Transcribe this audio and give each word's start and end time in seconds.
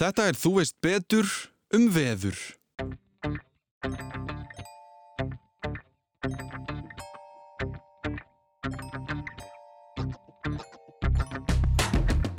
Þetta 0.00 0.30
er 0.30 0.36
Þú 0.40 0.50
veist 0.54 0.76
betur 0.80 1.26
um 1.76 1.82
veður. 1.92 2.38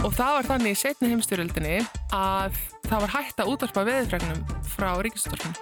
Og 0.01 0.09
það 0.09 0.31
var 0.39 0.49
þannig 0.49 0.73
í 0.73 0.79
setni 0.81 1.11
heimstyrjöldinni 1.11 1.77
að 2.09 2.57
það 2.87 2.97
var 3.05 3.13
hægt 3.13 3.45
að 3.45 3.53
útarpa 3.53 3.85
veðurfregnum 3.91 4.41
frá 4.73 4.97
ríkistorfinu. 5.05 5.53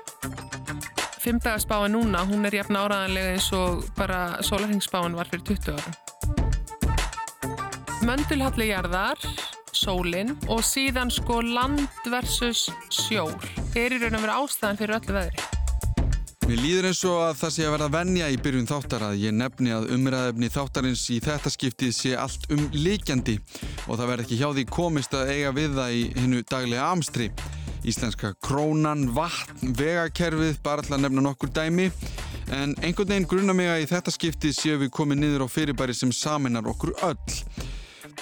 Fimmdagarspáin 1.20 1.92
núna, 1.98 2.24
hún 2.32 2.48
er 2.48 2.62
jafn 2.62 2.80
áraðanlega 2.80 3.36
eins 3.36 3.52
og 3.52 3.84
bara 4.00 4.40
sólarhengsspáin 4.40 5.20
var 5.20 5.28
fyrir 5.28 5.44
20 5.52 5.76
árum. 5.76 5.96
Möndulhalli 8.08 8.72
jarðar, 8.72 9.20
sólinn 9.80 10.36
og 10.52 10.60
síðan 10.66 11.12
sko 11.14 11.40
land 11.46 11.88
versus 12.12 12.68
sjór 12.92 13.32
er 13.80 13.96
í 13.96 14.02
raun 14.02 14.18
að 14.18 14.26
vera 14.26 14.42
ástæðan 14.44 14.80
fyrir 14.82 15.00
öllu 15.00 15.16
veðri. 15.16 15.48
Mér 16.50 16.62
líður 16.64 16.88
eins 16.90 17.04
og 17.06 17.20
að 17.22 17.36
það 17.38 17.52
sé 17.54 17.66
að 17.68 17.74
verða 17.76 17.88
venja 17.94 18.28
í 18.34 18.38
byrjun 18.42 18.70
þáttar 18.72 19.04
að 19.06 19.20
ég 19.22 19.36
nefni 19.38 19.74
að 19.76 19.84
umræðefni 19.94 20.48
þáttarins 20.50 21.04
í 21.14 21.20
þetta 21.22 21.52
skiptið 21.54 21.92
sé 21.94 22.14
allt 22.18 22.48
um 22.56 22.64
líkjandi 22.74 23.36
og 23.86 24.00
það 24.00 24.10
verð 24.10 24.24
ekki 24.24 24.40
hjá 24.40 24.48
því 24.56 24.64
komist 24.74 25.14
að 25.14 25.30
eiga 25.36 25.52
við 25.54 25.78
það 25.78 25.98
í 26.00 26.02
hinnu 26.18 26.42
daglega 26.50 26.88
amstri. 26.90 27.30
Íslenska 27.86 28.34
krónan, 28.44 29.06
vatn, 29.14 29.76
vegakerfið, 29.78 30.58
bara 30.66 30.82
alltaf 30.82 31.00
nefna 31.00 31.24
nokkur 31.28 31.54
dæmi 31.54 31.92
en 32.50 32.74
einhvern 32.82 33.14
veginn 33.14 33.30
grunna 33.30 33.54
mig 33.54 33.70
að 33.70 33.84
í 33.84 33.90
þetta 33.94 34.14
skiptið 34.18 34.56
séu 34.58 34.82
við 34.82 34.90
komið 34.98 35.22
niður 35.22 35.46
á 35.46 35.48
fyrirbæri 35.54 35.94
sem 35.94 36.10
saminar 36.10 36.66
okkur 36.74 36.96
öll. 37.06 37.38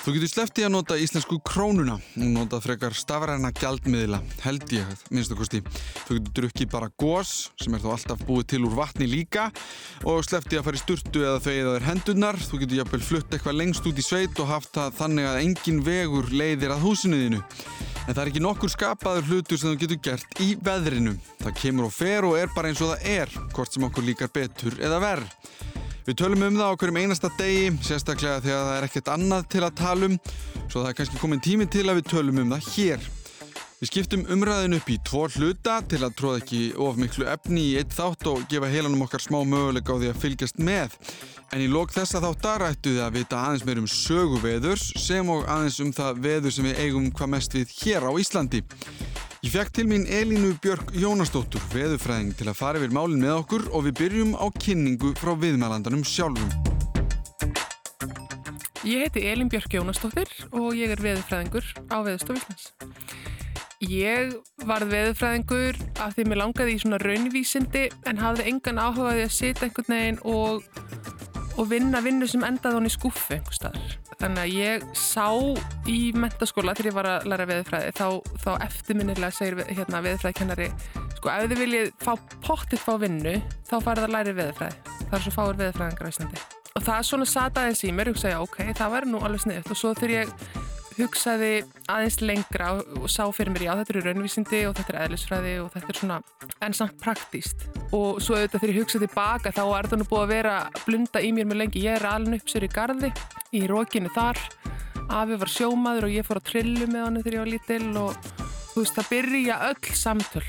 Þú 0.04 0.14
getur 0.16 0.30
sleppti 0.32 0.64
að 0.64 0.72
nota 0.72 0.96
íslensku 1.00 1.38
krónuna 1.46 1.98
og 1.98 2.30
nota 2.32 2.60
frekar 2.64 2.96
stafræna 2.96 3.50
gjaldmiðla, 3.58 4.22
held 4.46 4.72
ég, 4.72 4.94
minnst 5.12 5.34
og 5.34 5.42
kosti. 5.42 5.60
Þú 6.08 6.20
getur 6.20 6.36
drukkið 6.40 6.70
bara 6.72 6.90
gós, 7.02 7.34
sem 7.60 7.76
er 7.76 7.84
þó 7.84 7.90
alltaf 7.96 8.24
búið 8.28 8.48
til 8.54 8.62
úr 8.68 8.78
vatni 8.78 9.10
líka 9.10 9.50
og 10.08 10.24
sleppti 10.28 10.60
að 10.60 10.68
fara 10.70 10.80
í 10.80 10.84
sturtu 10.84 11.26
eða 11.26 11.42
þau 11.44 11.52
eða 11.54 11.76
þeir 11.76 11.88
hendunar. 11.90 12.40
Þú 12.40 12.62
getur 12.64 12.82
jafnvel 12.82 13.04
flutt 13.10 13.36
eitthvað 13.36 13.60
lengst 13.60 13.90
út 13.90 14.00
í 14.00 14.06
sveit 14.06 14.42
og 14.44 14.52
haft 14.54 14.74
það 14.78 14.98
þannig 15.02 15.30
að 15.32 15.42
engin 15.44 15.84
vegur 15.86 16.32
leiðir 16.32 16.76
að 16.78 16.86
húsinuðinu. 16.88 17.42
En 18.08 18.14
það 18.14 18.22
er 18.22 18.30
ekki 18.32 18.44
nokkur 18.46 18.72
skapaður 18.72 19.28
hlutur 19.28 19.60
sem 19.60 19.74
þú 19.74 19.82
getur 19.82 20.04
gert 20.08 20.40
í 20.40 20.54
veðrinu. 20.64 21.18
Það 21.42 21.58
kemur 21.60 21.90
og 21.90 21.96
fer 21.98 22.28
og 22.30 22.38
er 22.40 22.54
bara 22.56 22.72
eins 22.72 22.80
og 22.80 22.94
það 22.94 23.10
er, 23.18 23.36
hvort 23.52 23.76
sem 23.76 23.88
okkur 23.90 24.08
líkar 24.08 24.32
betur 24.32 24.80
eða 24.80 25.02
verð. 25.04 25.36
Við 26.08 26.16
tölum 26.22 26.44
um 26.46 26.56
það 26.56 26.70
á 26.72 26.78
hverjum 26.80 26.98
einasta 27.02 27.30
degi, 27.36 27.72
sérstaklega 27.84 28.40
þegar 28.40 28.62
það 28.64 28.78
er 28.78 28.86
ekkert 28.88 29.10
annað 29.12 29.48
til 29.52 29.64
að 29.68 29.74
tala 29.76 30.08
um, 30.08 30.14
svo 30.70 30.80
það 30.80 30.88
er 30.88 30.96
kannski 31.02 31.20
komin 31.20 31.42
tími 31.44 31.68
til 31.68 31.84
að 31.84 31.98
við 31.98 32.06
tölum 32.14 32.40
um 32.46 32.54
það 32.54 32.70
hér. 32.78 33.10
Við 33.82 33.90
skiptum 33.92 34.24
umræðinu 34.32 34.80
upp 34.80 34.88
í 34.88 34.96
tvo 35.04 35.26
hluta 35.36 35.76
til 35.92 36.00
að 36.08 36.16
tróða 36.22 36.40
ekki 36.40 36.62
of 36.80 36.96
miklu 36.98 37.28
efni 37.28 37.66
í 37.74 37.76
eitt 37.82 37.92
þátt 37.94 38.24
og 38.32 38.48
gefa 38.48 38.72
heilanum 38.72 39.04
okkar 39.04 39.26
smá 39.26 39.42
möguleika 39.44 39.94
á 39.94 40.00
því 40.00 40.14
að 40.14 40.24
fylgjast 40.24 40.64
með. 40.64 40.96
En 41.52 41.68
í 41.68 41.68
lók 41.76 41.92
þessa 41.92 42.24
þáttar 42.24 42.70
ættu 42.72 42.96
þið 42.96 43.04
að 43.04 43.18
vita 43.20 43.44
aðeins 43.44 43.68
meir 43.68 43.84
um 43.84 43.92
sögu 43.92 44.40
veðurs 44.48 44.88
sem 45.04 45.28
og 45.36 45.44
aðeins 45.44 45.84
um 45.84 45.92
það 46.00 46.24
veður 46.24 46.56
sem 46.56 46.72
við 46.72 46.86
eigum 46.88 47.12
hvað 47.12 47.34
mest 47.36 47.60
við 47.60 47.76
hér 47.84 48.08
á 48.08 48.12
Íslandi. 48.16 48.64
Ég 49.48 49.54
fekk 49.54 49.70
til 49.78 49.86
mín 49.88 50.04
Elínu 50.12 50.50
Björk 50.60 50.90
Jónasdóttur, 50.92 51.62
veðurfræðing, 51.72 52.34
til 52.36 52.50
að 52.52 52.58
fara 52.60 52.82
yfir 52.82 52.92
málinn 52.92 53.22
með 53.24 53.38
okkur 53.38 53.62
og 53.72 53.86
við 53.86 53.94
byrjum 53.96 54.34
á 54.36 54.44
kynningu 54.52 55.14
frá 55.16 55.30
viðmælandanum 55.40 56.02
sjálfum. 56.04 56.50
Ég 58.84 59.06
heiti 59.06 59.24
Elín 59.24 59.48
Björk 59.48 59.72
Jónasdóttir 59.72 60.28
og 60.52 60.76
ég 60.76 60.92
er 60.92 61.00
veðurfræðingur 61.00 61.64
á 61.88 61.96
Veðurstofislands. 61.96 62.74
Ég 63.88 64.36
varð 64.68 64.92
veðurfræðingur 64.92 65.80
af 66.04 66.18
því 66.18 66.28
mér 66.28 66.42
langaði 66.44 66.76
í 66.76 66.84
svona 66.84 67.00
raunvísindi 67.06 67.86
en 68.04 68.20
hafði 68.20 68.50
engan 68.52 68.84
áhugaði 68.84 69.30
að 69.30 69.36
setja 69.38 69.70
einhvern 69.70 69.96
veginn 69.96 70.22
og, 70.28 70.68
og 71.58 71.70
vinna 71.72 72.02
vinnu 72.06 72.28
sem 72.30 72.44
endaði 72.46 72.78
hún 72.78 72.90
í 72.90 72.94
skuffu 72.94 73.36
einhver 73.36 73.58
staðar. 73.58 73.96
Þannig 74.18 74.42
að 74.44 74.54
ég 74.58 74.86
sá 74.98 75.28
í 75.90 75.98
mentaskóla 76.18 76.76
þegar 76.78 76.90
ég 76.90 76.98
var 76.98 77.10
að 77.12 77.28
læra 77.32 77.48
veðurfræði 77.50 77.92
þá, 77.98 78.08
þá 78.44 78.52
eftirminnilega 78.68 79.34
segir 79.36 79.64
hérna, 79.70 80.02
veðurfræðikennari 80.06 80.70
sko 81.18 81.34
ef 81.34 81.50
þið 81.52 81.64
viljið 81.64 81.92
fá 82.04 82.14
pottitt 82.46 82.84
fá 82.84 82.94
vinnu 83.02 83.36
þá 83.70 83.76
farið 83.76 84.08
að 84.08 84.16
læra 84.16 84.38
veðurfræði. 84.38 84.96
Það 85.08 85.20
er 85.20 85.26
svo 85.26 85.36
fáir 85.36 85.62
veðurfræðingar 85.62 86.10
á 86.10 86.14
Íslandi. 86.14 86.48
Og 86.78 86.84
það 86.86 86.98
er 86.98 87.06
svona 87.10 87.30
sata 87.30 87.64
aðeins 87.64 87.86
í 87.86 87.94
mér 87.96 88.12
og 88.14 88.20
segja 88.22 88.42
ok, 88.44 88.58
það 88.78 88.94
væri 88.94 89.14
nú 89.14 89.22
alveg 89.26 89.46
sniðt 89.46 89.72
og 89.74 89.80
svo 89.80 89.94
þegar 89.98 90.16
ég 90.20 90.34
hugsaði 90.98 91.52
aðeins 91.92 92.20
lengra 92.24 92.72
og 92.98 93.10
sá 93.12 93.24
fyrir 93.36 93.54
mér 93.54 93.68
já 93.68 93.74
þetta 93.80 93.94
eru 93.94 94.06
raunvísindi 94.08 94.64
og 94.70 94.76
þetta 94.78 94.94
er 94.94 95.00
eðlisfræði 95.06 95.54
og 95.64 95.70
þetta 95.76 95.94
er 95.94 96.00
svona 96.02 96.20
en 96.66 96.76
samt 96.78 96.98
praktíst 97.02 97.68
og 97.96 98.22
svo 98.24 98.38
auðvitað 98.38 98.64
þegar 98.64 98.74
ég 98.74 98.82
hugsaði 98.82 99.08
tilbaka 99.08 99.54
þá 99.56 99.64
er 99.78 99.90
það 99.92 100.02
nú 100.02 100.08
búið 100.10 100.24
að 100.24 100.34
vera 100.34 100.56
blunda 100.86 101.22
í 101.24 101.32
mér 101.34 101.48
með 101.50 101.62
lengi. 101.62 101.84
Ég 101.86 101.98
er 102.00 102.08
alveg 102.10 102.42
upp 102.42 102.52
sér 102.52 102.68
í 102.68 102.72
gardi 102.72 103.12
í 103.56 103.64
rókinu 103.70 104.12
þar. 104.16 104.42
Afi 105.08 105.38
var 105.40 105.52
sjómaður 105.52 106.08
og 106.08 106.16
ég 106.18 106.28
fór 106.28 106.42
að 106.42 106.50
trillu 106.52 106.88
með 106.92 107.06
hann 107.06 107.22
þegar 107.22 107.38
ég 107.38 107.44
var 107.44 107.52
lítil 107.54 107.92
og 108.02 108.32
þú 108.74 108.82
veist 108.82 108.98
það 108.98 109.12
byrja 109.14 109.60
öll 109.70 109.98
samtöl 109.98 110.48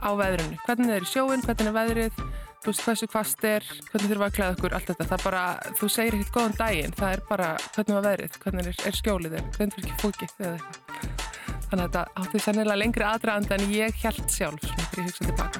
á 0.00 0.10
veðrunu 0.16 0.58
hvernig 0.66 0.92
er 0.94 1.08
sjóin, 1.08 1.42
hvernig 1.42 1.70
er 1.72 1.76
veðrið 1.76 2.20
þú 2.66 2.72
veist 2.72 2.82
hversu 2.82 3.06
hvast 3.12 3.44
er, 3.46 3.62
hvernig 3.92 4.08
þurfa 4.10 4.26
að 4.26 4.32
klæða 4.34 4.54
okkur 4.56 4.72
allt 4.74 4.88
þetta, 4.90 5.04
það 5.06 5.20
bara, 5.22 5.42
þú 5.78 5.88
segir 5.94 6.14
ekkert 6.16 6.32
góðan 6.34 6.56
daginn, 6.58 6.94
það 6.98 7.12
er 7.14 7.20
bara 7.28 7.50
hvernig 7.76 7.94
var 7.94 8.06
veðrið 8.08 8.38
hvernig 8.42 8.70
er, 8.72 8.80
er 8.88 8.96
skjólið, 8.98 9.36
hvernig 9.54 9.74
fyrir 9.76 9.86
ekki 9.86 10.00
fókið 10.00 10.32
eða 10.40 10.56
eitthvað. 10.56 10.80
Þannig 11.66 11.84
að 11.84 11.84
þetta 11.84 12.02
átti 12.22 12.40
sannilega 12.42 12.80
lengri 12.80 13.06
aðdraðand 13.06 13.54
en 13.54 13.62
ég 13.70 14.00
held 14.02 14.26
sjálf 14.34 14.66
svona 14.66 14.88
þegar 14.88 14.98
ég 14.98 15.06
hugsa 15.12 15.24
tilbaka. 15.30 15.58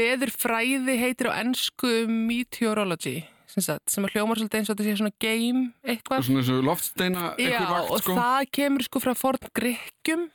Veðurfræði 0.00 0.96
heitir 1.02 1.28
á 1.28 1.36
ennsku 1.42 1.92
meteorology 2.08 3.18
sagt, 3.58 3.90
sem 3.90 4.06
að 4.06 4.14
hljómar 4.14 4.38
svolítið 4.38 4.60
eins 4.60 4.70
og 4.70 4.76
þetta 4.78 4.86
sé 4.86 4.98
svona 5.00 5.14
game 5.20 5.62
eitthvað. 5.82 6.26
Svona 6.28 6.42
eins 6.42 6.52
og 6.54 6.66
loftsteina 6.68 7.24
Já, 7.40 7.58
vakt, 7.66 7.90
og 7.90 8.02
sko. 8.04 8.16
það 8.20 8.50
kemur 8.58 8.86
sko 8.86 9.02
frá 9.02 9.12
forn 9.18 9.50
grekjum 9.60 10.26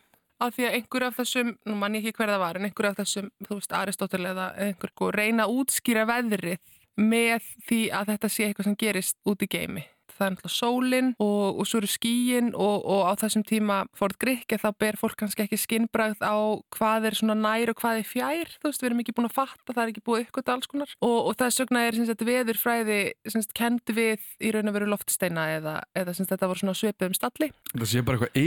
af 0.44 0.56
því 0.58 0.68
að 0.68 0.78
einhver 0.80 1.08
af 1.08 1.20
þessum, 1.22 1.56
nú 1.64 1.80
mann 1.80 1.96
ég 1.96 2.04
ekki 2.10 2.20
hver 2.20 2.34
það 2.34 2.44
var 2.44 2.60
en 2.60 2.68
einhver 2.68 2.90
af 2.92 2.98
þessum, 3.00 3.32
þú 3.48 3.60
veist, 3.62 3.76
Aristótel 3.80 4.26
eða 4.28 4.50
einhver, 4.68 4.92
sko, 4.92 5.12
reyna 5.16 5.48
að 5.48 5.62
útskýra 5.62 6.04
veðrið 6.10 6.60
með 7.00 7.52
því 7.68 7.82
að 7.96 8.12
þetta 8.14 8.32
sé 8.32 8.50
eitthvað 8.50 8.70
sem 8.70 8.80
gerist 8.84 9.18
út 9.28 9.44
í 9.44 9.52
geimi 9.52 9.86
það 10.18 10.26
er 10.28 10.36
náttúrulega 10.36 10.56
sólinn 10.56 11.12
og, 11.20 11.60
og 11.62 11.70
svo 11.70 11.82
eru 11.82 11.90
skíin 11.92 12.52
og, 12.54 12.86
og 12.86 13.02
á 13.08 13.12
þessum 13.24 13.46
tíma 13.48 13.80
fórt 13.98 14.18
grikki 14.22 14.60
þá 14.62 14.70
ber 14.82 15.00
fólk 15.00 15.18
kannski 15.20 15.46
ekki 15.46 15.60
skinnbragð 15.60 16.24
á 16.24 16.36
hvað 16.76 17.10
er 17.12 17.20
svona 17.20 17.38
nær 17.40 17.74
og 17.74 17.80
hvað 17.82 18.02
er 18.02 18.10
fjær 18.10 18.54
þú 18.60 18.70
veist, 18.72 18.84
við 18.84 18.90
erum 18.90 19.04
ekki 19.04 19.16
búin 19.18 19.30
að 19.30 19.38
fatta, 19.38 19.74
það 19.74 19.84
er 19.84 19.94
ekki 19.94 20.06
búið 20.06 20.26
ykkur 20.26 20.54
alls 20.56 20.70
konar 20.72 20.96
og, 21.04 21.18
og 21.30 21.38
þess 21.40 21.64
vegna 21.64 21.86
er 21.86 22.00
sagt, 22.06 22.26
veðurfræði 22.30 23.00
kendi 23.56 23.96
við 23.96 24.26
í 24.40 24.52
raun 24.56 24.72
og 24.72 24.78
veru 24.78 24.90
loftsteina 24.92 25.48
eða, 25.58 25.76
eða 25.98 26.16
sagt, 26.16 26.32
þetta 26.34 26.50
voru 26.52 26.64
svona 26.64 26.78
svipið 26.78 27.10
um 27.10 27.18
stalli 27.18 27.52
Það 27.76 27.90
sé 27.92 28.04
bara 28.06 28.20
eitthvað 28.20 28.40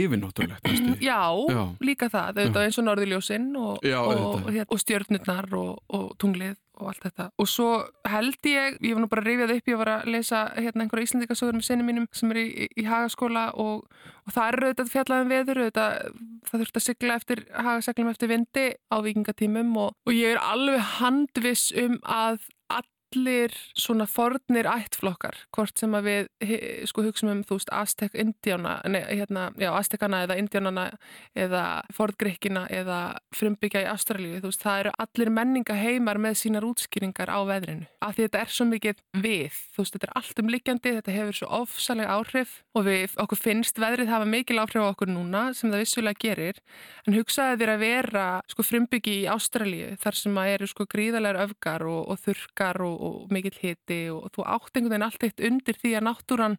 því. 0.65 0.95
Já, 1.05 1.21
Já. 1.53 1.61
líka 1.85 2.09
það, 2.09 2.39
auðvitað 2.39 2.65
eins 2.65 2.79
og 2.81 2.87
norðurljósinn 2.87 3.49
og, 3.59 3.85
Já, 3.85 3.99
og, 4.01 4.11
auðvitað. 4.15 4.55
hér- 4.57 4.73
og 4.73 4.81
stjörnurnar 4.83 5.53
og, 5.59 5.71
og 5.99 6.09
tunglið 6.21 6.57
og 6.79 6.91
allt 6.91 7.07
þetta. 7.07 7.29
Og 7.39 7.49
svo 7.49 7.69
held 8.09 8.49
ég, 8.49 8.77
ég 8.85 8.95
var 8.95 9.03
nú 9.03 9.09
bara 9.11 9.23
að 9.23 9.29
rifjað 9.31 9.55
upp, 9.55 9.71
ég 9.71 9.81
var 9.81 9.93
að 9.93 10.11
lesa 10.15 10.43
hérna 10.57 10.85
einhverja 10.85 11.09
Íslandikasögur 11.09 11.57
með 11.57 11.67
sinni 11.67 11.87
mínum 11.87 12.07
sem 12.15 12.33
er 12.33 12.41
í, 12.41 12.45
í, 12.49 12.69
í 12.83 12.87
hagaskóla 12.89 13.45
og, 13.59 13.87
og 14.25 14.35
það 14.35 14.51
er 14.51 14.59
auðvitað 14.67 14.93
fjallað 14.93 15.25
um 15.25 15.33
veður, 15.33 15.63
auðvitað 15.63 15.97
það 16.49 16.63
þurft 16.63 16.79
að 16.79 16.85
sigla 16.85 17.17
eftir 17.19 17.43
hagaseglum 17.55 18.13
eftir 18.13 18.33
vindi 18.33 18.67
á 18.89 18.97
vikingatímum 19.05 19.75
og, 19.85 19.97
og 20.07 20.15
ég 20.15 20.35
er 20.35 20.41
alveg 20.43 20.87
handviss 20.99 21.73
um 21.77 21.99
að 22.03 22.41
allir 23.09 23.53
svona 23.77 24.05
fornir 24.09 24.67
ættflokkar, 24.69 25.35
hvort 25.55 25.77
sem 25.79 25.93
að 25.97 26.07
við 26.09 26.85
sko 26.89 27.03
hugsaum 27.05 27.31
um, 27.31 27.43
þú 27.47 27.57
veist, 27.57 27.71
Aztek 27.73 28.15
Indiána, 28.17 28.79
nei, 28.89 29.01
hérna, 29.07 29.49
já, 29.57 29.71
Aztekana 29.73 30.23
eða 30.25 30.37
Indiánana 30.41 30.85
eða 31.37 31.63
forngrikkina 31.95 32.67
eða 32.69 32.99
frumbyggja 33.35 33.83
í 33.85 33.89
Ástralíu, 33.89 34.39
þú 34.43 34.51
veist, 34.51 34.63
það 34.63 34.83
eru 34.83 34.93
allir 35.05 35.33
menningaheimar 35.39 36.21
með 36.21 36.39
sínar 36.43 36.67
útskýringar 36.67 37.31
á 37.33 37.39
veðrinu, 37.49 37.87
af 38.01 38.15
því 38.15 38.27
þetta 38.27 38.43
er 38.43 38.53
svo 38.53 38.69
mikið 38.69 39.03
við, 39.23 39.59
þú 39.73 39.83
veist, 39.83 39.97
þetta 39.97 40.09
er 40.09 40.15
allt 40.21 40.43
um 40.43 40.53
liggjandi 40.53 40.95
þetta 40.99 41.17
hefur 41.17 41.39
svo 41.39 41.51
ofsalega 41.63 42.17
áhrif 42.19 42.55
og 42.77 42.85
við, 42.87 43.15
okkur 43.19 43.41
finnst 43.41 43.81
veðrið 43.81 44.13
hafa 44.13 44.29
mikil 44.29 44.59
áhrif 44.61 44.85
á 44.85 44.91
okkur 44.91 45.11
núna, 45.11 45.49
sem 45.57 45.71
það 45.71 45.83
vissulega 45.83 46.21
gerir. 46.21 46.59
En 47.07 47.15
hugsaði 47.17 47.59
þér 47.61 47.73
að 47.73 47.83
vera 47.83 48.25
sko 48.51 48.65
frumbyggi 48.65 49.15
í 49.23 49.27
Ástralíu, 49.31 49.93
þar 50.01 50.19
sem 50.19 50.39
að 50.39 50.51
eru 50.53 50.69
sko 50.69 50.85
gríðalegar 50.89 51.41
öfgar 51.47 51.85
og, 51.89 52.01
og 52.13 52.21
þurkar 52.23 52.81
og, 52.85 52.98
og 52.99 53.31
mikill 53.33 53.57
hiti 53.61 53.99
og 54.13 54.29
þú 54.35 54.45
átt 54.45 54.75
einhvern 54.75 54.93
veginn 54.93 55.07
allt 55.07 55.25
eitt 55.27 55.43
undir 55.49 55.79
því 55.79 55.95
að 55.97 56.07
náttúran 56.09 56.57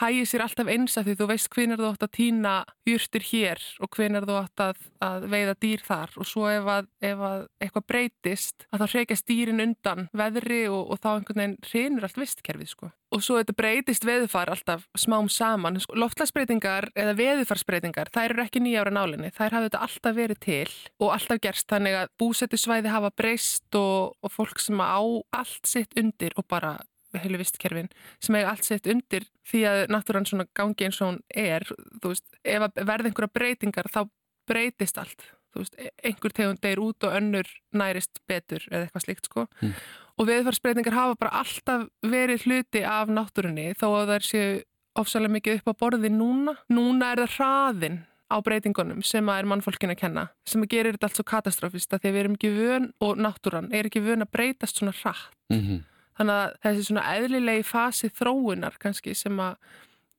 hægir 0.00 0.26
sér 0.28 0.44
alltaf 0.44 0.70
eins 0.70 0.96
að 0.98 1.08
því 1.08 1.14
þú 1.20 1.28
veist 1.30 1.50
hvenar 1.54 1.80
þú 1.80 1.90
átt 1.92 2.06
að 2.06 2.14
týna 2.16 2.54
júrtir 2.88 3.26
hér 3.28 3.62
og 3.84 3.92
hvenar 3.94 4.26
þú 4.26 4.38
átt 4.40 4.64
að, 4.64 4.82
að 5.04 5.28
veiða 5.32 5.54
dýr 5.62 5.84
þar 5.86 6.16
og 6.18 6.28
svo 6.28 6.48
ef 6.50 6.68
að, 6.74 6.90
ef 7.04 7.24
að 7.28 7.46
eitthvað 7.62 7.86
breytist 7.92 8.66
að 8.70 8.82
þá 8.82 8.96
hreikast 8.96 9.30
dýrin 9.30 9.64
undan 9.64 10.08
veðri 10.16 10.64
og, 10.70 10.82
og 10.90 11.00
þá 11.02 11.10
einhvern 11.14 11.42
veginn 11.42 11.58
hrinur 11.70 12.08
allt 12.08 12.20
vistkerfið 12.20 12.70
sko. 12.72 12.90
Og 13.14 13.22
svo 13.22 13.36
þetta 13.38 13.54
breytist 13.54 14.06
veðufar 14.06 14.50
alltaf 14.50 14.88
smám 14.98 15.28
saman. 15.30 15.78
Sko, 15.78 15.94
loftlagsbreytingar 16.02 16.88
eða 16.98 17.12
veðufarsbreytingar, 17.20 18.10
þær 18.10 18.32
eru 18.32 18.42
ekki 18.42 18.62
nýjára 18.64 18.90
nálinni. 18.90 19.30
Þær 19.36 19.54
hafa 19.54 19.68
þetta 19.68 19.82
alltaf 19.86 20.16
verið 20.16 20.40
til 20.42 20.72
og 20.98 21.12
alltaf 21.14 21.42
gerst 21.44 21.68
þannig 21.70 22.00
að 22.00 22.10
búsettisvæði 22.18 22.90
hafa 22.90 23.12
breyst 23.14 23.78
og, 23.78 24.16
og 24.18 24.34
fólk 24.34 24.58
sem 24.62 24.82
á 24.82 24.98
allt 24.98 25.70
sitt 25.70 25.94
undir 26.00 26.34
og 26.34 26.48
bara 26.50 26.80
heilu 27.22 27.40
vistkerfin 27.40 27.88
sem 28.20 28.34
eiga 28.38 28.50
allt 28.50 28.66
sitt 28.66 28.86
undir 28.90 29.28
því 29.50 29.62
að 29.70 29.80
náttúrann 29.94 30.28
svona 30.28 30.48
gangi 30.56 30.88
eins 30.88 31.00
og 31.00 31.12
hún 31.12 31.22
er. 31.30 31.66
Þú 32.02 32.12
veist, 32.12 32.26
ef 32.42 32.68
verð 32.74 33.10
einhverja 33.10 33.34
breytingar 33.38 33.90
þá 33.92 34.04
breytist 34.48 34.98
allt. 34.98 35.28
Þú 35.54 35.62
veist, 35.62 35.76
e, 35.78 35.90
einhver 36.08 36.34
tegund 36.34 36.62
deyr 36.64 36.82
út 36.82 37.06
og 37.06 37.14
önnur 37.14 37.50
nærist 37.72 38.18
betur 38.26 38.64
eða 38.70 38.88
eitthvað 38.88 39.06
slíkt 39.06 39.30
sko. 39.30 39.46
Mm 39.60 39.76
og 40.18 40.28
viðfarsbreytingar 40.28 40.94
hafa 40.94 41.18
bara 41.18 41.42
alltaf 41.42 41.86
verið 42.06 42.46
hluti 42.46 42.82
af 42.86 43.10
náttúrunni 43.10 43.72
þó 43.78 43.86
að 43.90 44.12
það 44.12 44.26
séu 44.28 44.50
ofsalega 44.98 45.34
mikið 45.36 45.56
upp 45.60 45.70
á 45.74 45.80
borði 45.82 46.10
núna. 46.14 46.54
Núna 46.70 47.12
er 47.12 47.24
það 47.24 47.38
hraðin 47.38 47.96
á 48.30 48.36
breytingunum 48.46 49.02
sem 49.06 49.26
að 49.28 49.40
er 49.40 49.48
mannfólkin 49.50 49.94
að 49.94 50.00
kenna 50.04 50.28
sem 50.48 50.62
að 50.62 50.70
gerir 50.76 50.96
þetta 50.96 51.10
allt 51.10 51.18
svo 51.18 51.26
katastrófist 51.28 51.94
að 51.94 52.04
því 52.04 52.10
að 52.10 52.14
við 52.14 52.22
erum 52.22 52.38
ekki 52.38 52.52
vön 52.54 52.86
og 53.04 53.18
náttúran 53.20 53.72
er 53.74 53.90
ekki 53.90 54.04
vön 54.04 54.24
að 54.24 54.32
breytast 54.36 54.78
svona 54.78 54.94
hratt. 55.02 55.34
Mm 55.52 55.60
-hmm. 55.60 55.82
Þannig 56.18 56.40
að 56.40 56.58
þessi 56.66 56.88
svona 56.88 57.06
eðlilegi 57.14 57.64
fasi 57.66 58.10
þróunar 58.14 58.76
kannski 58.82 59.14
sem 59.18 59.40
að 59.42 59.56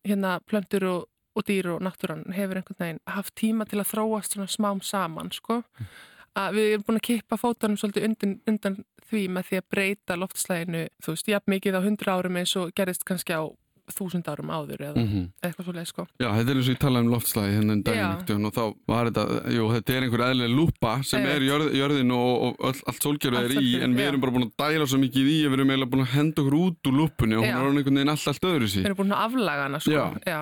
hérna 0.06 0.40
plöndur 0.46 0.88
og, 0.90 1.06
og 1.36 1.48
dýr 1.48 1.72
og 1.76 1.86
náttúran 1.86 2.26
hefur 2.36 2.60
einhvern 2.60 2.82
veginn 2.82 3.06
haft 3.10 3.36
tíma 3.40 3.68
til 3.70 3.80
að 3.82 3.92
þróast 3.94 4.36
svona 4.36 4.52
smám 4.52 4.84
saman 4.84 5.32
sko. 5.34 5.64
Mm 5.80 5.88
að 6.36 6.58
við 6.58 6.72
erum 6.74 6.86
búin 6.88 7.00
að 7.00 7.08
kippa 7.10 7.40
fótunum 7.40 7.80
svolítið 7.80 8.08
undan, 8.10 8.34
undan 8.50 8.80
því 9.10 9.22
með 9.32 9.50
því 9.50 9.60
að 9.60 9.68
breyta 9.72 10.18
loftslæginu, 10.20 10.82
þú 11.04 11.14
veist, 11.14 11.30
jafn 11.32 11.54
mikið 11.54 11.78
á 11.80 11.86
hundra 11.86 12.18
árum 12.18 12.40
eins 12.42 12.56
og 12.60 12.74
gerist 12.76 13.06
kannski 13.08 13.38
á 13.38 13.44
þúsund 13.94 14.28
árum 14.30 14.50
áður 14.50 14.82
eða 14.82 14.98
mm 14.98 15.08
-hmm. 15.08 15.26
eitthvað 15.46 15.66
svolítið 15.68 15.90
sko. 15.90 16.06
Já, 16.20 16.30
þetta 16.34 16.52
er 16.52 16.58
eins 16.58 16.70
og 16.70 16.74
ég 16.74 16.80
talaði 16.82 17.06
um 17.06 17.12
loftslægi 17.14 17.56
hérna 17.56 17.74
en 17.76 17.84
daginn 17.86 18.48
og 18.50 18.54
þá 18.56 18.64
var 18.88 19.10
þetta, 19.10 19.26
jú, 19.56 19.68
þetta 19.76 19.94
er 19.94 20.06
einhver 20.06 20.24
eðlega 20.26 20.56
lúpa 20.56 20.94
sem 21.04 21.26
er 21.26 21.46
jörð, 21.46 21.68
jörðin 21.76 22.12
og, 22.16 22.32
og 22.46 22.66
all, 22.66 22.82
allt 22.88 23.04
sólgerðu 23.06 23.44
er 23.44 23.52
í 23.52 23.84
en 23.84 23.94
við 23.94 24.04
já. 24.04 24.08
erum 24.10 24.22
bara 24.22 24.36
búin 24.36 24.48
að 24.48 24.56
dæla 24.64 24.88
svo 24.88 25.00
mikið 25.02 25.30
í 25.30 25.38
við 25.46 25.54
erum 25.54 25.70
eiginlega 25.70 25.92
búin 25.92 26.06
að 26.06 26.16
henda 26.16 26.42
okkur 26.42 26.58
út 26.62 26.90
úr 26.90 26.98
lúpunni 27.00 27.36
og 27.38 27.46
já. 27.46 27.54
hún 27.54 27.62
er 27.62 27.78
einhvern 27.78 28.00
veginn 28.00 28.14
allt, 28.16 28.28
allt 28.28 28.50
öðru 28.50 28.68
síðan 28.68 28.86
Við 28.86 28.90
erum 28.90 29.02
búin 29.04 29.14
að 29.14 29.26
aflaga 29.26 29.68
hana 29.68 29.80
sko 29.80 30.06
já. 30.26 30.40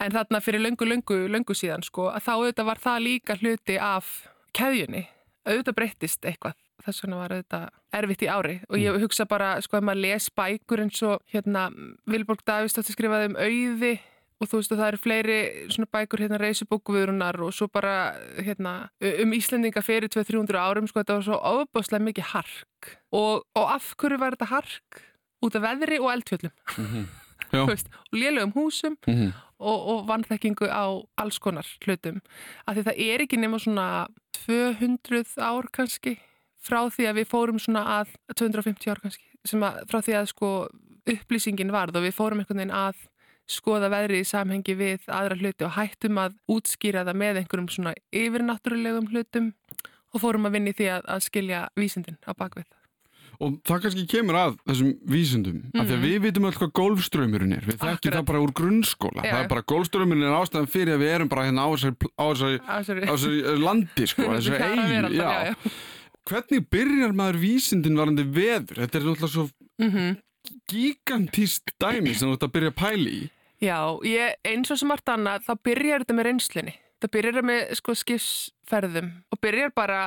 en 0.00 0.16
þarna 0.16 0.40
fyrir 0.40 0.64
löngu, 0.64 0.84
löngu, 0.88 1.18
löngu 1.28 1.54
síðan 1.54 1.84
sko 1.84 2.08
að 2.08 2.24
þá 2.24 2.32
auðvitað 2.38 2.70
var 2.70 2.78
það 2.78 3.04
líka 3.04 3.36
hluti 3.36 3.78
af 3.78 4.28
keðjunni 4.56 5.04
auðvitað 5.44 5.76
breyttist 5.76 6.24
eitthvað 6.24 6.56
þess 6.84 7.02
vegna 7.04 7.22
var 7.22 7.34
auðvitað 7.34 7.66
erfitt 7.98 8.22
í 8.22 8.28
ári 8.30 8.58
og 8.68 8.78
ég 8.78 8.92
mm. 8.92 9.02
hugsa 9.02 9.26
bara, 9.28 9.56
sko, 9.64 9.78
að 9.78 9.88
maður 9.88 10.04
les 10.04 10.28
bækur 10.30 10.84
eins 10.84 11.02
og 11.06 11.24
hérna 11.32 11.68
Vilborg 12.10 12.44
Davíðsdóttir 12.46 12.96
skrifaði 12.96 13.32
um 13.32 13.38
auði 13.38 13.92
og 14.38 14.46
þú 14.46 14.60
veist 14.60 14.72
að 14.72 14.80
það 14.80 14.90
eru 14.92 15.00
fleiri 15.02 15.38
svona 15.74 15.90
bækur 15.96 16.22
hérna 16.22 16.40
reysubókuviðrunar 16.42 17.40
og 17.42 17.54
svo 17.56 17.66
bara 17.72 17.94
hérna 18.38 18.74
um 19.24 19.34
Íslandinga 19.34 19.82
fyrir 19.82 20.10
200-300 20.14 20.60
árum, 20.62 20.86
sko, 20.90 21.02
þetta 21.02 21.18
var 21.18 21.26
svo 21.26 21.40
ofbáslega 21.52 22.06
mikið 22.06 22.30
hark 22.34 22.92
og, 23.10 23.42
og 23.58 23.64
af 23.74 23.94
hverju 23.98 24.20
var 24.22 24.36
þetta 24.36 24.52
hark? 24.52 25.02
Út 25.44 25.54
af 25.54 25.62
veðri 25.62 25.98
og 26.02 26.12
eldfjöldum 26.12 26.50
mm 26.50 26.86
-hmm. 26.86 27.66
veist, 27.70 27.88
og 28.12 28.18
lélögum 28.18 28.52
húsum 28.54 28.96
mm 29.06 29.14
-hmm. 29.14 29.32
og, 29.58 29.78
og 29.86 30.08
vannþekkingu 30.08 30.66
á 30.66 31.02
alls 31.16 31.38
konar 31.38 31.66
hlutum 31.84 32.20
af 32.66 32.76
því 32.76 32.82
það 32.82 32.96
er 32.98 33.20
ekki 33.20 33.36
nema 33.36 33.58
svona 33.58 34.06
200 34.46 35.38
ár 35.38 35.66
kannski 35.72 36.18
frá 36.64 36.80
því 36.92 37.08
að 37.10 37.20
við 37.20 37.30
fórum 37.30 37.60
svona 37.62 37.84
að 38.00 38.14
250 38.34 38.92
ár 38.92 39.02
kannski 39.04 39.24
að, 39.54 39.84
frá 39.90 40.00
því 40.04 40.16
að 40.18 40.30
sko 40.32 40.50
upplýsingin 41.08 41.72
varð 41.72 42.00
og 42.00 42.08
við 42.08 42.16
fórum 42.16 42.42
einhvern 42.42 42.62
veginn 42.62 42.76
að 42.76 43.04
skoða 43.48 43.88
veðri 43.92 44.22
í 44.22 44.28
samhengi 44.28 44.74
við 44.76 45.06
aðra 45.08 45.38
hluti 45.40 45.64
og 45.64 45.76
hættum 45.78 46.18
að 46.20 46.34
útskýra 46.52 47.06
það 47.08 47.20
með 47.22 47.42
einhverjum 47.42 47.70
svona 47.72 47.94
yfirnáttúrulegum 48.12 49.08
hlutum 49.12 49.54
og 50.12 50.20
fórum 50.20 50.48
að 50.48 50.58
vinni 50.58 50.74
því 50.76 50.90
að, 50.98 51.06
að 51.14 51.24
skilja 51.24 51.62
vísindin 51.78 52.20
á 52.28 52.32
bakvið 52.36 52.68
og 53.38 53.58
það 53.66 53.82
kannski 53.84 54.04
kemur 54.10 54.36
að 54.38 54.56
þessum 54.66 54.88
vísundum 55.12 55.58
mm. 55.60 55.74
af 55.78 55.84
því 55.86 55.94
að 55.94 56.00
mhm. 56.00 56.06
við 56.08 56.24
vitum 56.24 56.48
alltaf 56.48 56.62
hvað 56.64 56.72
golfströymurinn 56.80 57.54
er 57.54 57.68
við 57.68 57.78
þekkjum 57.84 58.16
það 58.16 58.24
bara 58.30 58.40
úr 58.42 58.54
grunnskóla 58.60 59.22
Já. 59.22 59.30
það 59.30 59.42
er 59.42 59.50
bara 59.52 59.66
golfströymurinn 59.72 60.26
er 60.26 60.38
ástæðan 60.40 60.72
fyrir 60.72 60.96
að 60.96 61.04
við 61.04 61.12
erum 61.14 61.30
bara 61.30 61.44
hérna 61.46 61.68
á 61.68 61.70
þessari 62.34 63.60
landi 63.62 64.08
sko, 64.10 64.26
þessari 64.34 64.72
eigin 64.72 65.08
hvernig 66.28 66.66
byrjar 66.70 67.14
maður 67.16 67.40
vísundin 67.42 67.98
varandi 67.98 68.24
veður? 68.24 68.82
Þetta 68.82 68.98
er 68.98 69.06
náttúrulega 69.06 69.32
svo 69.32 69.48
mm 69.78 69.90
-hmm. 69.90 70.16
gigantíst 70.72 71.74
dæmi 71.80 72.14
sem 72.14 72.28
þú 72.28 72.36
ætti 72.36 72.48
að 72.48 72.54
byrja 72.56 72.74
að 72.74 72.80
pæli 72.82 73.10
í. 73.10 73.22
Já, 73.58 73.78
ég, 74.06 74.34
eins 74.44 74.70
og 74.70 74.78
sem 74.78 74.90
allt 74.90 75.08
annað 75.08 75.48
þá 75.48 75.54
byrjar 75.64 76.04
þetta 76.04 76.14
með 76.14 76.26
reynslinni 76.28 76.74
það 77.02 77.12
byrjar 77.14 77.46
með 77.46 77.60
sko 77.78 77.94
skipsferðum 77.98 79.10
og 79.32 79.40
byrjar 79.42 79.72
bara, 79.76 79.98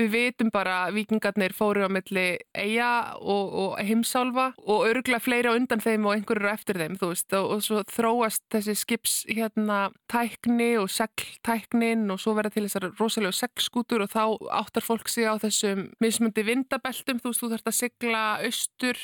við 0.00 0.10
vitum 0.14 0.50
bara 0.52 0.76
vikingarnir 0.94 1.54
fóru 1.56 1.84
á 1.84 1.90
milli 1.92 2.26
eiga 2.56 2.90
og, 3.20 3.52
og 3.62 3.74
heimsálfa 3.84 4.50
og 4.64 4.86
öruglega 4.88 5.20
fleiri 5.22 5.52
á 5.52 5.56
undan 5.58 5.82
þeim 5.84 6.08
og 6.08 6.16
einhverjur 6.16 6.50
eftir 6.52 6.80
þeim, 6.80 6.96
þú 7.00 7.10
veist, 7.12 7.28
og, 7.36 7.50
og 7.54 7.64
svo 7.66 7.82
þróast 7.92 8.44
þessi 8.54 8.76
skips 8.80 9.16
hérna 9.28 9.78
tækni 10.10 10.70
og 10.80 10.88
segltæknin 10.92 12.08
og 12.14 12.22
svo 12.22 12.36
verða 12.38 12.56
til 12.56 12.66
þessar 12.66 12.90
rosalega 12.96 13.36
seglskútur 13.42 14.06
og 14.06 14.12
þá 14.14 14.22
áttar 14.62 14.86
fólk 14.86 15.12
sig 15.12 15.28
á 15.28 15.36
þessum 15.42 15.88
mismundi 16.02 16.46
vindabeltum, 16.48 17.20
þú 17.20 17.32
veist, 17.32 17.44
þú 17.44 17.52
þarfst 17.54 17.72
að 17.72 17.80
sigla 17.82 18.26
austur 18.48 19.00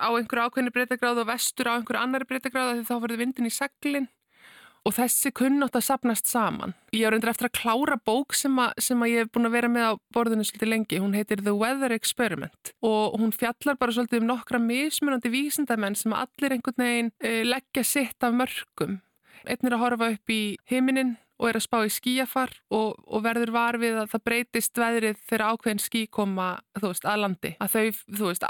á 0.00 0.08
einhverju 0.16 0.48
ákveðni 0.48 0.74
breytagráð 0.74 1.24
og 1.24 1.32
vestur 1.34 1.68
á 1.68 1.76
einhverju 1.76 2.02
annari 2.02 2.28
breytagráð 2.28 2.78
því 2.78 2.88
þá 2.88 2.96
verður 3.04 3.24
vindin 3.24 3.50
í 3.50 3.52
seglin 3.52 4.08
og 4.86 4.94
þessi 4.94 5.32
kunnátt 5.34 5.76
að 5.76 5.86
sapnast 5.88 6.28
saman. 6.30 6.76
Ég 6.94 7.08
er 7.08 7.16
undir 7.16 7.32
eftir 7.32 7.48
að 7.48 7.56
klára 7.58 7.98
bók 8.06 8.36
sem, 8.38 8.54
a, 8.62 8.70
sem 8.78 9.00
að 9.02 9.12
ég 9.12 9.24
hef 9.24 9.32
búin 9.34 9.48
að 9.48 9.56
vera 9.56 9.70
með 9.72 9.88
á 9.90 9.92
borðinu 10.14 10.46
svolítið 10.46 10.72
lengi. 10.72 11.00
Hún 11.02 11.16
heitir 11.18 11.42
The 11.42 11.54
Weather 11.56 11.94
Experiment 11.96 12.72
og 12.86 13.18
hún 13.20 13.34
fjallar 13.34 13.78
bara 13.80 13.96
svolítið 13.96 14.22
um 14.22 14.30
nokkra 14.30 14.62
mismunandi 14.62 15.32
vísindamenn 15.34 15.98
sem 15.98 16.14
allir 16.14 16.54
einhvern 16.54 16.84
veginn 16.84 17.12
uh, 17.18 17.42
leggja 17.50 17.84
sitt 17.86 18.26
af 18.26 18.36
mörgum. 18.36 19.00
Einn 19.46 19.68
er 19.68 19.76
að 19.76 19.82
horfa 19.82 20.12
upp 20.14 20.32
í 20.32 20.40
heiminin 20.70 21.16
og 21.36 21.48
er 21.50 21.58
að 21.58 21.64
spá 21.66 21.78
í 21.84 21.92
skíafar 21.92 22.52
og, 22.74 22.96
og 23.04 23.24
verður 23.24 23.52
var 23.54 23.78
við 23.80 23.98
að 24.00 24.12
það 24.14 24.24
breytist 24.28 24.80
veðrið 24.80 25.20
þegar 25.28 25.44
ákveðin 25.52 25.82
skí 25.84 26.02
koma 26.12 26.48
veist, 26.80 27.04
að 27.08 27.22
landi. 27.24 27.52
Að 27.62 27.74
þau, 27.74 28.00
þú 28.20 28.30
veist, 28.30 28.46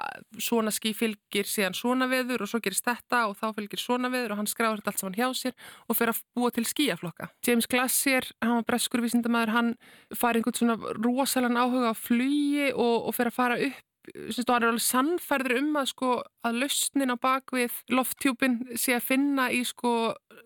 svona 0.48 0.74
skí 0.74 0.92
fylgir 0.96 1.50
síðan 1.50 1.76
svona 1.78 2.08
veður 2.10 2.46
og 2.46 2.52
svo 2.52 2.60
gerist 2.64 2.86
þetta 2.86 3.24
og 3.30 3.36
þá 3.40 3.48
fylgir 3.58 3.82
svona 3.82 4.12
veður 4.12 4.36
og 4.36 4.42
hann 4.42 4.50
skráður 4.50 4.82
þetta 4.82 4.94
allt 4.94 5.04
saman 5.04 5.18
hjá 5.18 5.28
sér 5.40 5.56
og 5.86 5.98
fer 5.98 6.12
að 6.12 6.22
búa 6.36 6.52
til 6.54 6.66
skíaflokka. 6.68 7.30
James 7.46 7.70
Glassier, 7.70 8.30
hann 8.44 8.60
var 8.60 8.70
breskur 8.70 9.04
vísindamæður, 9.04 9.54
hann 9.56 9.74
fær 10.14 10.38
einhvern 10.38 10.60
svona 10.60 10.78
rosalega 11.00 11.66
áhuga 11.66 11.92
á 11.92 11.96
flugi 11.98 12.70
og, 12.72 13.10
og 13.10 13.16
fer 13.16 13.32
að 13.32 13.38
fara 13.40 13.60
upp 13.66 13.84
Sýnstu, 14.14 14.52
hann 14.52 14.62
er 14.64 14.72
alveg 14.72 14.84
sannferður 14.86 15.58
um 15.60 15.78
að 15.80 15.88
sko 15.92 16.10
að 16.46 16.60
lausnin 16.62 17.14
á 17.14 17.16
bakvið 17.18 17.78
lofttjúpin 17.92 18.58
sé 18.78 18.96
að 18.96 19.06
finna 19.08 19.48
í 19.50 19.62
sko 19.66 19.92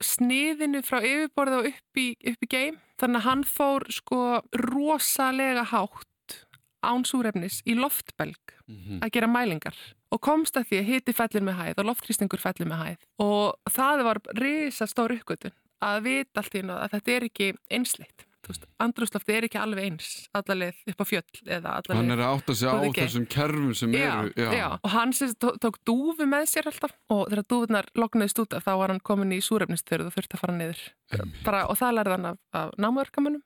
sniðinu 0.01 0.83
frá 0.87 1.01
yfirborða 1.01 1.61
og 1.61 1.71
upp 1.73 2.01
í, 2.01 2.07
upp 2.33 2.47
í 2.47 2.51
geim. 2.51 2.79
Þannig 3.01 3.21
að 3.21 3.29
hann 3.29 3.45
fór 3.49 3.87
sko 3.93 4.23
rosalega 4.57 5.67
hátt 5.73 6.07
ánsúrefnis 6.87 7.61
í 7.69 7.75
loftbelg 7.77 8.55
mm 8.67 8.77
-hmm. 8.77 9.01
að 9.05 9.13
gera 9.13 9.29
mælingar 9.29 9.77
og 10.11 10.21
komst 10.21 10.57
að 10.57 10.71
því 10.71 10.79
að 10.79 10.89
hiti 10.91 11.13
fellir 11.13 11.45
með 11.45 11.59
hæð 11.61 11.81
og 11.83 11.89
loftkristingur 11.91 12.41
fellir 12.41 12.69
með 12.69 12.83
hæð 12.85 13.05
og 13.19 13.71
það 13.71 14.05
var 14.09 14.21
risa 14.41 14.87
stór 14.87 15.15
uppgötun 15.19 15.55
að 15.81 16.03
vita 16.09 16.41
allt 16.41 16.55
í 16.55 16.63
náða 16.63 16.83
að 16.85 16.93
þetta 16.97 17.13
er 17.13 17.29
ekki 17.29 17.53
einsleitt 17.71 18.27
andrúslofti 18.81 19.37
er 19.37 19.47
ekki 19.49 19.61
alveg 19.61 19.91
eins 19.91 20.09
allaveg 20.37 20.79
upp 20.93 21.03
á 21.03 21.07
fjöll 21.07 21.25
allaveg 21.59 21.99
hann 21.99 22.15
er 22.15 22.23
að 22.25 22.33
átta 22.39 22.57
sig 22.57 22.71
á 22.71 22.75
þessum 22.97 23.27
kerfum 23.31 23.75
sem 23.77 23.93
já, 23.95 24.09
eru 24.23 24.33
já. 24.35 24.51
Já. 24.57 24.69
og 24.81 24.91
hann 24.95 25.13
tó, 25.41 25.53
tók 25.61 25.79
dúfi 25.87 26.27
með 26.29 26.49
sér 26.53 26.71
alltaf. 26.71 26.95
Og 27.11 27.29
þegar 27.31 27.47
dúfinar 27.53 27.91
loknaðist 27.99 28.43
út 28.43 28.57
þá 28.57 28.73
var 28.81 28.95
hann 28.95 29.05
komin 29.05 29.37
í 29.37 29.43
súrefnistöru 29.45 30.09
og 30.09 30.17
þurfti 30.17 30.39
að 30.39 30.43
fara 30.45 30.57
niður. 30.57 30.83
Bara, 31.45 31.63
og 31.71 31.79
það 31.81 31.97
lærði 31.99 32.17
hann 32.17 32.29
af, 32.33 32.43
af 32.57 32.75
námörkamunum 32.81 33.45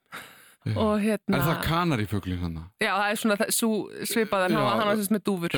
hérna, 0.64 1.36
Er 1.36 1.44
það 1.44 1.62
kanari 1.66 2.08
fugglin 2.08 2.40
hann? 2.40 2.58
Já, 2.80 2.94
það 2.96 3.06
er 3.10 3.20
svona 3.20 3.38
það, 3.40 3.54
svipaðan. 4.08 4.58
Hann 4.58 4.88
var 4.88 4.98
sérst 4.98 5.14
með 5.14 5.24
dúfur. 5.28 5.56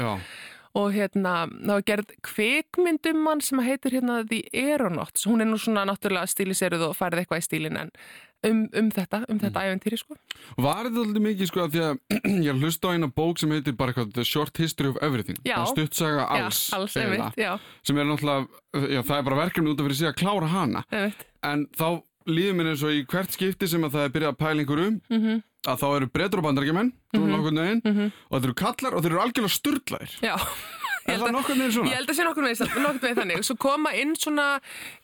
Og 0.76 0.92
hérna, 0.92 1.34
það 1.48 1.72
var 1.72 1.84
gerð 1.88 2.10
kvikmyndum 2.26 3.22
mann 3.24 3.40
sem 3.40 3.62
heitir 3.64 3.96
hérna 3.96 4.18
The 4.28 4.42
Aeronauts, 4.52 5.24
hún 5.24 5.40
er 5.40 5.48
nú 5.48 5.56
svona 5.60 5.86
náttúrulega 5.88 6.28
stíliseruð 6.28 6.90
og 6.90 6.98
færið 6.98 7.22
eitthvað 7.22 7.40
í 7.40 7.46
stílin 7.46 7.78
en 7.80 7.92
um, 8.46 8.62
um 8.80 8.90
þetta, 8.94 9.22
um 9.30 9.40
þetta 9.40 9.62
mm. 9.62 9.68
æventýri 9.68 10.00
sko. 10.00 10.16
Var 10.60 10.88
þetta 10.88 11.04
alltaf 11.04 11.24
mikið 11.26 11.50
sko 11.50 11.62
að 11.64 11.76
því 11.76 11.84
að 11.86 12.18
ég 12.48 12.60
hlusta 12.60 12.90
á 12.90 12.94
eina 12.94 13.10
bók 13.20 13.40
sem 13.42 13.54
heitir 13.56 13.76
bara 13.78 13.94
eitthvað 13.94 14.12
The 14.16 14.26
Short 14.28 14.60
History 14.62 14.92
of 14.92 15.00
Everything 15.02 15.40
Já. 15.42 15.56
það 15.60 15.72
stuttsaga 15.72 16.28
alls, 16.36 16.60
já, 16.68 16.76
alls 16.78 16.98
einmitt, 17.00 17.40
já, 17.40 17.52
sem 17.86 17.98
er 18.02 18.10
náttúrulega, 18.10 18.62
það 19.00 19.16
er 19.18 19.26
bara 19.30 19.40
verkefni 19.44 19.72
út 19.72 19.80
af 19.80 19.88
fyrir 19.88 20.00
sig 20.00 20.10
að 20.12 20.20
klára 20.20 20.52
hana 20.52 20.84
en 21.46 21.66
þá 21.76 21.88
líður 22.26 22.56
mér 22.58 22.72
eins 22.72 22.86
og 22.86 22.94
í 22.94 23.04
hvert 23.06 23.34
skipti 23.34 23.68
sem 23.70 23.84
að 23.86 23.98
það 23.98 24.06
er 24.08 24.16
byrjað 24.16 24.32
að 24.34 24.40
pæla 24.42 24.64
einhverjum 24.64 24.96
mm 25.10 25.44
að 25.70 25.82
þá 25.82 25.86
eru 25.88 26.08
breytur 26.12 26.40
og 26.40 26.46
bandarækjumenn 26.46 26.90
mm. 26.92 27.20
-hmm. 27.20 27.80
Mhm. 27.84 28.10
og 28.30 28.40
þeir 28.40 28.48
eru 28.48 28.54
kallar 28.54 28.94
og 28.94 29.02
þeir 29.02 29.12
eru 29.12 29.22
algjörlega 29.22 29.56
sturglæðir 29.56 30.12
Já, 30.22 30.36
er 31.06 31.22
það 31.22 31.34
nokkuð 31.36 31.60
með 31.60 31.72
svona? 31.76 31.90
Ég 31.90 32.00
held 32.00 32.12
að 32.12 32.18
sé 32.18 32.26
nokkur 32.26 32.46
með, 32.46 32.62
nokkur 32.84 33.16
þannig. 33.20 33.42
Svo 33.46 33.56
koma 33.62 33.92
inn 33.98 34.14
svona, 34.18 34.46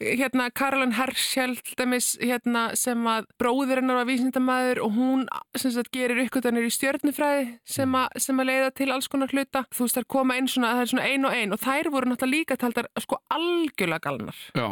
hérna, 0.02 0.48
Karolin 0.54 0.94
Herschel, 0.98 1.56
dæmis, 1.78 2.12
hérna, 2.20 2.64
sem 2.78 3.08
að 3.08 3.28
bróðir 3.40 3.82
hennar 3.82 4.00
var 4.00 4.08
vísindamæður 4.10 4.82
og 4.86 4.96
hún, 4.98 5.26
sem 5.58 5.74
sagt, 5.74 5.92
gerir 5.94 6.22
uppgötanir 6.24 6.68
í 6.68 6.72
stjörnufræði 6.74 7.48
sem, 7.64 7.98
sem 8.26 8.44
að 8.44 8.50
leiða 8.50 8.70
til 8.82 8.90
alls 8.94 9.10
konar 9.12 9.32
hluta. 9.34 9.66
Þú 9.72 9.86
veist, 9.86 10.00
þær 10.00 10.08
koma 10.16 10.38
inn 10.40 10.50
svona, 10.50 10.76
það 10.76 10.86
er 10.86 10.94
svona 10.94 11.10
ein 11.10 11.28
og 11.28 11.36
ein 11.36 11.56
og 11.56 11.62
þær 11.62 11.92
voru 11.94 12.12
náttúrulega 12.12 12.32
líka 12.36 12.60
taldar, 12.60 12.90
sko, 13.02 13.20
algjörlega 13.32 14.02
galnar. 14.06 14.42
Já, 14.56 14.68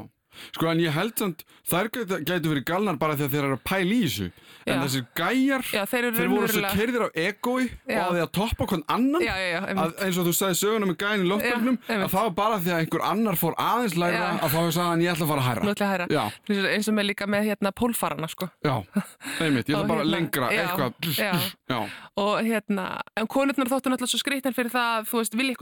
sko 0.55 0.71
en 0.71 0.83
ég 0.83 0.95
held 0.95 1.17
samt 1.19 1.45
þær 1.71 1.91
gætu, 1.93 2.51
verið 2.51 2.65
galnar 2.69 2.99
bara 3.01 3.17
því 3.19 3.27
að 3.27 3.35
þeir 3.35 3.45
eru 3.45 3.59
að 3.59 3.65
pæla 3.71 3.95
í 3.95 4.01
þessu. 4.07 4.31
En 4.61 4.75
Já. 4.77 4.81
þessir 4.85 5.05
gæjar, 5.17 5.63
Já, 5.73 5.83
þeir 5.89 6.09
þeir 6.17 6.31
voru 6.31 6.49
svo 6.51 6.63
keirðir 6.75 7.03
á 7.07 7.09
egoi 7.19 7.65
og 7.71 8.01
að 8.01 8.11
því 8.15 8.23
að 8.25 8.33
toppa 8.37 8.67
hvern 8.71 8.85
annan. 8.93 9.23
Já, 9.25 9.35
að, 9.71 9.95
eins 10.05 10.19
og 10.21 10.25
þú 10.29 10.35
sagði 10.37 10.57
söguna 10.61 10.91
með 10.91 10.99
gæin 11.01 11.25
í 11.25 11.29
loftbörnum 11.31 11.79
Já, 11.79 11.85
einmitt. 11.91 12.07
að 12.07 12.13
það 12.15 12.27
var 12.29 12.35
bara 12.41 12.61
því 12.61 12.71
að 12.75 12.83
einhver 12.85 13.05
annar 13.11 13.37
fór 13.41 13.55
aðeins 13.61 13.97
læra 14.01 14.27
að 14.37 14.49
þá 14.51 14.59
sagði 14.61 14.89
hann 14.91 15.05
ég 15.05 15.11
ætla 15.15 15.25
að 15.27 15.33
fara 15.33 15.41
að 15.41 15.49
hæra 15.51 15.61
hæra. 15.91 16.07
Eins 16.71 16.89
og 16.91 16.95
með 16.97 17.09
líka 17.11 17.27
með, 17.31 17.43
hérna, 17.51 17.73
pólfarana, 17.77 18.29
sko. 18.31 18.47
já, 18.65 18.75
einmitt, 19.41 19.69
ég 19.71 19.75
ætla 19.77 19.89
bara 19.89 20.05
hérna, 20.05 20.13
lengra, 20.15 20.47
eitthvað. 20.55 20.93
Og 22.21 22.35
hérna, 22.45 22.87
en 23.17 23.27
konurnar 23.31 23.71
þóttu 23.71 23.89
náttúrulega 23.93 24.13
svo 24.13 24.21
skrýtnar 24.21 24.55
fyrir 24.57 24.73
það, 24.75 25.09
þú 25.11 25.17
veist, 25.23 25.35
vilja 25.39 25.55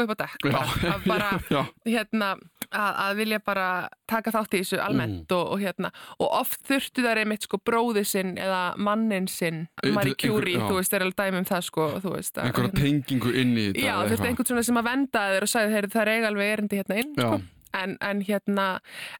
Að 2.69 2.85
hérna, 2.85 3.01
að, 3.01 3.13
vilja 3.17 3.39
bara 3.41 3.67
taka 4.09 4.33
þátt 4.35 4.55
í 4.55 4.61
þessu 4.61 4.79
almennt 4.85 5.33
og, 5.33 5.53
og 5.55 5.63
hérna, 5.63 5.91
og 6.21 6.33
oft 6.37 6.61
þurftu 6.69 7.05
þær 7.07 7.21
einmitt 7.23 7.47
sko 7.47 7.61
bróði 7.65 8.03
sinn 8.05 8.35
eða 8.37 8.75
mannin 8.77 9.29
sinn, 9.33 9.63
Marie 9.95 10.17
Curie, 10.21 10.61
þú 10.61 10.77
veist, 10.77 10.93
er 10.93 11.07
alveg 11.07 11.17
dæmi 11.17 11.41
um 11.41 11.47
það 11.49 11.63
sko, 11.65 11.87
veist. 12.05 12.41
einhverja 12.43 12.75
tengingu 12.77 13.33
inn 13.33 13.55
í 13.57 13.69
þetta 13.71 13.87
Já, 13.87 13.95
eitthvað. 14.03 14.27
einhvern 14.29 14.51
svona 14.51 14.67
sem 14.69 14.81
að 14.83 14.91
venda 14.91 15.23
þér 15.33 15.47
og 15.47 15.53
sagði 15.55 15.79
þeir 15.79 15.89
það 15.95 16.03
er 16.03 16.13
eiga 16.13 16.33
alveg 16.33 16.53
erindi 16.57 16.83
hérna 16.83 17.01
inn, 17.01 17.15
sko. 17.17 17.39
En, 17.79 17.97
en 18.01 18.21
hérna, 18.25 18.67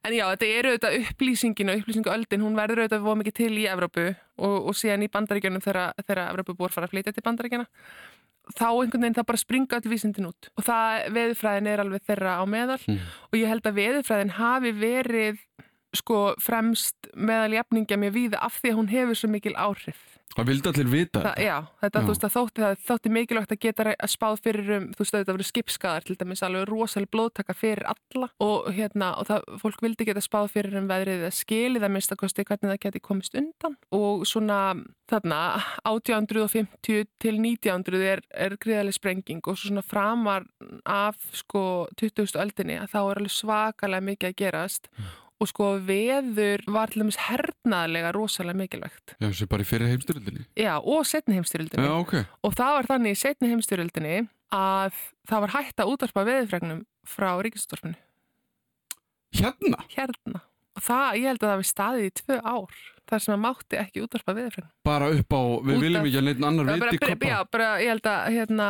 en 0.05 0.13
já, 0.13 0.23
þetta 0.33 0.47
eru 0.59 0.69
auðvitað 0.73 0.95
upplýsingin 1.03 1.69
og 1.69 1.81
upplýsinguöldin, 1.83 2.45
hún 2.45 2.57
verður 2.57 2.83
auðvitað 2.83 3.03
voru 3.05 3.21
mikið 3.21 3.35
til 3.37 3.51
í 3.61 3.67
Evrópu 3.69 4.07
og, 4.09 4.55
og 4.71 4.77
síðan 4.77 5.05
í 5.05 5.09
bandaríkjunum 5.13 5.61
þegar, 5.61 5.93
Evrópu 6.31 6.57
búið 6.57 6.73
fara 6.77 6.89
að 6.89 6.95
flytja 6.95 7.13
til 7.13 7.25
bandaríkjana 7.25 7.67
þá 8.57 8.67
einhvern 8.69 9.03
veginn 9.03 9.17
það 9.17 9.29
bara 9.31 9.41
springa 9.41 9.79
öll 9.79 9.91
vísindin 9.91 10.29
út. 10.29 10.49
Og 10.57 10.65
það, 10.67 11.07
veðurfræðin 11.17 11.69
er 11.71 11.83
alveg 11.83 12.05
þeirra 12.09 12.37
á 12.41 12.43
meðal. 12.49 12.79
Mm. 12.87 13.09
og 13.29 13.39
ég 13.39 13.51
held 13.51 13.69
að 13.69 13.79
veðurfræðin 13.81 14.35
hafi 14.39 14.73
verið 14.77 15.43
sko 15.95 16.19
fremst 16.41 17.09
meðal 17.17 17.55
jafningja 17.57 17.97
mér 17.97 18.13
víða 18.13 18.41
af 18.45 18.59
því 18.61 18.73
að 18.73 18.79
hún 18.79 18.91
hefur 18.91 19.17
svo 19.17 19.29
mikil 19.33 19.55
áhrif 19.57 20.18
það 20.35 20.49
vildi 20.49 20.69
allir 20.71 20.89
vita 20.91 21.21
það, 21.23 21.39
já, 21.43 21.55
þetta 21.81 22.01
Já. 22.01 22.07
veist 22.09 22.25
þótti, 22.35 22.63
það, 22.63 22.81
þótti 22.87 23.11
mikilvægt 23.15 23.53
að 23.55 23.61
geta 23.65 23.85
að 23.91 24.11
spáð 24.13 24.41
fyrir 24.45 24.71
um, 24.75 24.87
þú 24.93 25.03
veist 25.03 25.15
að 25.15 25.23
þetta 25.23 25.35
verið 25.37 25.49
skipskaðar 25.49 26.07
til 26.07 26.17
dæmis 26.19 26.43
alveg 26.45 26.65
rosalega 26.69 27.13
blóðtaka 27.15 27.55
fyrir 27.57 27.89
alla 27.89 28.29
og 28.45 28.69
hérna, 28.75 29.11
og 29.19 29.29
það, 29.29 29.47
fólk 29.63 29.83
vildi 29.85 30.09
geta 30.09 30.23
spáð 30.23 30.51
fyrir 30.55 30.79
um 30.79 30.89
veðrið 30.89 31.25
að 31.27 31.37
skilið 31.39 31.87
að 31.87 31.95
mista 31.95 32.19
kosti 32.19 32.45
hvernig 32.47 32.73
það 32.73 32.81
geti 32.85 33.03
komist 33.09 33.39
undan 33.39 33.77
og 33.95 34.25
svona 34.29 34.59
þarna 35.09 35.39
1850 35.89 37.07
til 37.21 37.35
1900 37.39 38.05
er, 38.13 38.21
er 38.29 38.57
gríðarlega 38.61 38.99
sprenging 38.99 39.41
og 39.45 39.57
svo 39.57 39.71
svona 39.71 39.85
framar 39.85 40.45
af 40.85 41.17
sko 41.33 41.87
20. 41.97 42.37
öldinni 42.37 42.77
að 42.77 42.93
þá 42.93 42.99
er 43.01 43.23
alveg 43.23 43.33
svakalega 43.33 44.07
mikið 44.11 44.29
að 44.29 44.39
gerast 44.43 44.91
og 44.93 45.28
sko 45.47 45.69
veður 45.87 46.59
var 46.67 46.91
til 46.91 46.99
dæmis 47.03 47.15
hernaðlega 47.29 48.11
rosalega 48.11 48.57
mikilvægt 48.59 49.13
já, 49.15 49.29
þessi 49.29 49.47
bara 49.47 49.63
í 49.63 49.69
fyrir 49.69 49.87
heimstyrildinni 49.93 50.43
Já, 50.59 50.73
og 50.83 51.05
setni 51.07 51.37
heimstyrjöldinni. 51.37 51.85
já, 51.87 51.93
ok, 51.95 52.13
Og 52.43 52.53
það 52.59 52.73
var 52.75 52.89
þannig 52.91 53.15
í 53.15 53.19
setni 53.21 53.49
heimstyrjöldinni 53.53 54.17
að 54.51 54.99
það 55.29 55.41
var 55.45 55.53
hægt 55.55 55.79
að 55.79 55.91
útvarpa 55.93 56.25
veðurfregnum 56.27 56.83
frá 57.07 57.29
ríkistorfinu. 57.45 57.95
hérna 59.39 59.79
Hérna. 59.95 60.41
Og 60.75 60.83
það, 60.85 61.07
ég 61.19 61.27
held 61.29 61.39
að 61.43 61.47
það 61.47 61.55
hefði 61.55 61.69
staðið 61.69 62.05
í 62.09 62.13
tvö 62.19 62.35
ár 62.43 62.79
þar 63.09 63.23
sem 63.25 63.33
að 63.35 63.41
mátti 63.45 63.79
ekki 63.81 64.03
útvarpa 64.05 64.35
veðurfregnum. 64.37 64.71
bara 64.85 65.09
upp 65.15 65.33
á, 65.35 65.41
við 65.65 65.75
Út 65.75 65.83
viljum 65.83 66.05
ekki 66.09 66.19
að 66.21 66.27
neitt 66.29 66.43
annar 66.49 66.69
viti 66.69 66.79
bara, 66.83 66.99
koppa 67.05 67.31
já, 67.31 67.37
bara, 67.55 67.69
ég 67.83 67.89
held 67.93 68.09
að 68.13 68.29
hérna, 68.37 68.67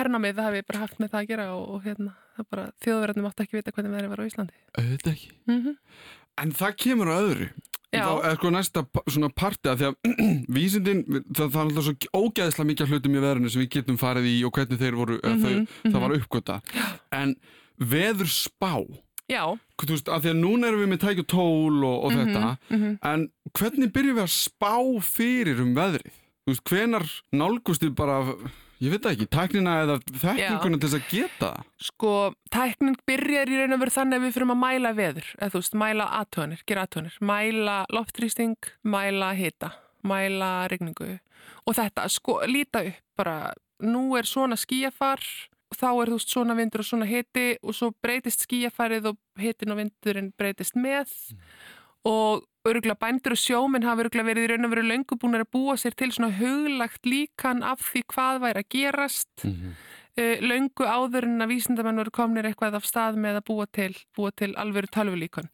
hernamið 0.00 0.42
hefði 0.44 0.62
bara 0.68 0.82
haft 0.84 1.00
með 1.00 1.10
það 1.14 1.20
að 1.22 1.30
gera 1.32 1.48
og, 1.56 1.64
og 1.74 1.82
hérna, 1.88 2.14
það 2.36 2.48
bara, 2.54 2.66
þjóðverðnum 2.84 3.30
átti 3.30 3.46
ekki 3.46 3.58
vita 3.60 3.74
hvernig 3.76 3.96
veðrið 3.96 4.12
var 4.14 4.20
á 4.22 4.28
Íslandi. 4.30 4.60
auðvitað 4.78 5.12
ekki 5.16 5.32
Mm 5.50 5.76
En 6.40 6.52
það 6.56 6.76
kemur 6.80 7.08
á 7.10 7.16
öðru. 7.20 7.46
Já. 7.90 8.04
Þá 8.06 8.12
er 8.30 8.36
sko 8.38 8.50
næsta 8.54 8.82
svona 9.10 9.28
parti 9.34 9.68
að 9.68 9.80
því 9.80 9.86
að 9.88 9.96
vísindin, 10.56 11.00
það, 11.34 11.48
það 11.50 11.56
er 11.58 11.64
alltaf 11.66 11.84
svo 11.88 11.94
ógæðislega 12.20 12.68
mikið 12.70 12.92
hlutum 12.94 13.16
í 13.18 13.22
veðrinu 13.24 13.50
sem 13.50 13.60
við 13.64 13.70
getum 13.74 13.98
farið 14.00 14.28
í 14.30 14.36
og 14.46 14.54
hvernig 14.56 14.78
þeir 14.80 14.96
voru, 15.00 15.18
mm 15.18 15.42
Mhm, 15.42 15.66
þau, 15.66 15.90
það 15.90 16.04
var 16.04 16.14
uppgöta. 16.16 16.56
En 17.18 17.34
veður 17.82 18.30
spá, 18.30 18.72
Já. 19.30 19.44
þú 19.80 19.92
veist, 19.94 20.08
að 20.10 20.24
því 20.24 20.32
að 20.32 20.40
núna 20.40 20.70
erum 20.70 20.82
við 20.82 20.90
með 20.90 21.04
tækju 21.04 21.26
tól 21.30 21.84
og, 21.86 21.98
og 22.06 22.16
þetta, 22.16 22.46
mhm. 22.70 22.96
en 23.10 23.28
hvernig 23.56 23.92
byrjum 23.94 24.18
við 24.18 24.26
að 24.26 24.34
spá 24.34 24.74
fyrir 25.06 25.62
um 25.62 25.70
veðrið? 25.76 26.18
Þú 26.40 26.52
veist, 26.54 26.64
hvenar 26.66 27.06
nálgust 27.36 27.84
við 27.84 27.94
bara, 28.00 28.18
ég 28.82 28.94
veit 28.94 29.06
ekki, 29.10 29.28
tæknina 29.30 29.76
eða 29.84 29.98
þekkinguna 30.08 30.80
til 30.80 30.88
þess 30.88 30.98
að 30.98 31.08
geta? 31.12 31.50
Sko, 31.90 32.14
tæknin 32.52 32.98
byrjar 33.08 33.52
í 33.52 33.60
raun 33.60 33.76
og 33.76 33.82
veru 33.84 33.94
þannig 33.94 34.18
að 34.18 34.26
við 34.26 34.36
fyrir 34.36 34.54
að 34.56 34.62
mæla 34.64 34.94
veður, 34.98 35.32
eða 35.38 35.52
þú 35.54 35.62
veist, 35.62 35.78
mæla 35.84 36.10
aðtöðanir, 36.18 36.66
gera 36.66 36.86
aðtöðanir, 36.88 37.18
mæla 37.30 37.78
loftþrýsting, 37.94 38.70
mæla 38.96 39.32
hita, 39.38 39.74
mæla 40.02 40.52
regningu 40.72 41.12
og 41.68 41.76
þetta, 41.76 42.08
sko, 42.10 42.40
líta 42.48 42.82
upp 42.88 43.20
bara, 43.20 43.52
nú 43.84 44.16
er 44.18 44.28
svona 44.28 44.56
skíafar, 44.58 45.22
þá 45.76 45.88
er 46.02 46.10
þú 46.10 46.16
veist 46.18 46.32
svona 46.34 46.56
vindur 46.58 46.82
og 46.82 46.88
svona 46.88 47.06
hiti 47.06 47.46
og 47.62 47.74
svo 47.76 47.90
breytist 48.02 48.46
skíafarið 48.46 49.10
og 49.12 49.18
hitin 49.38 49.70
og 49.74 49.78
vindurinn 49.82 50.32
breytist 50.38 50.74
með 50.74 51.12
og 52.08 52.46
örgulega 52.66 52.96
bændur 53.00 53.34
og 53.36 53.40
sjóminn 53.40 53.84
hafa 53.86 54.04
örgulega 54.04 54.28
verið 54.30 54.46
í 54.46 54.50
raun 54.52 54.66
og 54.68 54.72
veru 54.74 54.84
löngu 54.88 55.16
búin 55.20 55.38
að 55.38 55.46
búa 55.52 55.76
sér 55.80 55.94
til 55.96 56.10
svona 56.12 56.32
huglagt 56.36 57.06
líkan 57.08 57.62
af 57.64 57.80
því 57.92 58.02
hvað 58.12 58.40
væri 58.46 58.64
að 58.64 58.70
gerast 58.76 59.44
Mhm. 59.44 59.74
Uh, 60.18 60.42
löngu 60.42 60.86
áður 60.86 61.26
en 61.28 61.44
að 61.44 61.52
vísindamenn 61.54 62.00
voru 62.00 62.12
komnir 62.14 62.48
eitthvað 62.48 62.78
af 62.78 62.86
stað 62.88 63.18
með 63.20 63.40
að 63.40 63.44
búa 63.50 63.66
til, 63.70 63.92
búa 64.16 64.32
til 64.36 64.50
alvöru 64.60 64.90
tölvulíkon. 64.94 65.50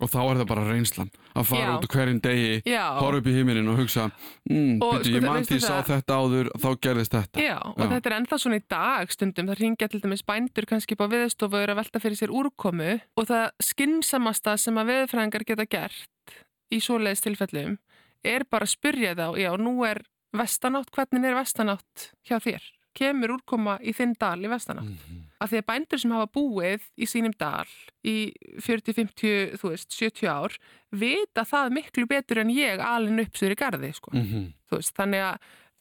Og 0.00 0.10
þá 0.10 0.18
er 0.22 0.40
það 0.40 0.48
bara 0.50 0.66
reynslan 0.68 1.12
að 1.32 1.48
fara 1.50 1.66
Já. 1.66 1.72
út 1.76 1.88
hverjum 1.92 2.20
degi 2.24 2.50
Já, 2.68 2.84
horfa 2.98 3.20
upp 3.20 3.28
í 3.28 3.36
heiminin 3.36 3.70
og 3.72 3.78
hugsa 3.80 4.08
mm, 4.08 4.80
Og, 4.82 4.96
byrju, 4.96 5.04
sko, 5.04 5.14
ég 5.16 5.26
man 5.26 5.38
veistu 5.38 5.54
því 5.54 5.58
ég 5.60 5.66
sá 5.66 5.88
þetta 5.88 6.18
áður 6.18 6.50
þá 6.64 6.68
gerðist 6.86 7.16
þetta 7.16 7.44
já, 7.44 7.56
og 7.60 7.80
Já. 7.80 7.88
þetta 7.94 8.10
er 8.10 8.16
ennþá 8.18 8.40
svona 8.44 8.58
í 8.58 8.64
dag 8.74 9.14
stundum. 9.14 9.52
Það 9.52 9.62
ringja 9.62 9.90
til 9.92 10.02
dæmis 10.02 10.26
bændur 10.28 10.68
kannski 10.68 10.96
upp 10.96 11.06
á 11.06 11.12
viðstofu 11.12 11.58
og 11.58 11.66
eru 11.66 11.76
að 11.76 11.80
velta 11.82 12.02
fyrir 12.02 12.20
sér 12.20 12.34
úrkomu 12.42 12.92
og 12.98 13.28
það 13.28 13.46
skinsamasta 13.68 14.56
sem 14.60 14.80
að 14.80 14.92
viðfræðingar 14.92 15.46
geta 15.52 15.68
gert 15.68 16.36
í 16.72 16.80
svoleiðis 16.80 17.24
tilfellum 17.24 17.78
er 18.24 18.46
bara 18.48 18.66
að 18.66 18.76
spyrja 18.76 19.16
þá, 19.18 19.26
já, 19.40 19.50
nú 19.58 19.74
er 19.86 20.02
vestanátt, 20.36 20.92
hvernig 20.94 21.26
er 21.28 21.36
vestanátt 21.36 22.12
hjá 22.28 22.38
þér? 22.42 22.64
Kemur 22.94 23.36
úrkoma 23.38 23.78
í 23.80 23.94
þinn 23.96 24.14
dal 24.20 24.38
í 24.44 24.50
vestanátt? 24.52 24.84
Mhm. 24.84 25.20
að 25.42 25.48
því 25.50 25.58
að 25.58 25.66
bændur 25.66 25.98
sem 25.98 26.12
hafa 26.14 26.26
búið 26.36 26.82
í 26.96 27.06
sínum 27.10 27.32
dal 27.38 27.66
í 28.06 28.32
40, 28.62 28.92
50, 28.94 29.56
þú 29.58 29.70
veist, 29.72 29.90
70 29.90 30.28
ár 30.30 30.54
vita 30.92 31.42
það 31.42 31.72
miklu 31.72 32.06
betur 32.06 32.38
en 32.38 32.52
ég 32.54 32.78
alin 32.78 33.18
upp 33.24 33.34
sér 33.34 33.50
í 33.50 33.58
garði, 33.58 33.90
sko. 33.94 34.12
Mhm. 34.14 34.52
Þú 34.70 34.78
veist, 34.78 34.94
þannig 34.94 35.24
að 35.32 35.38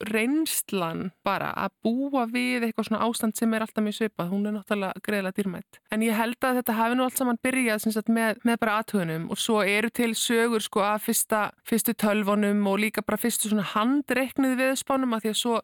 reynslan 0.10 1.12
bara 1.26 1.52
að 1.58 1.76
búa 1.86 2.26
við 2.32 2.68
eitthvað 2.68 2.88
svona 2.88 3.02
ástand 3.06 3.38
sem 3.38 3.54
er 3.54 3.66
alltaf 3.66 3.86
mjög 3.86 3.98
svipað, 3.98 4.32
hún 4.32 4.50
er 4.50 4.56
náttúrulega 4.56 5.04
greiðlega 5.06 5.38
dýrmætt. 5.38 5.80
En 5.92 6.06
ég 6.06 6.18
held 6.18 6.48
að 6.48 6.60
þetta 6.62 6.78
hafi 6.80 6.98
nú 6.98 7.06
allt 7.06 7.22
saman 7.22 7.40
byrjað 7.44 7.86
sagt, 7.86 8.12
með, 8.12 8.42
með 8.48 8.60
bara 8.64 8.78
aðtöðunum 8.82 9.30
og 9.32 9.42
svo 9.42 9.62
eru 9.62 9.92
til 9.94 10.12
sögur 10.18 10.66
sko 10.66 10.84
að 10.88 11.08
fyrsta, 11.08 11.42
fyrstu 11.68 11.96
tölvunum 11.96 12.68
og 12.72 12.82
líka 12.84 13.06
bara 13.06 13.22
fyrstu 13.22 13.52
svona 13.52 13.68
handreiknið 13.74 14.58
viðspánum 14.60 15.18
að 15.18 15.26
því 15.26 15.34
að 15.34 15.42
svo 15.42 15.62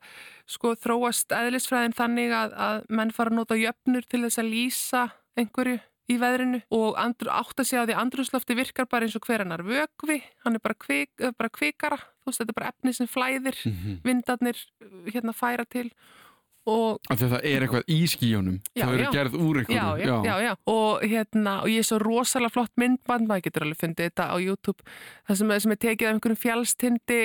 sko 0.47 0.73
þróast 0.79 1.35
eðlisfræðin 1.35 1.97
þannig 1.97 2.33
að, 2.35 2.57
að 2.67 2.81
menn 2.89 3.13
fara 3.15 3.33
að 3.33 3.39
nota 3.41 3.59
jöfnur 3.59 4.07
til 4.07 4.23
þess 4.25 4.41
að 4.43 4.51
lýsa 4.53 5.05
einhverju 5.37 5.79
í 6.09 6.17
veðrinu 6.21 6.61
og 6.71 6.95
andru, 6.97 7.29
átt 7.29 7.59
að 7.59 7.65
segja 7.67 7.81
að 7.83 7.89
því 7.91 7.97
andruslofti 8.01 8.55
virkar 8.55 8.87
bara 8.89 9.05
eins 9.07 9.15
og 9.19 9.25
hver 9.27 9.41
annar 9.43 9.63
vögvi, 9.67 10.21
hann 10.45 10.55
er 10.55 10.59
bara, 10.63 10.73
kvik, 10.79 11.09
eh, 11.19 11.31
bara 11.37 11.49
kvikara, 11.49 11.97
þú 12.23 12.31
veist, 12.31 12.39
þetta 12.41 12.53
er 12.55 12.59
bara 12.61 12.71
efni 12.71 12.93
sem 12.95 13.07
flæðir 13.07 13.55
Mhm. 13.65 13.99
vindarnir 14.03 14.55
uh, 14.81 15.11
hérna 15.11 15.33
færa 15.35 15.65
til 15.69 15.91
að 16.67 17.21
það 17.31 17.45
er 17.47 17.63
eitthvað 17.63 17.83
í 17.87 17.97
skíjónum. 18.11 18.55
Það 18.75 18.93
eru 18.97 19.11
gerð 19.13 19.35
úr 19.39 19.59
einhverju. 19.61 20.03
já, 20.03 20.15
já, 20.27 20.35
já. 20.43 20.55
Og, 20.67 21.01
hérna, 21.01 21.61
og 21.63 21.67
ég 21.71 21.79
er 21.79 21.87
svo 21.87 21.99
rosalega 22.03 22.51
flott 22.51 22.71
myndband, 22.75 23.27
maður 23.27 23.43
getur 23.45 23.63
alveg 23.63 23.77
fundið 23.79 24.09
þetta 24.11 24.25
á 24.27 24.35
YouTube, 24.35 24.83
það 25.29 25.37
sem, 25.37 25.53
sem 25.63 25.71
er 25.71 25.75
tekið 25.77 26.07
af 26.09 26.13
einhverjum 26.17 26.41
fjálstindi 26.43 27.21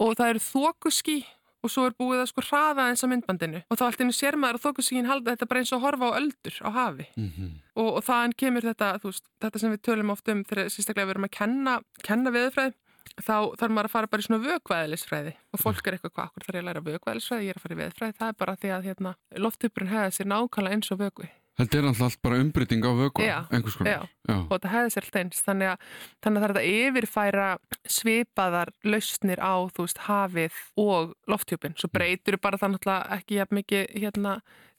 og 0.00 0.16
það 0.18 0.30
eru 0.30 0.42
þókuskí 0.42 1.24
og 1.60 1.72
svo 1.72 1.86
er 1.88 1.96
búið 1.98 2.22
að 2.24 2.30
sko 2.30 2.44
hraða 2.48 2.88
eins 2.90 3.04
á 3.04 3.08
myndbandinu. 3.10 3.62
Og 3.68 3.78
þá 3.80 3.84
allt 3.86 4.04
einu 4.04 4.16
sér 4.16 4.38
maður 4.40 4.60
að 4.60 4.66
þókuskíin 4.66 5.08
halda 5.10 5.34
þetta 5.34 5.48
bara 5.50 5.62
eins 5.62 5.72
og 5.72 5.80
að 5.80 5.86
horfa 5.86 6.10
á 6.10 6.18
öldur 6.20 6.60
á 6.64 6.70
hafi. 6.76 7.08
Mhm. 7.16 7.50
og, 7.76 7.90
og 7.96 8.04
þaðan 8.04 8.36
kemur 8.36 8.66
þetta, 8.68 8.92
veist, 9.04 9.26
þetta 9.40 9.58
sem 9.62 9.74
við 9.74 9.82
tölum 9.88 10.14
oft 10.14 10.28
um 10.28 10.44
þegar 10.44 10.70
sérstaklega 10.72 11.08
við 11.08 11.16
erum 11.16 11.28
að 11.28 11.36
kenna, 11.36 11.80
kenna 12.06 12.32
veðurfræði 12.34 12.76
þá 13.20 13.36
þarf 13.58 13.74
maður 13.74 13.88
að 13.88 13.94
fara 13.94 14.10
bara 14.10 14.22
í 14.22 14.26
svona 14.26 14.44
vökvæðilisfræði 14.44 15.32
og 15.50 15.62
fólk 15.62 15.88
er 15.88 15.96
eitthvað 15.96 16.14
hvað, 16.14 16.30
okkur 16.30 16.46
þarf 16.46 16.56
ég 16.58 16.62
að 16.62 16.68
læra 16.68 16.82
vökvæðilisfræði, 16.86 17.46
ég 17.46 17.54
er 17.54 17.58
að 17.58 17.64
fara 17.64 17.76
í 17.76 17.80
veðurfræði, 17.80 18.16
það 18.20 18.32
er 18.32 18.38
bara 18.42 18.56
því 18.60 18.72
að 18.76 18.88
hérna, 18.88 19.12
lofthupurinn 19.46 19.92
hefði 19.94 20.16
sér 20.16 20.30
nákvæmlega 20.30 20.78
eins 20.78 20.92
og 20.94 21.00
vökvi 21.00 21.30
Þetta 21.60 21.78
er 21.78 21.88
alltaf 21.90 22.06
allt 22.08 22.22
bara 22.24 22.40
umbreyting 22.40 22.86
á 22.88 22.92
vöku. 22.96 23.24
Einhvers 23.50 23.76
konar. 23.76 23.92
já. 23.92 24.00
Já. 24.30 24.36
og 24.38 24.54
þetta 24.54 24.72
hefði 24.74 24.94
sér 24.94 25.06
alltaf 25.06 25.20
eins 25.20 25.44
þannig 25.44 25.70
að, 25.72 25.84
þannig 26.24 26.40
að 26.40 26.42
það 26.42 26.48
er 26.48 26.56
þetta 26.56 26.80
yfirfæra 26.80 27.50
svipaðar 27.96 28.72
lausnir 28.86 29.42
á 29.42 29.54
þú 29.74 29.86
veist, 29.86 30.02
hafið 30.06 30.58
og 30.80 31.14
lofthjúpin 31.30 31.76
svo 31.78 31.92
breytur 31.92 32.40
bara 32.40 32.60
það 32.60 32.74
náttúrulega 32.74 33.20
ekki 33.20 33.38
jafn 33.40 33.60
mikið 33.60 33.86
hérna, 33.96 34.34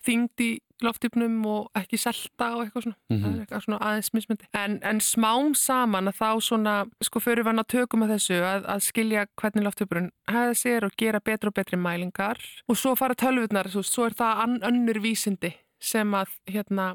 þyngd 0.06 0.46
í 0.46 0.52
lofthjúpnum 0.82 1.36
og 1.46 1.78
ekki 1.78 2.00
selta 2.02 2.48
og 2.56 2.64
eitthvað 2.64 2.88
svona, 2.88 2.98
það 3.12 3.26
er 3.28 3.42
eitthvað 3.44 3.66
svona 3.68 3.80
aðeins 3.86 4.12
mismyndi 4.16 4.48
en, 4.58 4.78
en 4.82 5.02
smám 5.06 5.52
saman 5.58 6.10
að 6.10 6.18
þá 6.18 6.30
svona 6.48 6.76
sko 7.06 7.22
fyrir 7.22 7.44
við 7.44 7.52
hann 7.52 7.62
að 7.62 7.70
tökum 7.76 8.06
að 8.08 8.16
þessu 8.16 8.40
að, 8.42 8.66
að 8.74 8.86
skilja 8.88 9.26
hvernig 9.38 9.68
lofthjúpurinn 9.68 10.10
hefði 10.32 10.58
sér 10.64 10.88
og 10.88 10.96
gera 10.98 11.22
betra 11.22 11.52
og 11.52 11.58
betri 11.60 11.78
mælingar 11.78 12.42
og 12.66 12.80
svo 12.82 12.96
fara 12.98 13.18
tölvurnar, 13.18 13.70
veist, 13.70 13.94
svo 13.94 14.08
er 14.10 14.18
það 14.18 14.42
an, 14.48 14.58
önnur 14.72 15.02
vísindi 15.06 15.54
sem 15.82 16.14
að 16.18 16.36
hérna 16.54 16.92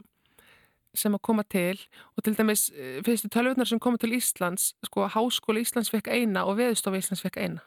sem 0.96 1.12
að 1.12 1.20
koma 1.28 1.42
til 1.44 1.76
og 2.16 2.24
til 2.24 2.32
dæmis 2.38 2.70
eh, 2.72 3.00
fyrstu 3.04 3.28
tölvurnar 3.28 3.68
sem 3.68 3.80
koma 3.82 3.98
til 4.00 4.14
Íslands 4.16 4.70
sko 4.86 5.04
Háskóli 5.12 5.60
Íslands 5.66 5.90
fekk 5.92 6.08
eina 6.14 6.46
og 6.48 6.56
Veðustofa 6.60 7.02
Íslands 7.02 7.20
fekk 7.26 7.36
eina. 7.42 7.60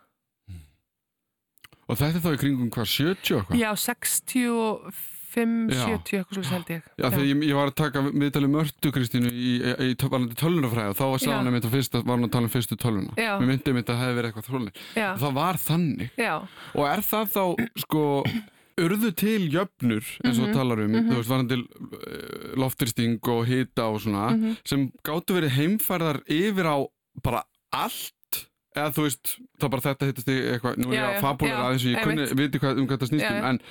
Og 1.89 1.97
þetta 1.97 2.19
er 2.19 2.23
þá 2.25 2.33
í 2.35 2.39
kringum 2.43 2.67
hvað, 2.73 2.89
70 2.89 3.35
og 3.39 3.45
hvað? 3.47 3.61
Já, 3.61 3.69
65, 3.81 5.71
Já. 5.73 5.85
70 5.89 6.19
eitthvað 6.19 6.35
svo 6.37 6.43
held 6.53 6.69
ég. 6.73 6.83
Já, 7.01 7.05
þegar 7.05 7.25
ég, 7.25 7.41
ég 7.49 7.57
var 7.57 7.71
að 7.71 7.77
taka 7.79 8.03
viðtalið 8.09 8.51
mörtu 8.53 8.91
Kristínu 8.93 9.31
í, 9.33 9.55
í, 9.57 9.87
í 9.89 9.95
tölunafræði 10.01 10.93
og 10.93 10.97
þá 10.99 11.03
var 11.05 11.23
Já. 11.49 11.55
mitt 11.55 11.65
að 11.69 12.33
tala 12.35 12.45
um 12.45 12.53
fyrstu 12.53 12.77
töluna. 12.81 13.13
Já. 13.17 13.31
Mér 13.41 13.49
myndi 13.49 13.73
að 13.73 13.89
það 13.89 14.03
hefði 14.03 14.19
verið 14.19 14.29
eitthvað. 14.39 14.83
Já, 15.01 15.09
Það 15.23 15.35
var 15.39 15.61
þannig. 15.65 16.11
já, 16.17 16.33
Og 16.77 16.87
er 16.89 17.05
það 17.09 17.33
þá, 17.33 17.43
sko, 17.85 18.03
urðu 18.85 19.11
til 19.17 19.49
jöfnur, 19.53 20.05
eins 20.23 20.39
og 20.39 20.47
Mhm, 20.47 20.53
þú 20.53 20.55
talar 20.55 20.83
um, 20.83 20.91
mhm. 20.91 21.09
þú 21.09 21.17
veist, 21.19 21.31
varandi 21.33 21.57
uh, 21.59 22.53
loftyrsting 22.59 23.19
og 23.33 23.45
hita 23.49 23.89
og 23.89 24.01
svona, 24.05 24.29
mhm. 24.35 24.55
sem 24.65 24.87
gáttu 25.03 25.37
verið 25.37 25.55
heimfærðar 25.57 26.23
yfir 26.25 26.69
á 26.69 26.77
bara 27.23 27.43
allt, 27.71 28.43
eða 28.75 28.93
þú 28.95 29.05
veist, 29.07 29.37
það 29.59 29.71
bara 29.75 29.87
þetta 29.89 30.09
hittast 30.09 30.33
í 30.33 30.39
eitthvað, 30.55 30.81
nú 30.81 30.91
er 30.91 30.99
ég 30.99 31.07
að 31.09 31.21
fabulara 31.25 31.55
já, 31.55 31.65
aðeins 31.67 31.85
og 31.85 31.93
ég 31.93 32.03
kunni, 32.03 32.27
viti 32.43 32.59
hvað, 32.61 32.81
um 32.81 32.89
hvað 32.89 33.01
það 33.03 33.13
snýst 33.13 33.31
um, 33.31 33.47
en 33.53 33.63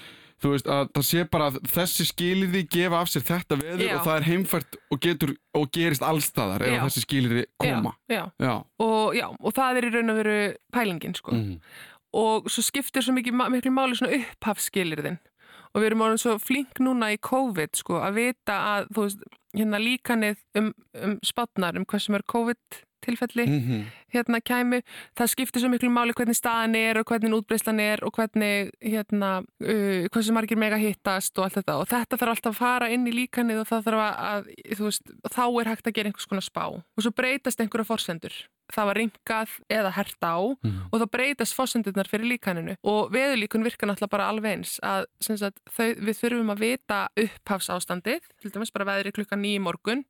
þú 0.43 0.53
veist 0.55 0.71
að 0.71 0.91
það 0.95 1.07
sé 1.09 1.25
bara 1.33 1.51
að 1.51 1.59
þessi 1.73 2.07
skilirði 2.09 2.63
gefa 2.71 3.03
af 3.03 3.11
sér 3.11 3.25
þetta 3.27 3.59
veður 3.59 3.85
Já. 3.85 3.93
og 3.97 4.05
það 4.07 4.15
er 4.15 4.27
heimfært 4.29 4.79
og 4.79 5.01
getur 5.03 5.35
og 5.59 5.69
gerist 5.75 6.05
allstaðar 6.07 6.65
Já. 6.69 6.79
þessi 6.85 7.05
skilirði 7.05 7.45
koma. 7.59 7.95
Já, 8.11 8.23
já. 8.39 8.55
Og, 8.85 9.19
og 9.19 9.57
það 9.57 9.81
er 9.81 9.89
í 9.89 9.93
raun 9.97 10.15
og 10.15 10.21
veru 10.21 10.37
pælingin 10.75 11.17
sko. 11.19 11.35
Mm. 11.35 11.57
Og 12.17 12.49
svo 12.49 12.65
skiptir 12.65 13.05
svo 13.05 13.15
mikið, 13.17 13.37
miklu 13.53 13.73
máli 13.75 13.99
svona 13.99 14.17
upphafskilirðin. 14.17 15.19
Og 15.75 15.83
við 15.83 15.91
erum 15.91 16.05
orðin 16.07 16.23
svo 16.23 16.39
flink 16.41 16.81
núna 16.81 17.11
í 17.13 17.21
COVID 17.21 17.77
sko 17.77 18.01
að 18.01 18.21
vita 18.23 18.57
að 18.73 18.93
þú 18.97 19.05
veist, 19.05 19.25
hérna 19.57 19.81
líkanið 19.83 20.39
um, 20.61 20.71
um 21.05 21.17
spátnar, 21.27 21.77
um 21.77 21.85
hvað 21.89 22.07
sem 22.07 22.17
er 22.17 22.25
COVID 22.33 22.83
tilfelli 23.05 23.45
Mm 23.47 23.87
hérna 24.09 24.41
kæmi, 24.41 24.81
það 25.19 25.31
skiptir 25.33 25.63
svo 25.63 25.69
miklu 25.69 25.91
máli 25.93 26.15
hvernig 26.17 26.37
staðan 26.39 26.77
er 26.79 26.97
og 26.97 27.11
hvernig 27.11 27.35
útbreyslan 27.37 27.81
er 27.83 28.01
og 28.07 28.15
hvernig 28.17 28.71
hérna 28.81 29.43
uh, 29.45 30.07
hversu 30.09 30.33
margir 30.33 30.57
mega 30.57 30.79
hittast 30.81 31.37
og 31.39 31.45
allt 31.45 31.59
þetta. 31.61 31.77
Og 31.77 31.91
þetta 31.91 32.17
þarf 32.17 32.35
alltaf 32.35 32.55
að 32.55 32.59
fara 32.63 32.89
inn 32.95 33.05
í 33.05 33.13
líkanið 33.13 33.61
og 33.63 33.69
það 33.69 33.91
þarf 33.91 34.05
að 34.09 34.49
þú 34.79 34.87
veist, 34.87 35.13
þá 35.37 35.45
er 35.45 35.73
hægt 35.75 35.91
að 35.91 35.99
gera 35.99 36.13
einhvers 36.13 36.31
konar 36.31 36.47
spá. 36.47 36.65
Og 36.73 37.05
svo 37.05 37.13
breytast 37.13 37.61
einhverja 37.61 37.91
forsendur 37.91 38.39
það 38.75 38.87
var 38.91 38.99
ringað 39.01 39.49
eða 39.71 39.93
hert 39.97 40.21
á 40.25 40.37
Mhm. 40.65 40.81
og 40.93 41.01
þá 41.01 41.07
breytast 41.15 41.55
fórsendurnar 41.57 42.09
fyrir 42.09 42.29
líkaninu 42.33 42.77
og 42.85 43.11
veðurlíkun 43.13 43.65
virkar 43.65 43.89
náttúrulega 43.89 44.11
bara 44.11 44.29
alveg 44.29 44.57
eins 44.59 44.79
að 44.83 45.07
sagt, 45.21 45.61
þau, 45.71 45.95
við 45.99 46.17
þurfum 46.21 46.53
að 46.55 46.59
vita 46.65 47.09
upphafsástandið, 47.17 48.21
til 48.43 48.51
dæmis 48.51 48.73
bara 48.73 48.85
veðri 48.89 49.13
klukkan 49.13 49.41
nýjum 49.43 49.63
morgun, 49.69 50.05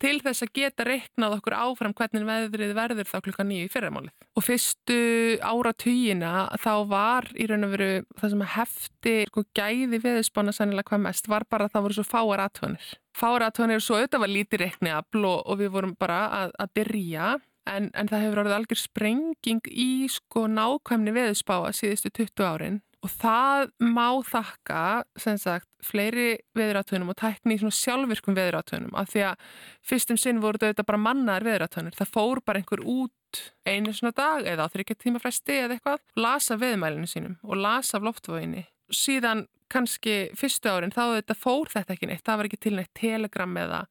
til 0.00 0.20
þess 0.20 0.42
að 0.46 0.52
geta 0.54 0.84
reiknað 0.84 1.38
okkur 1.38 1.54
áfram 1.58 1.94
hvernig 1.94 2.24
veðrið 2.28 2.74
verður 2.74 3.08
þá 3.10 3.20
klukkan 3.22 3.48
nýju 3.50 3.68
í 3.68 3.72
fyrramálið. 3.72 4.12
Og 4.36 4.42
fyrstu 4.44 4.98
áratugina 5.44 6.48
þá 6.60 6.72
var 6.90 7.28
í 7.38 7.46
raun 7.48 7.64
og 7.66 7.72
veru 7.74 7.90
það 8.18 8.34
sem 8.34 8.44
hefti 8.54 9.14
sko, 9.30 9.44
gæði 9.56 10.00
veðurspána 10.02 10.54
sannilega 10.54 10.90
hvað 10.92 11.04
mest 11.08 11.28
var 11.30 11.46
bara 11.50 11.66
að 11.68 11.74
það 11.76 11.86
voru 11.86 11.98
svo 11.98 12.06
fáar 12.08 12.44
aðtöðanir. 12.46 12.92
Fáar 13.14 13.44
aðtöðanir 13.48 13.80
og 13.80 13.86
svo 13.86 13.98
auðvitað 14.00 14.24
var 14.24 14.32
lítið 14.34 14.64
reikniafl 14.64 15.24
og, 15.24 15.42
og 15.46 15.58
við 15.60 15.72
vorum 15.74 15.96
bara 15.98 16.20
að, 16.42 16.54
að 16.64 16.72
byrja 16.80 17.28
En, 17.70 17.88
en 17.96 18.10
það 18.10 18.26
hefur 18.26 18.42
orðið 18.42 18.56
algjör 18.58 18.80
sprenging 18.80 19.68
í 19.72 20.08
sko 20.12 20.44
nákvæmni 20.52 21.14
veðurspáa 21.16 21.70
síðustu 21.72 22.10
20 22.12 22.44
árin 22.44 22.82
og 23.04 23.12
það 23.12 23.70
má 23.84 24.08
þakka 24.24 24.82
sem 25.20 25.36
sagt 25.40 25.68
fleiri 25.84 26.38
veðuratöðunum 26.56 27.12
og 27.12 27.18
tækni 27.20 27.56
í 27.56 27.60
svona 27.60 27.76
sjálfvirkum 27.76 28.36
veðuratöðunum 28.38 28.96
af 28.96 29.10
því 29.12 29.24
að 29.28 29.50
fyrstum 29.84 30.20
sinn 30.20 30.40
voru 30.44 30.62
þetta 30.62 30.86
bara 30.88 31.02
mannaðar 31.04 31.48
veðuratöðunir. 31.50 31.98
Það 31.98 32.12
fór 32.14 32.40
bara 32.46 32.62
einhver 32.62 32.84
út 32.84 33.42
einu 33.68 33.92
svona 33.92 34.14
dag 34.16 34.48
eða 34.48 34.68
á 34.68 34.72
þryggja 34.72 34.96
tíma 35.02 35.20
fresti 35.20 35.58
eða 35.64 35.76
eitthvað, 35.76 36.04
lasa 36.16 36.56
veðmælinu 36.60 37.10
sínum 37.10 37.36
og 37.44 37.60
lasa 37.60 37.98
af 37.98 38.08
loftvóginni. 38.08 38.64
Síðan 38.94 39.46
kannski 39.72 40.30
fyrstu 40.38 40.70
árin 40.70 40.94
þá 40.94 41.18
þetta 41.18 41.36
fór 41.36 41.72
þetta 41.72 41.96
ekki 41.96 42.08
neitt, 42.08 42.24
það 42.24 42.40
var 42.40 42.48
ekki 42.48 42.62
til 42.62 42.76
neitt 42.78 42.92
telegram 42.96 43.56
eða 43.58 43.84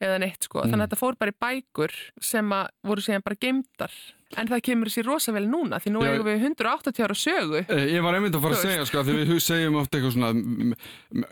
eða 0.00 0.18
neitt 0.22 0.42
sko, 0.46 0.62
Mm. 0.62 0.70
þannig 0.72 0.84
að 0.84 0.88
þetta 0.88 1.00
fór 1.00 1.18
bara 1.18 1.32
í 1.32 1.38
bækur 1.42 1.92
sem 2.20 2.50
að 2.50 2.68
voru 2.84 3.00
síðan 3.02 3.24
bara 3.24 3.36
geimdar 3.40 3.90
en 4.36 4.46
það 4.48 4.62
kemur 4.62 4.90
sér 4.92 5.06
rosa 5.08 5.32
vel 5.32 5.46
núna 5.48 5.80
því 5.80 5.90
nú 5.94 6.02
Já. 6.04 6.12
eigum 6.12 6.26
við 6.28 6.42
180 6.44 7.04
ára 7.04 7.14
sögu. 7.16 7.64
Eh, 7.68 7.86
Ég 7.96 8.02
var 8.02 8.14
einmitt 8.14 8.34
að 8.36 8.42
fara 8.42 8.54
að 8.54 8.64
segja 8.66 8.84
sko, 8.86 9.02
því 9.02 9.14
við 9.24 9.40
segjum 9.40 9.76
ofta 9.80 9.98
eitthvað 9.98 10.12
svona 10.12 10.74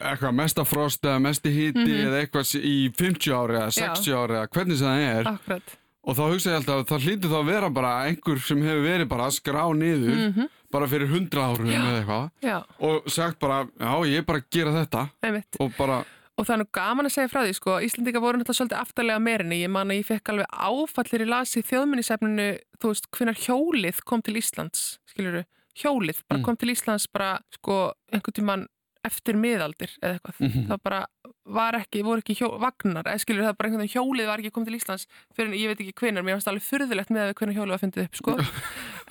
eitthvað 0.00 0.34
mesta 0.34 0.64
frost 0.64 1.02
eða 1.04 1.20
mesti 1.22 1.52
hiti 1.52 1.84
Mhm. 1.84 2.06
eða 2.08 2.20
eitthvað 2.24 2.62
í 2.64 2.76
50 2.94 3.32
ári 3.32 3.56
eða 3.60 3.72
60 3.72 4.12
ári 4.16 4.34
eða 4.40 4.48
hvernig 4.48 4.76
sem 4.78 4.86
það 4.88 5.18
er. 5.18 5.24
Akkurat. 5.24 5.76
Og 6.06 6.14
þá 6.16 6.22
hugsa 6.30 6.50
ég 6.50 6.56
alltaf 6.60 6.76
að 6.80 6.86
það 6.86 7.04
hlýtur 7.04 7.30
þá 7.30 7.38
að 7.42 7.46
vera 7.46 7.70
bara 7.70 7.92
einhver 8.06 8.38
sem 8.40 8.62
hefur 8.62 8.84
verið 8.86 9.08
bara 9.08 9.24
að 9.26 9.40
skrá 9.40 9.64
niður 9.74 10.14
mm 10.34 10.48
bara 10.76 10.86
fyrir 10.88 11.06
100 11.08 11.38
árum 11.40 11.66
Já. 11.70 11.78
eða 11.80 12.04
eitthvað 12.04 12.30
Já, 12.42 12.64
og 12.80 13.04
sagt 13.08 13.38
bara, 13.38 13.64
já 13.80 13.94
ég 14.04 14.18
er 14.18 14.22
bara 14.22 14.38
að 14.40 14.50
gera 14.50 14.72
þetta. 14.84 15.10
Einmitt. 15.22 15.56
Og 15.60 15.72
bara, 15.78 16.04
og 16.36 16.44
það 16.46 16.54
er 16.54 16.60
nú 16.62 16.66
gaman 16.76 17.06
að 17.08 17.14
segja 17.16 17.30
frá 17.32 17.40
því 17.46 17.54
sko 17.56 17.76
Íslandika 17.86 18.20
voru 18.20 18.38
náttúrulega 18.38 18.58
svolítið 18.60 18.80
aftarlega 18.82 19.22
meirinni 19.24 19.62
ég 19.64 19.70
man 19.72 19.88
að 19.88 20.00
ég 20.02 20.06
fekk 20.10 20.28
alveg 20.34 20.46
áfallir 20.52 21.24
í 21.24 21.28
lasi 21.30 21.62
þjóðminnisefninu, 21.64 22.48
þú 22.80 22.92
veist, 22.92 23.10
hvenar 23.16 23.34
hjólið 23.46 24.00
kom 24.04 24.22
til 24.22 24.36
Íslands, 24.36 24.98
skilur 25.08 25.44
hjólið, 25.76 26.22
bara 26.28 26.38
Mm. 26.40 26.44
kom 26.44 26.56
til 26.56 26.68
Íslands 26.74 27.06
bara 27.12 27.38
sko 27.52 27.92
einhvern 28.12 28.36
tíman 28.36 28.66
eftir 29.04 29.34
miðaldir 29.36 29.90
eða 30.02 30.18
eitthvað, 30.20 30.40
Mhm. 30.40 30.66
það 30.68 30.82
bara 30.82 31.06
var 31.46 31.76
ekki, 31.78 32.02
voru 32.06 32.22
ekki 32.22 32.34
hjó, 32.40 32.48
vagnar, 32.58 33.06
eða 33.06 33.22
skilur 33.22 33.44
það 33.46 33.56
bara 33.58 33.68
einhvern 33.68 33.82
veginn 33.84 33.94
hjólið 33.94 34.26
var 34.30 34.42
ekki 34.42 34.52
komið 34.54 34.70
til 34.70 34.78
Íslands 34.80 35.04
fyrir 35.36 35.50
en 35.52 35.56
ég 35.60 35.70
veit 35.70 35.82
ekki 35.84 35.94
hvenar, 36.02 36.24
mér 36.26 36.36
finnst 36.38 36.50
alveg 36.50 36.64
furðulegt 36.66 37.12
með 37.14 37.22
að 37.28 37.34
hvenar 37.38 37.56
hjólið 37.58 37.74
var 37.76 37.82
fundið 37.84 38.06
upp, 38.08 38.16
sko 38.20 38.34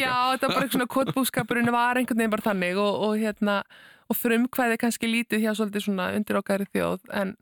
Já, 0.00 0.14
þetta 0.32 0.46
var 0.48 0.54
bara 0.54 0.64
eitthvað 0.64 0.78
svona 0.78 0.92
kotbúskapurinn 0.96 1.72
var 1.74 2.00
einhvern 2.00 2.22
veginn 2.22 2.34
bara 2.36 2.46
þannig 2.48 2.80
og, 2.80 3.02
og 3.08 3.18
hérna 3.20 3.58
og 4.08 4.16
frumkvæði 4.20 4.80
kannski 4.80 5.08
lítið 5.12 5.44
hjá 5.44 5.52
svolítið 5.58 5.86
svona 5.88 6.10
undir 6.16 6.40
okkar 6.40 6.64
þjóð 6.72 7.04
en, 7.20 7.36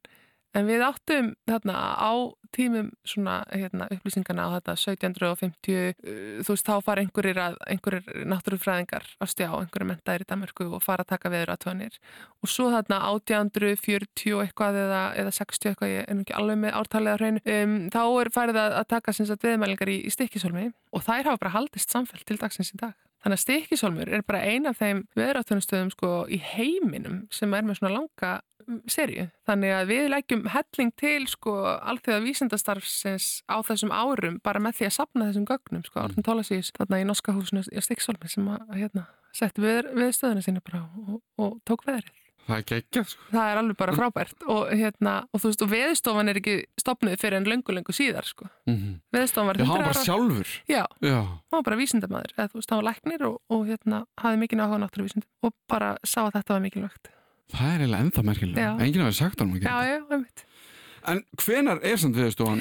en 0.56 0.68
við 0.68 0.84
áttum 0.86 1.32
þarna 1.48 1.76
á 1.96 2.12
tímum 2.52 2.90
svona 3.08 3.38
hérna, 3.48 3.86
upplýsingana 3.92 4.44
á 4.44 4.54
þetta 4.58 4.74
1750 4.76 5.76
uh, 5.78 6.40
þú 6.44 6.54
veist 6.54 6.68
þá 6.68 6.74
fara 6.84 7.04
einhverjir, 7.04 7.40
einhverjir 7.72 8.26
náttúrufræðingar 8.28 9.06
á 9.16 9.24
stjá, 9.24 9.48
einhverjir 9.56 9.88
mentaðir 9.88 10.26
í 10.26 10.28
Danmarku 10.28 10.68
og 10.68 10.84
fara 10.84 11.06
að 11.06 11.14
taka 11.14 11.32
veður 11.32 11.54
aðtöðanir 11.54 11.96
og 12.42 12.52
svo 12.52 12.68
þarna 12.74 13.00
1840 13.14 14.36
og 14.36 14.44
eitthvað 14.44 14.80
eða, 14.82 15.02
eða 15.22 15.36
60 15.38 15.72
eitthvað, 15.72 15.94
ég 15.94 16.04
er 16.04 16.18
nú 16.18 16.26
ekki 16.26 16.36
alveg 16.36 16.60
með 16.66 16.76
ártalið 16.82 17.16
á 17.16 17.20
hreinu, 17.20 17.44
um, 17.56 17.78
þá 17.94 18.02
er 18.04 18.32
farið 18.36 18.60
að, 18.66 18.76
að 18.82 18.90
taka 18.92 19.16
veðmælingar 19.42 19.92
í, 19.92 19.96
í 20.04 20.12
stikkisólmi 20.12 20.68
og 20.92 21.06
þær 21.06 21.32
hafa 21.32 21.40
bara 21.40 21.56
haldist 21.56 21.92
samfell 21.92 22.22
til 22.26 22.38
dagsins 22.40 22.74
í 22.74 22.80
dag. 22.80 22.94
Þannig 23.22 23.38
að 23.38 23.42
stikkisólmur 23.44 24.08
er 24.10 24.24
bara 24.26 24.40
ein 24.50 24.66
af 24.66 24.80
þeim 24.80 25.04
veðratunustöðum 25.14 25.92
sko 25.94 26.08
í 26.26 26.40
heiminum 26.42 27.20
sem 27.30 27.52
er 27.54 27.62
með 27.66 27.78
svona 27.78 27.94
langa 27.94 28.32
serju. 28.90 29.28
Þannig 29.48 29.74
að 29.76 29.90
við 29.92 30.08
leggjum 30.12 30.46
helling 30.52 30.92
til 31.00 31.26
sko 31.30 31.56
allþjóða 31.78 32.24
vísindastarfsins 32.26 33.28
á 33.48 33.56
þessum 33.66 33.92
árum 33.94 34.40
bara 34.44 34.62
með 34.62 34.80
því 34.80 34.88
að 34.88 34.96
sapna 34.98 35.28
þessum 35.30 35.48
gögnum 35.50 35.84
sko. 35.86 36.00
Árnum 36.04 36.26
Tólasís 36.26 36.72
þarna 36.76 37.02
í 37.02 37.08
Norska 37.08 37.36
húsinu 37.36 37.64
í 37.68 37.84
Stikksólmi 37.84 38.30
sem 38.32 38.48
að 38.48 38.74
hérna 38.78 39.06
setti 39.36 39.64
við, 39.64 39.88
viðstöðuna 39.96 40.44
sína 40.44 40.64
bara 40.64 40.84
og, 41.06 41.22
og 41.40 41.56
tók 41.68 41.86
veðrið. 41.88 42.18
Það 42.42 42.56
er 42.56 42.64
geggjað, 42.66 43.10
sko. 43.12 43.24
Það 43.30 43.48
er 43.48 43.60
alveg 43.60 43.76
bara 43.78 43.92
frábært 43.94 44.44
og 44.54 44.72
hérna, 44.74 45.12
og 45.30 45.42
þú 45.42 45.50
veist, 45.50 45.62
og 45.62 45.70
veðstofan 45.70 46.32
er 46.32 46.40
ekki 46.40 46.56
stopnuð 46.80 47.14
fyrir 47.22 47.38
en 47.38 47.46
löngu, 47.46 47.76
löngu 47.76 47.94
síðar, 47.94 48.26
sko. 48.26 48.48
Mm 48.66 48.76
-hmm. 48.76 48.96
Veðstofan 49.14 49.46
var 49.46 49.56
Já, 49.56 49.64
hann 49.64 49.76
100 49.76 49.78
var 49.78 49.92
bara 49.92 50.00
ára. 50.00 50.04
sjálfur. 50.04 50.48
Já, 50.68 50.84
Já. 51.00 51.20
hann 51.22 51.58
var 51.58 51.62
bara 51.62 51.76
vísindamæður, 51.76 52.32
eða 52.36 52.48
þú 52.50 52.58
veist, 52.58 52.70
hann 52.70 52.82
var 52.82 52.88
læknir 52.90 53.26
og, 53.28 53.40
og 53.48 53.66
hérna, 53.66 54.06
hafði 54.18 54.38
mikið 54.42 54.58
áhuga 54.58 54.74
á 54.74 54.82
náttúruvísindum 54.82 55.30
og 55.42 55.52
bara 55.68 55.96
sá 56.04 56.20
að 56.26 56.32
þetta 56.32 56.54
var 56.54 56.60
mikilvægt. 56.60 57.11
Það 57.52 57.68
er 57.74 57.82
eiginlega 57.82 58.04
ennþá 58.06 58.22
merkilega. 58.24 58.70
Enginn 58.80 59.04
hafi 59.06 59.18
sagt 59.18 59.40
honum 59.42 59.58
að 59.58 59.66
Já, 59.66 59.76
já, 59.90 59.98
einmitt. 60.10 60.44
En 61.10 61.24
hvenar 61.42 61.80
er 61.82 61.96
samt 61.98 62.14
viðstofan, 62.14 62.60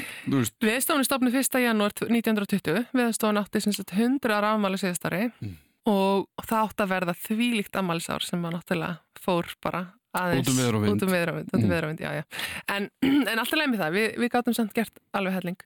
Veðstofan 0.65 1.03
er 1.03 1.05
stopnuð 1.05 1.35
1. 1.37 1.59
janúar 1.61 1.93
1920, 1.93 2.87
veðstofan 2.97 3.37
átti 3.37 3.61
sem 3.61 3.75
sagt 3.77 3.93
100 3.93 4.33
ára 4.33 4.55
afmæli 4.55 4.79
síðastari 4.81 5.27
Mm. 5.41 5.57
og 5.85 6.27
það 6.41 6.63
átti 6.65 6.83
að 6.85 6.89
verða 6.95 7.13
þvílíkt 7.21 7.77
afmælisár 7.77 8.25
sem 8.25 8.41
að 8.45 8.55
náttúrulega 8.57 8.97
fór 9.21 9.45
bara 9.61 9.93
aðeins 10.17 10.47
Út 10.47 10.51
um 10.51 10.57
veður 10.57 10.75
og 10.75 10.81
vind. 10.81 10.91
út 10.91 11.03
um 11.03 11.13
um 11.61 11.95
Mm. 12.01 12.23
En, 12.67 12.89
en 13.31 13.39
alltaf 13.39 13.57
leið 13.57 13.69
með 13.71 13.79
það, 13.79 13.91
við, 13.93 14.17
við 14.17 14.29
gátum 14.33 14.53
samt 14.57 14.73
gert 14.73 14.99
alveg 15.13 15.33
helling 15.33 15.57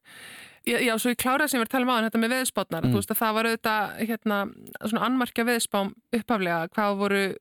Já, 0.66 0.80
já 0.82 0.98
svo 0.98 1.12
ég 1.14 1.18
kláraði 1.22 1.50
sem 1.50 1.62
við 1.62 1.68
erum 1.68 1.74
talað 1.76 1.86
um 1.86 1.94
á 1.94 2.06
þetta 2.10 2.20
með 2.24 2.34
veðspátnar, 2.36 2.84
Mm. 2.84 2.92
þú 2.92 2.96
veist 3.00 3.12
að 3.12 3.20
það 3.22 3.34
var 3.38 3.46
auðvitað 3.46 4.08
hérna, 4.08 4.38
svona 4.90 5.06
annmarkja 5.06 5.46
veðspám 5.46 5.92
upphaflega, 6.12 6.70
hvað 6.76 6.98
voru 6.98 7.36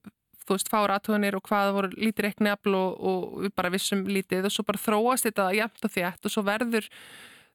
þú 0.44 0.56
veist, 0.56 0.72
fára 0.72 0.98
aðtöðanir 0.98 1.38
og 1.38 1.46
hvað 1.48 1.74
voru 1.76 1.92
lítið 1.96 2.28
reiknefl 2.28 2.74
og, 2.78 2.98
og 3.00 3.38
við 3.44 3.54
bara 3.56 3.74
vissum 3.74 4.04
lítið 4.08 4.48
og 4.50 4.52
svo 4.56 4.66
bara 4.68 4.82
þróast 4.86 5.28
þetta 5.30 5.52
jæmt 5.56 5.86
og 5.88 5.94
þétt 5.98 6.28
og 6.28 6.34
svo 6.34 6.44
verður 6.46 6.90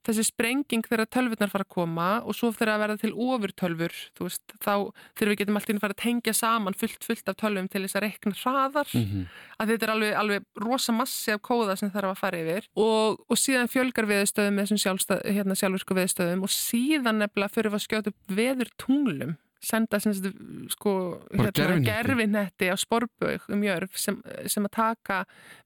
þessi 0.07 0.23
sprenging 0.29 0.85
þegar 0.87 1.09
tölvurnar 1.11 1.49
fara 1.51 1.65
að 1.65 1.73
koma 1.75 2.05
og 2.23 2.35
svo 2.37 2.53
þegar 2.55 2.69
að 2.71 2.81
verða 2.85 2.99
til 3.01 3.09
ofurtölfur 3.19 3.95
þú 4.15 4.27
veist, 4.29 4.53
þá 4.63 4.71
þegar 5.19 5.31
við 5.33 5.39
getum 5.41 5.59
alltaf 5.59 5.75
að 5.75 5.81
fara 5.83 5.95
að 5.97 6.03
tengja 6.05 6.33
saman 6.39 6.77
fullt, 6.79 7.03
fullt 7.03 7.31
af 7.31 7.37
tölvum 7.41 7.67
til 7.69 7.81
þess 7.83 7.97
að 7.99 8.05
reikna 8.05 8.37
hraðar 8.39 8.93
Mhm. 8.95 9.25
að 9.59 9.73
þetta 9.73 9.83
er 9.83 9.93
alveg, 9.93 10.13
alveg 10.21 10.45
rosa 10.63 10.95
massi 10.95 11.31
af 11.35 11.41
kóða 11.43 11.75
sem 11.77 11.91
þarf 11.91 12.13
að 12.13 12.21
fara 12.23 12.39
yfir 12.39 12.69
og, 12.79 13.19
og 13.27 13.37
síðan 13.37 13.67
fjölgar 13.67 14.07
viðstöðum 14.07 14.55
með 14.55 14.65
þessum 14.69 14.83
sjálfstæð, 14.85 15.21
hérna, 15.35 15.59
viðstöðum 15.99 16.47
og 16.47 16.55
síðan 16.55 17.19
nefnilega 17.19 17.53
fyrir 17.53 17.75
að 17.75 17.83
skjóta 17.83 18.13
upp 18.13 18.35
veður 18.39 18.71
tunglum 18.79 19.35
senda 19.59 19.99
sem 19.99 20.13
sagt, 20.15 20.35
sko, 20.73 20.93
gervinetti. 21.31 21.89
gerfinetti 21.89 22.69
á 22.71 22.75
sporbög 22.79 23.47
um 23.51 23.63
jörf 23.65 23.97
sem, 23.99 24.19
sem 24.47 24.65
að 24.65 24.75
taka 24.77 25.19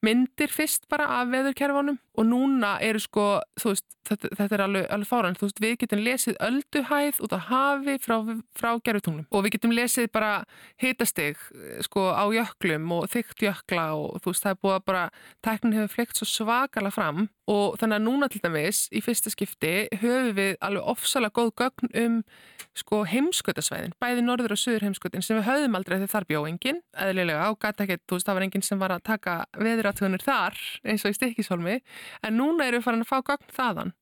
myndir 0.05 0.51
fyrst 0.53 0.87
bara 0.89 1.07
af 1.19 1.29
veðurkerfunum 1.33 1.99
og 2.13 2.27
núna 2.29 2.75
eru 2.85 3.01
sko, 3.01 3.25
veist, 3.63 3.85
þetta, 4.07 4.29
þetta 4.37 4.57
er 4.57 4.63
alveg, 4.67 4.87
alveg 4.93 5.09
fáran, 5.09 5.37
veist, 5.39 5.61
við 5.63 5.77
getum 5.81 6.03
lesið 6.05 6.37
ölduhæð 6.45 7.21
út 7.25 7.33
á 7.33 7.39
hafi 7.49 7.97
frá, 8.03 8.15
frá 8.59 8.69
gerfutunglum 8.85 9.27
og 9.31 9.45
við 9.45 9.55
getum 9.57 9.73
lesið 9.73 10.09
bara 10.13 10.33
hitastig, 10.81 11.39
sko, 11.85 12.09
á 12.13 12.25
jöklum 12.35 12.91
og 12.93 13.07
þykkt 13.13 13.47
jökla 13.47 13.87
og 13.97 14.19
þú 14.21 14.33
veist, 14.33 14.45
það 14.45 14.55
er 14.55 14.61
búið 14.61 14.75
að 14.77 14.85
bara, 14.91 15.05
tæknin 15.45 15.77
hefur 15.79 15.95
fleikt 15.95 16.19
svo 16.19 16.29
svakalega 16.29 16.93
fram. 16.93 17.29
Og 17.51 17.73
þannig 17.75 17.97
að 17.97 18.03
núna 18.05 18.27
til 18.31 18.39
dæmis 18.39 18.85
í 18.95 19.01
fyrsta 19.03 19.27
skipti 19.33 19.71
höfum 19.99 20.29
við 20.37 20.53
alveg 20.63 20.85
ofsalega 20.93 21.35
góð 21.35 21.49
gögn 21.59 21.89
um 21.99 22.13
sko 22.79 23.01
heimskautasvæðin, 23.09 23.97
bæði 23.99 24.23
norður 24.23 24.55
og 24.55 24.61
söður 24.61 24.85
heimskautin 24.87 25.25
sem 25.25 25.37
við 25.37 25.49
höfðum 25.49 25.75
aldrei 25.75 25.97
þegar 25.97 26.13
þar 26.13 26.27
bjó 26.29 26.39
engin 26.47 26.79
eðlilega 27.03 27.49
og 27.51 27.59
gæti 27.59 27.83
ekkert, 27.83 28.03
þú 28.07 28.17
veist, 28.17 28.29
það 28.29 28.37
var 28.37 28.45
engin 28.47 28.65
sem 28.65 28.79
var 28.79 28.95
að 28.95 29.03
taka 29.09 29.35
veðuratúnir 29.59 30.23
þar 30.23 30.61
eins 30.87 31.03
og 31.03 31.11
í 31.11 31.17
stikkishólmi 31.19 31.75
en 32.23 32.37
núna 32.39 32.67
erum 32.67 32.81
við 32.81 32.87
farin 32.87 33.05
að 33.05 33.11
fá 33.11 33.19
gögn 33.31 33.53
þaðan. 33.57 33.93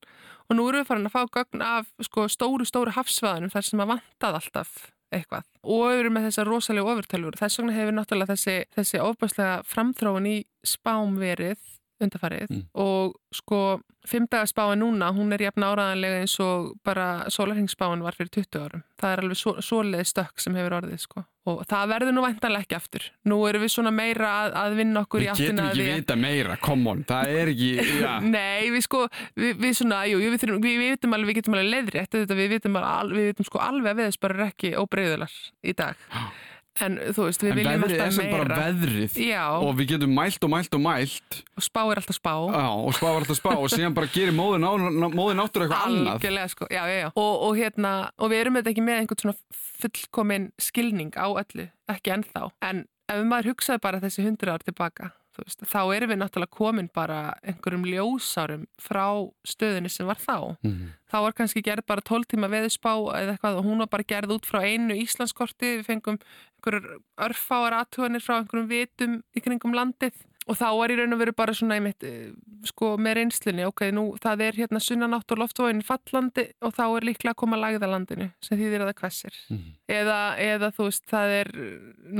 Og 0.50 0.58
nú 0.58 0.70
erum 0.70 0.84
við 0.84 0.90
farin 0.90 1.10
að 1.10 1.16
fá 1.16 1.38
gögn 1.38 1.66
af 1.66 1.92
sko 2.08 2.26
stóru, 2.32 2.68
stóru 2.68 2.96
hafsvæðanum 2.96 3.54
þar 3.54 3.68
sem 3.68 3.84
að 3.84 3.94
vantað 3.96 4.40
alltaf 4.42 4.74
eitthvað. 5.12 5.48
Og 5.64 5.84
við 5.90 6.02
erum 6.02 6.18
með 6.18 6.28
þessar 6.30 6.52
rosalega 6.52 6.94
ofurtölfur 6.96 7.40
þess 7.40 7.60
vegna 7.60 7.76
hefur 7.76 7.98
náttúrulega 7.98 8.36
þessi, 8.36 8.58
þessi 8.76 9.02
ofbærslega 9.04 9.56
framþróun 9.68 10.30
í 10.32 10.38
spám 10.68 11.18
verið 11.20 11.60
undarfarið 12.06 12.50
Mm. 12.52 12.66
og 12.74 13.16
sko 13.34 13.82
fimmdagarspáin 14.08 14.80
núna, 14.82 15.12
hún 15.14 15.30
er 15.34 15.44
jafn 15.46 15.62
áraðanlega 15.62 16.22
eins 16.24 16.34
og 16.42 16.72
bara 16.84 17.26
sólarhengsspáin 17.30 18.02
var 18.02 18.16
fyrir 18.18 18.32
20 18.34 18.58
árum. 18.64 18.82
Það 18.98 19.12
er 19.14 19.22
alveg 19.22 19.38
svo, 19.38 19.54
svoleið 19.62 20.08
stökk 20.10 20.42
sem 20.42 20.56
hefur 20.58 20.74
orðið 20.82 21.00
sko 21.04 21.26
og 21.46 21.62
það 21.70 21.88
verður 21.90 22.14
nú 22.14 22.22
væntanlega 22.22 22.66
ekki 22.66 22.76
aftur. 22.78 23.06
Nú 23.26 23.38
erum 23.50 23.62
við 23.64 23.72
svona 23.74 23.92
meira 23.94 24.28
að, 24.44 24.54
að 24.62 24.76
vinna 24.78 25.02
okkur 25.06 25.22
Við 25.22 25.26
í 25.26 25.30
getum 25.30 25.46
áttina 25.46 25.62
að 25.62 25.72
ekki 25.72 25.86
því- 25.86 25.96
vita 26.02 26.16
meira, 26.22 26.58
come 26.62 26.88
on, 26.92 27.04
það 27.10 27.32
er 27.38 27.48
ekki, 27.54 27.70
já. 28.02 28.12
Nei, 28.38 28.70
við 28.74 28.82
sko, 28.86 29.08
við, 29.38 29.56
við 29.64 29.74
svona, 29.80 30.02
jú, 30.10 30.18
við, 30.22 30.38
þurfum, 30.44 30.62
við, 30.66 30.76
við 30.82 30.92
vitum 30.98 31.14
alveg, 31.18 31.28
við 31.32 31.40
getum 31.42 31.58
alveg 31.58 31.72
leiðrétt, 31.76 32.12
þetta, 32.18 32.38
við 32.42 32.50
vitum, 32.58 32.76
al, 32.82 33.10
við 33.10 33.30
vitum 33.32 33.46
sko 33.50 33.60
alveg 33.70 33.90
að 33.94 34.02
veðisbar 34.04 34.36
er 34.38 34.46
ekki 34.52 34.74
óbreyðular 34.82 35.34
í 35.64 35.74
dag. 35.78 35.96
En 36.80 36.96
þú 37.12 37.26
veist, 37.28 37.42
við 37.44 37.52
En 37.52 37.58
viljum 37.60 37.82
veðrið 37.84 37.92
er 37.98 38.02
alltaf 38.06 38.16
sem 38.16 38.30
bara 38.32 38.46
meira. 38.48 38.60
veðrið 38.64 39.16
Já, 39.28 39.44
og 39.60 39.74
við 39.76 39.90
getum 39.92 40.14
mælt 40.16 40.46
og 40.48 40.52
mælt 40.54 40.78
og 40.78 40.82
mælt 40.86 41.40
og 41.60 41.66
spá 41.66 41.82
er 41.92 42.00
alltaf 42.00 42.16
spá. 42.16 42.32
já, 42.48 42.64
og 42.72 42.94
spá 42.96 43.06
var 43.10 43.20
alltaf 43.20 43.38
spá 43.42 43.50
og 43.58 43.68
síðan 43.74 43.94
bara 43.98 44.08
gerir 44.14 44.32
móðin, 44.38 44.64
ná, 44.64 45.10
móðin 45.12 45.44
áttur 45.44 45.66
eitthvað 45.68 45.84
annað. 45.90 46.14
Algjörlega, 46.16 46.48
sko, 46.56 46.68
já, 46.72 46.82
já, 46.88 46.98
já. 47.04 47.10
Og, 47.12 47.34
og 47.50 47.60
hérna, 47.60 47.92
og 48.18 48.32
við 48.32 48.40
erum 48.46 48.56
þetta 48.62 48.72
ekki 48.72 48.86
með 48.88 49.02
einhvern 49.04 49.24
svona 49.26 49.38
fullkomin 49.84 50.48
skilning 50.64 51.12
á 51.20 51.28
öllu, 51.28 51.68
ekki 51.92 52.16
ennþá. 52.16 52.48
En 52.72 52.86
ef 53.12 53.24
maður 53.28 53.52
hugsaði 53.52 53.84
bara 53.84 54.00
þessi 54.00 54.24
hundra 54.26 54.56
ár 54.56 54.64
tilbaka, 54.64 55.12
veist, 55.40 55.64
þá 55.64 55.82
erum 55.96 56.12
við 56.12 56.20
náttúrulega 56.22 56.58
komin 56.58 56.90
bara 56.94 57.20
einhverjum 57.44 57.86
ljósárum 57.88 58.66
frá 58.82 59.06
stöðinni 59.48 59.90
sem 59.90 60.08
var 60.08 60.20
þá. 60.20 60.58
Mhm. 60.64 60.92
Þá 61.12 61.18
var 61.26 61.34
kannski 61.34 61.64
gerð 61.64 61.86
bara 61.88 62.02
12 62.02 62.28
tíma 62.28 62.50
veðurspá 62.52 62.92
eða 63.16 63.38
eitthvað 63.38 63.58
og 63.60 63.66
hún 63.66 63.80
var 63.80 63.88
bara 63.88 64.04
gerð 64.04 64.36
út 64.38 64.46
frá 64.46 64.62
einu 64.64 64.96
Íslandskorti, 64.96 65.80
við 65.80 65.86
fengum 65.86 66.20
einhverjur 66.62 67.02
örfáar 67.18 67.78
aðtuganir 67.80 68.22
frá 68.22 68.40
einhverjum 68.40 68.70
vitum 68.70 69.24
í 69.36 69.42
kringum 69.42 69.74
landið 69.74 70.14
og 70.50 70.58
þá 70.58 70.68
var 70.74 70.92
í 70.94 70.96
raun 70.98 71.14
og 71.16 71.20
veru 71.22 71.34
bara 71.38 71.54
svona 71.54 71.78
einmitt, 71.78 72.04
eh, 72.04 72.32
sko 72.66 72.96
með 72.98 73.18
reynslunni, 73.20 73.66
ok, 73.68 73.84
nú 73.94 74.06
það 74.22 74.46
er 74.48 74.58
hérna 74.62 74.82
sunnanátt 74.82 75.34
og 75.34 75.42
loftvóin 75.42 75.84
fallandi 75.86 76.48
og 76.66 76.74
þá 76.74 76.84
er 76.88 77.08
líklega 77.10 77.34
að 77.36 77.42
koma 77.44 77.60
lagðalandinu 77.62 78.32
sem 78.42 78.58
þýðir 78.58 78.86
að 78.86 78.90
það 78.92 79.02
hvessir. 79.02 79.38
Mhm. 79.50 79.76
Eða, 79.88 80.20
eða 80.38 80.72
þú 80.74 80.88
veist, 80.90 81.06
það 81.12 81.36
er 81.42 81.52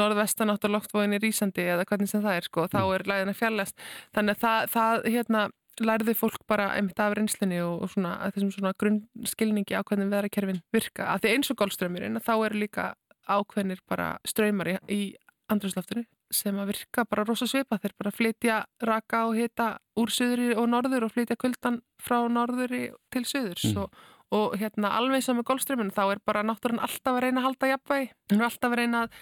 norðvestanátt 0.02 0.68
og 0.70 0.76
loftvóin 0.76 1.18
í 1.18 1.22
Rísandi 1.22 1.66
eða 1.66 1.86
hvernig 1.86 2.10
sem 2.10 2.22
það 2.22 2.38
er, 2.38 2.48
sko, 2.50 2.68
þá 2.68 2.82
er 2.94 3.08
lagðina 3.10 3.34
fjallast. 3.34 3.76
Þannig 4.14 4.38
að 4.38 4.42
það, 4.46 4.70
það 4.76 5.12
hérna, 5.16 5.50
lærði 5.82 6.14
fólk 6.14 6.46
bara 6.48 6.72
einmitt 6.76 7.00
af 7.00 7.16
reynslunni 7.18 7.62
og, 7.64 7.82
og 7.82 7.90
svona, 7.90 8.18
að 8.22 8.36
þessum 8.36 8.52
svona 8.54 8.74
grunnskilningi 8.78 9.74
á 9.74 9.82
hvernig 9.82 10.12
veðrakerfin 10.12 10.62
virka. 10.72 11.10
Af 11.10 11.24
því 11.24 11.36
eins 11.36 11.50
og 11.50 11.58
golfströmmurinn, 11.58 12.22
þá 12.22 12.34
eru 12.46 12.62
líka 12.62 12.94
ákveðnir 13.26 13.82
bara 13.90 14.18
ströymar 14.28 14.68
í, 14.68 14.76
í 14.92 15.02
andrúsloftinu 15.50 16.06
sem 16.32 16.56
að 16.62 16.72
virka 16.74 17.06
bara 17.10 17.26
rosa 17.28 17.48
svipa 17.50 17.78
þeir 17.82 17.94
bara 18.00 18.14
flytja 18.16 18.62
raka 18.88 19.26
og 19.28 19.36
hita 19.40 19.68
úr 20.00 20.14
söðri 20.14 20.56
og 20.56 20.70
norður 20.72 21.08
og 21.08 21.14
flytja 21.16 21.38
kuldan 21.40 21.82
frá 22.02 22.18
norðuri 22.32 22.90
til 23.12 23.24
söðurs 23.28 23.68
Mm. 23.72 23.84
og, 23.84 23.94
og 24.32 24.58
hérna 24.58 24.94
alveg 24.98 25.24
sem 25.24 25.36
með 25.38 25.50
golfströmminu 25.52 25.92
þá 25.92 26.04
er 26.16 26.24
bara 26.26 26.44
náttúrulega 26.48 26.88
alltaf 26.88 27.16
að 27.18 27.24
reyna 27.26 27.42
að 27.42 27.48
halda 27.50 27.72
jafnvægi. 27.74 28.12
Hún 28.32 28.40
er 28.40 28.48
alltaf 28.48 28.72
að 28.72 28.80
reyna 28.80 29.04
að 29.06 29.22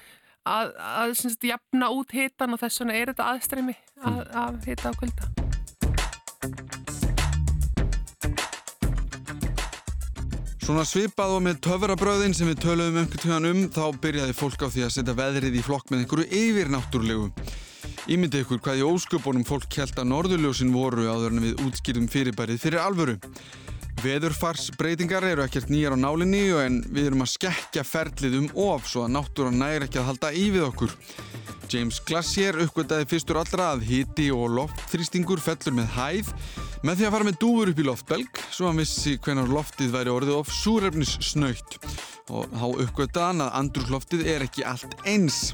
að, 0.49 0.73
að 1.03 1.13
sagt, 1.19 1.43
jafna 1.43 1.89
út 1.93 2.15
hitan 2.15 2.53
og 2.55 2.61
þess 2.61 2.81
vegna 2.81 2.97
er 2.97 3.11
þetta 3.11 3.29
aðstreymi 3.33 3.75
að, 3.99 4.21
að 4.45 4.65
hita 4.69 4.93
og 4.93 5.01
kulda 5.03 5.48
Svona 10.69 10.83
svipað 10.85 11.31
og 11.33 11.39
með 11.41 11.55
töfrabröðin 11.65 12.35
sem 12.37 12.45
við 12.45 12.59
töluðum 12.61 12.99
einhvern 12.99 13.21
tíðan 13.23 13.47
um 13.49 13.61
þá 13.73 13.85
byrjaði 14.03 14.35
fólk 14.37 14.61
á 14.61 14.67
því 14.69 14.83
að 14.85 14.91
setja 14.93 15.15
veðrið 15.17 15.57
í 15.57 15.63
flokk 15.65 15.89
með 15.89 16.03
einhverju 16.03 16.27
yfirnáttúrlegu. 16.39 17.23
Ímyndið 18.13 18.43
ykkur 18.43 18.61
hvað 18.67 18.77
í 18.77 18.83
ósköpunum 18.85 19.47
fólk 19.49 19.79
held 19.81 19.97
að 19.97 20.07
norðurljósin 20.11 20.75
voru 20.75 21.07
áður 21.09 21.33
en 21.33 21.41
við 21.47 21.65
útskýrðum 21.65 22.05
fyrirbærið 22.13 22.61
fyrir 22.61 22.83
alvöru. 22.83 23.17
Veðurfarsbreytingar 24.03 25.25
eru 25.31 25.47
ekkert 25.47 25.73
nýjar 25.73 25.97
á 25.97 26.03
nálinni 26.05 26.45
en 26.61 26.83
við 26.85 27.09
erum 27.09 27.25
að 27.25 27.33
skekkja 27.33 27.87
ferlið 27.89 28.37
um 28.43 28.49
of 28.69 28.85
svo 28.85 29.07
að 29.07 29.15
náttúran 29.17 29.57
næri 29.57 29.89
ekki 29.89 30.03
að 30.03 30.11
halda 30.11 30.35
í 30.37 30.51
við 30.53 30.69
okkur. 30.69 30.93
James 31.73 31.97
Glacier 32.05 32.61
uppgötaði 32.61 33.09
fyrstur 33.09 33.41
allra 33.41 33.73
að 33.73 33.89
hiti 33.89 34.29
og 34.29 34.53
loftþrýstingur 34.61 35.41
fellur 35.41 35.81
með 35.81 35.95
hæð 35.97 36.35
með 36.85 37.01
því 37.01 37.07
að 37.07 37.13
fara 37.15 37.27
með 37.27 37.39
dúfur 37.41 37.71
upp 37.71 37.79
í 37.81 37.85
loftbelg 37.87 38.39
svo 38.53 38.69
hann 38.69 38.79
vissi 38.79 39.17
hvenar 39.19 39.51
loftið 39.51 39.91
væri 39.97 40.13
orðið 40.13 40.37
of 40.37 40.53
súrefnis 40.53 41.17
snöytt 41.27 41.75
og 42.31 42.47
þá 42.53 42.65
uppgötaði 42.85 43.25
hann 43.25 43.43
að 43.43 43.55
andrúsloftið 43.59 44.25
er 44.31 44.45
ekki 44.45 44.65
allt 44.67 44.95
eins. 45.09 45.49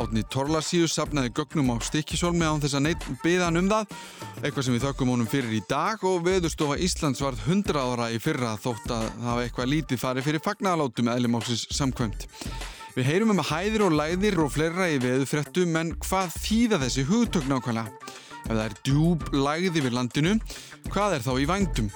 Átni 0.00 0.22
Torlasíu 0.32 0.86
sapnaði 0.88 1.32
gögnum 1.36 1.74
á 1.74 1.76
stikkisólmi 1.84 2.46
án 2.46 2.62
þess 2.62 2.78
að 2.78 2.84
neitt 2.86 3.08
byðan 3.24 3.60
um 3.60 3.68
það 3.72 3.96
eitthvað 4.40 4.66
sem 4.66 4.76
við 4.76 4.86
þökkum 4.86 5.12
honum 5.12 5.28
fyrir 5.28 5.52
í 5.58 5.60
dag 5.68 6.06
og 6.08 6.22
veðurstofa 6.24 6.78
Íslands 6.80 7.20
varð 7.22 7.42
100 7.44 7.82
ára 7.82 8.08
í 8.14 8.20
fyrra 8.22 8.54
þótt 8.62 8.86
að 8.88 9.04
það 9.08 9.28
hafa 9.28 9.44
eitthvað 9.46 9.70
lítið 9.74 10.02
farið 10.02 10.28
fyrir 10.28 10.44
fagnalátum 10.46 11.12
eðlimálsins 11.12 11.66
samkvæmt. 11.76 12.26
Við 12.96 13.08
heyrum 13.08 13.34
um 13.34 13.44
hæðir 13.50 13.86
og 13.86 13.94
læðir 13.98 14.40
og 14.44 14.52
fleira 14.52 14.88
í 14.92 14.98
veðufréttum 15.02 15.78
en 15.80 15.94
hvað 16.06 16.34
þýða 16.40 16.82
þessi 16.86 17.06
hugtök 17.08 17.48
nákvæmlega? 17.50 18.12
Ef 18.42 18.50
það 18.50 18.64
er 18.66 18.78
djúb 18.86 19.28
læði 19.34 19.84
við 19.86 19.96
landinu, 19.96 20.36
hvað 20.90 21.18
er 21.18 21.26
þá 21.26 21.32
í 21.38 21.48
vængdum? 21.50 21.92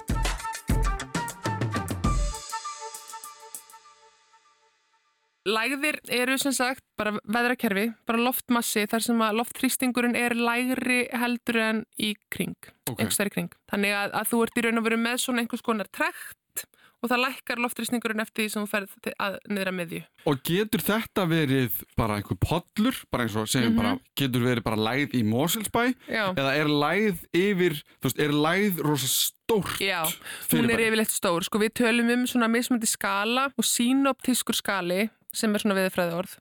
lægðir 5.46 5.98
eru 6.11 6.37
sem 6.40 6.54
sagt 6.54 6.82
bara 6.98 7.12
veðrakerfi, 7.22 7.87
bara 8.09 8.22
loftmassi 8.22 8.82
þar 8.90 9.04
sem 9.04 9.20
að 9.22 9.37
loftþrýstingurinn 9.40 10.18
er 10.18 10.35
lægri 10.35 11.04
heldur 11.14 11.61
en 11.62 11.85
í 12.02 12.14
kring, 12.35 12.56
Ok. 12.90 12.98
einhvers 12.98 13.20
þar 13.20 13.30
í 13.30 13.35
kring. 13.37 13.52
Þannig 13.70 13.94
að, 13.94 14.16
að 14.20 14.30
þú 14.32 14.42
ert 14.42 14.59
í 14.59 14.64
raun 14.66 14.80
og 14.80 14.87
veru 14.88 14.98
með 14.98 15.20
svona 15.22 15.44
einhvers 15.44 15.62
konar 15.66 15.90
trekt 15.94 16.66
og 17.02 17.11
það 17.12 17.20
lækkar 17.26 17.61
loftþrýstingurinn 17.62 18.22
eftir 18.24 18.44
því 18.44 18.50
sem 18.52 18.64
þú 18.64 18.70
ferð 18.72 19.11
að, 19.20 19.37
niður 19.48 19.70
að 19.70 19.76
miðju. 19.80 20.00
Og 20.26 20.40
getur 20.48 20.82
þetta 20.87 21.26
verið 21.30 21.82
bara 21.96 22.16
einhver 22.18 22.38
pollur, 22.40 22.96
bara 23.12 23.26
eins 23.26 23.37
og 23.37 23.46
segjum 23.48 23.74
Mhm. 23.74 23.76
bara, 23.76 23.98
getur 24.16 24.40
verið 24.46 24.64
bara 24.64 24.76
lægð 24.76 25.14
í 25.14 25.22
Moselspæ 25.24 25.94
Já. 26.09 26.32
eða 26.35 26.52
er 26.56 26.66
lægð 26.66 27.18
yfir, 27.35 27.74
þú 28.00 28.09
veist, 28.09 28.18
er 28.20 28.32
lægð 28.32 28.80
rosa 28.87 29.06
stórt 29.06 29.78
Já, 29.80 30.02
hún 30.50 30.70
er 30.70 30.78
yfirleitt 30.80 31.12
stór. 31.12 31.44
Sko 31.44 31.59
við 31.59 31.74
tölum 31.74 32.11
um 32.12 32.24
svona 32.26 32.48
mismöndi 32.50 32.87
skala 32.88 33.52
og 33.56 33.64
sínoptískur 33.64 34.54
skali 34.56 35.11
sem 35.32 35.54
er 35.54 35.59
svona 35.61 35.76
viðfræði 35.76 36.14
orð. 36.16 36.38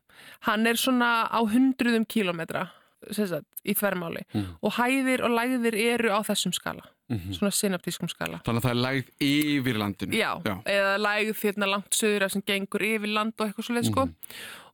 Hann 0.48 0.66
er 0.66 0.74
svona 0.74 1.28
á 1.28 1.38
hundruðum 1.44 2.06
kílometra 2.08 2.70
sagt, 3.12 3.46
í 3.64 3.74
þvermáli 3.74 4.22
Mm. 4.34 4.46
og 4.62 4.72
hæðir 4.72 5.22
og 5.24 5.30
lægðir 5.30 5.74
eru 5.74 6.08
á 6.10 6.20
þessum 6.26 6.52
skala, 6.54 6.82
Mhm. 7.10 7.32
svona 7.38 7.52
synoptískum 7.52 8.08
skala. 8.10 8.40
Þannig 8.44 8.62
að 8.62 8.66
það 8.66 8.70
er 8.70 8.82
lægð 8.86 9.10
yfir 9.20 9.76
landinu. 9.78 10.12
Já, 10.12 10.42
Já. 10.44 10.62
eða 10.64 10.94
lægð 10.98 11.40
hérna 11.44 11.66
langt 11.70 11.90
söður 11.90 12.30
sem 12.30 12.42
gengur 12.42 12.80
yfir 12.82 13.12
land 13.12 13.32
og 13.38 13.46
eitthvað 13.48 13.64
svo 13.64 13.74
leið 13.76 13.90
sko. 13.90 14.06
Mhm. 14.06 14.14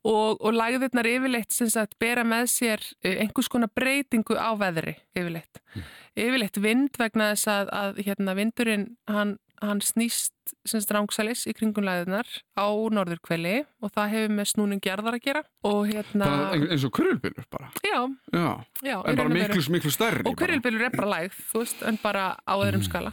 Og, 0.04 0.40
og 0.42 0.52
lægðirnar 0.54 1.06
yfirleitt 1.06 1.52
sagt 1.70 1.96
bera 2.00 2.24
með 2.24 2.48
sér 2.50 2.80
eh, 3.04 3.20
einhvers 3.22 3.48
konar 3.48 3.68
breytingu 3.74 4.34
á 4.34 4.50
veðri 4.58 4.96
yfirleitt. 5.14 5.60
Mm. 5.76 5.82
Yfirleitt 6.16 6.56
vind 6.60 6.90
vegna 6.98 7.32
þess 7.32 7.46
að, 7.46 7.70
að 7.70 8.00
hérna 8.04 8.34
vindurinn 8.34 8.96
hann, 9.06 9.38
hann 9.70 9.80
snýst 9.84 10.32
sem 10.66 10.80
sagt 10.82 10.92
rángsalis 10.94 11.44
í 11.50 11.52
kringum 11.56 11.84
lægðirnar 11.86 12.28
á 12.58 12.66
norðurkveli 12.92 13.54
og 13.82 13.92
það 13.94 14.12
hefur 14.14 14.34
með 14.38 14.48
snúning 14.52 14.82
jarðar 14.84 15.16
að 15.18 15.24
gera 15.26 15.42
og 15.68 15.80
hérna, 15.90 16.28
Þannig 16.28 16.64
að 16.66 16.74
eins 16.76 16.86
og 16.88 16.92
kurulbylur 16.98 17.46
bara. 17.50 17.68
já, 17.82 17.98
Já, 18.34 18.48
já. 18.82 18.96
en 19.06 19.16
bara 19.20 19.28
miklu, 19.32 19.62
miklu 19.76 19.92
stærri. 19.94 20.24
Og 20.26 20.36
hverjulbylur 20.38 20.86
er 20.88 20.96
bara 20.96 21.10
lægð, 21.16 21.38
þú 21.52 21.62
veist, 21.64 21.82
en 21.86 21.98
bara 22.02 22.24
á 22.42 22.54
öðrum 22.58 22.82
skala. 22.86 23.12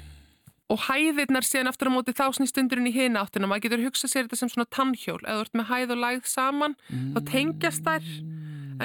Og 0.69 0.77
hæðirnar 0.85 1.41
síðan 1.47 1.71
aftur 1.71 1.89
á 1.89 1.93
móti 1.97 2.13
þá 2.13 2.27
snýst 2.37 2.59
undurinn 2.61 2.85
í 2.85 2.93
hina 2.93 3.23
áttina. 3.25 3.47
Maður 3.49 3.63
getur 3.65 3.85
hugsað 3.87 4.11
sér 4.11 4.27
þetta 4.27 4.37
sem 4.37 4.51
svona 4.53 4.67
tannhjól. 4.69 5.17
Ef 5.25 5.39
þú 5.39 5.45
ert 5.47 5.55
með 5.57 5.69
hæð 5.71 5.93
og 5.95 6.01
lægð 6.03 6.27
saman, 6.29 6.75
þá 7.15 7.19
tengjast 7.31 7.87
þær, 7.87 8.11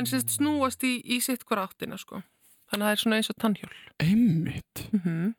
en 0.00 0.08
snúast 0.08 0.86
í, 0.88 0.94
í 1.04 1.20
sitt 1.20 1.44
hver 1.44 1.60
áttina, 1.66 1.98
sko. 2.00 2.22
Þannig 2.70 2.84
að 2.84 2.88
það 2.88 2.94
er 2.96 3.02
svona 3.04 3.16
eins 3.20 3.30
og 3.30 3.36
tannhjól. 3.44 3.74
Einmitt. 4.00 4.84
Mm 4.92 5.34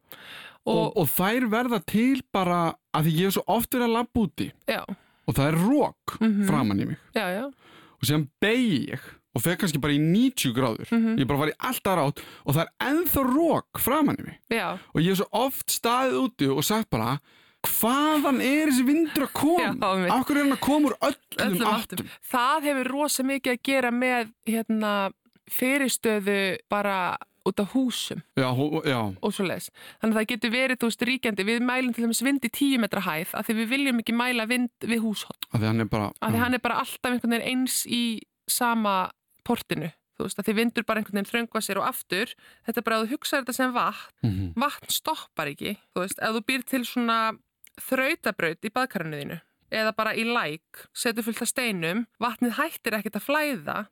Og, 0.65 0.77
Og, 0.77 0.95
og 0.97 1.09
þær 1.13 1.43
verða 1.51 1.77
til 1.85 2.23
bara 2.33 2.73
að 2.97 3.03
því 3.05 3.11
ég 3.19 3.25
hef 3.27 3.33
svo 3.35 3.43
oft 3.53 3.69
verið 3.75 3.85
að 3.85 3.91
labba 3.99 4.21
úti 4.25 4.47
já, 4.65 4.79
og 5.27 5.35
það 5.37 5.45
er 5.51 5.57
rók 5.61 6.15
Mhm. 6.19 6.47
framan 6.47 6.79
í 6.81 6.85
mig 6.87 6.97
já, 7.13 7.25
já, 7.37 7.43
og 7.45 8.01
síðan 8.01 8.23
beigi 8.41 8.79
ég 8.89 8.99
og 9.35 9.41
fer 9.45 9.57
kannski 9.61 9.77
bara 9.79 9.93
í 9.93 9.99
90 10.01 10.53
gráður 10.57 10.89
Mhm. 10.91 11.19
ég 11.21 11.27
bara 11.27 11.37
var 11.37 11.49
í 11.49 11.53
alltaf 11.59 11.97
rátt 11.99 12.23
og 12.47 12.55
það 12.55 12.65
er 12.65 12.71
ennþá 12.81 13.23
rók 13.35 13.77
framan 13.77 14.17
í 14.17 14.25
mig 14.25 14.39
já, 14.49 14.79
og 14.95 15.01
ég 15.01 15.09
hef 15.13 15.17
svo 15.21 15.27
oft 15.33 15.67
staðið 15.69 16.17
úti 16.25 16.49
og 16.57 16.63
sagt 16.63 16.89
bara 16.89 17.19
hvaðan 17.61 18.41
er 18.41 18.65
þessi 18.71 18.85
vindur 18.89 19.27
að 19.27 19.33
koma 19.33 19.59
Já, 19.59 19.69
einmitt. 19.69 20.11
af 20.11 20.25
hverju 20.25 20.39
er 20.39 20.43
hann 20.45 20.57
að 20.57 20.61
koma 20.65 20.89
úr 20.89 20.97
öllum, 21.01 21.45
öllum 21.45 21.67
áttum. 21.77 22.09
Það 22.31 22.63
hefur 22.63 22.89
rosa 22.91 23.23
mikið 23.23 23.53
að 23.53 23.61
gera 23.63 23.91
með, 23.91 24.33
hérna, 24.47 25.11
fyrirstöðu 25.51 26.57
bara 26.69 27.17
út 27.45 27.59
af 27.61 27.73
húsum. 27.75 28.23
já, 28.37 28.49
hó- 28.57 28.81
já, 28.85 29.15
og 29.21 29.33
svo 29.33 29.45
les. 29.45 29.69
Þannig 30.01 30.15
að 30.15 30.19
það 30.19 30.27
getur 30.31 30.51
verið, 30.51 30.77
þú 30.81 30.87
veist, 30.89 31.01
ríkjandi. 31.05 31.45
Við 31.45 31.59
mælum 31.61 31.93
til 31.93 32.03
dæmis 32.05 32.21
vind 32.25 32.41
í 32.41 32.49
10 32.49 32.77
metra 32.81 33.01
hæð 33.05 33.35
af 33.37 33.45
því 33.45 33.53
við 33.59 33.69
viljum 33.69 33.99
ekki 34.01 34.13
mæla 34.17 34.47
vind 34.47 34.69
við 34.81 34.99
húshótt. 35.05 35.45
af 35.53 35.59
því 35.61 35.65
hann 35.67 35.79
er 35.81 35.85
bara 35.85 36.11
Af 36.21 36.31
því 36.33 36.37
hann 36.41 36.53
er 36.53 36.59
bara 36.59 36.79
alltaf 36.81 37.11
einhvern 37.11 37.29
veginn 37.37 37.47
eins 37.67 37.85
í 37.85 38.21
sama 38.49 39.11
portinu. 39.45 39.91
Þú 40.17 40.23
veist, 40.25 40.39
af 40.39 40.45
því 40.45 40.53
vindur 40.55 40.83
bara 40.87 40.99
einhvern 41.01 41.21
veginn 41.21 41.31
þröngva 41.47 41.61
sér 41.61 41.77
og 41.77 41.87
aftur. 41.89 42.33
Þetta 42.65 42.77
er 42.77 42.81
bara 42.81 42.95
að 43.01 43.05
þú 43.05 43.11
hugsa 43.11 43.41
þetta 43.43 43.53
sem 43.53 43.73
vatn. 43.73 44.11
Mhm. 44.23 44.53
Vatn 44.55 44.89
stoppar 44.89 45.47
ekki. 45.53 45.77
Þú 45.93 46.01
veist, 46.01 46.17
ef 46.21 46.29
þú 46.33 46.41
býr 46.45 46.63
til 46.65 46.81
svona 46.85 47.37
þrautabraut 47.79 48.63
í 48.65 48.71
baðkarinu 48.71 49.19
þínu 49.21 49.41
eða 49.75 49.91
bara 49.95 50.13
í 50.15 50.23
læk, 50.23 50.85
setur 50.95 51.23
fullt 51.25 51.41
af 51.41 51.49
steinum, 51.49 52.05
vatnið 52.21 52.53
hættir 52.55 52.93
ekkert 52.95 53.17
að 53.19 53.25
flæða. 53.27 53.87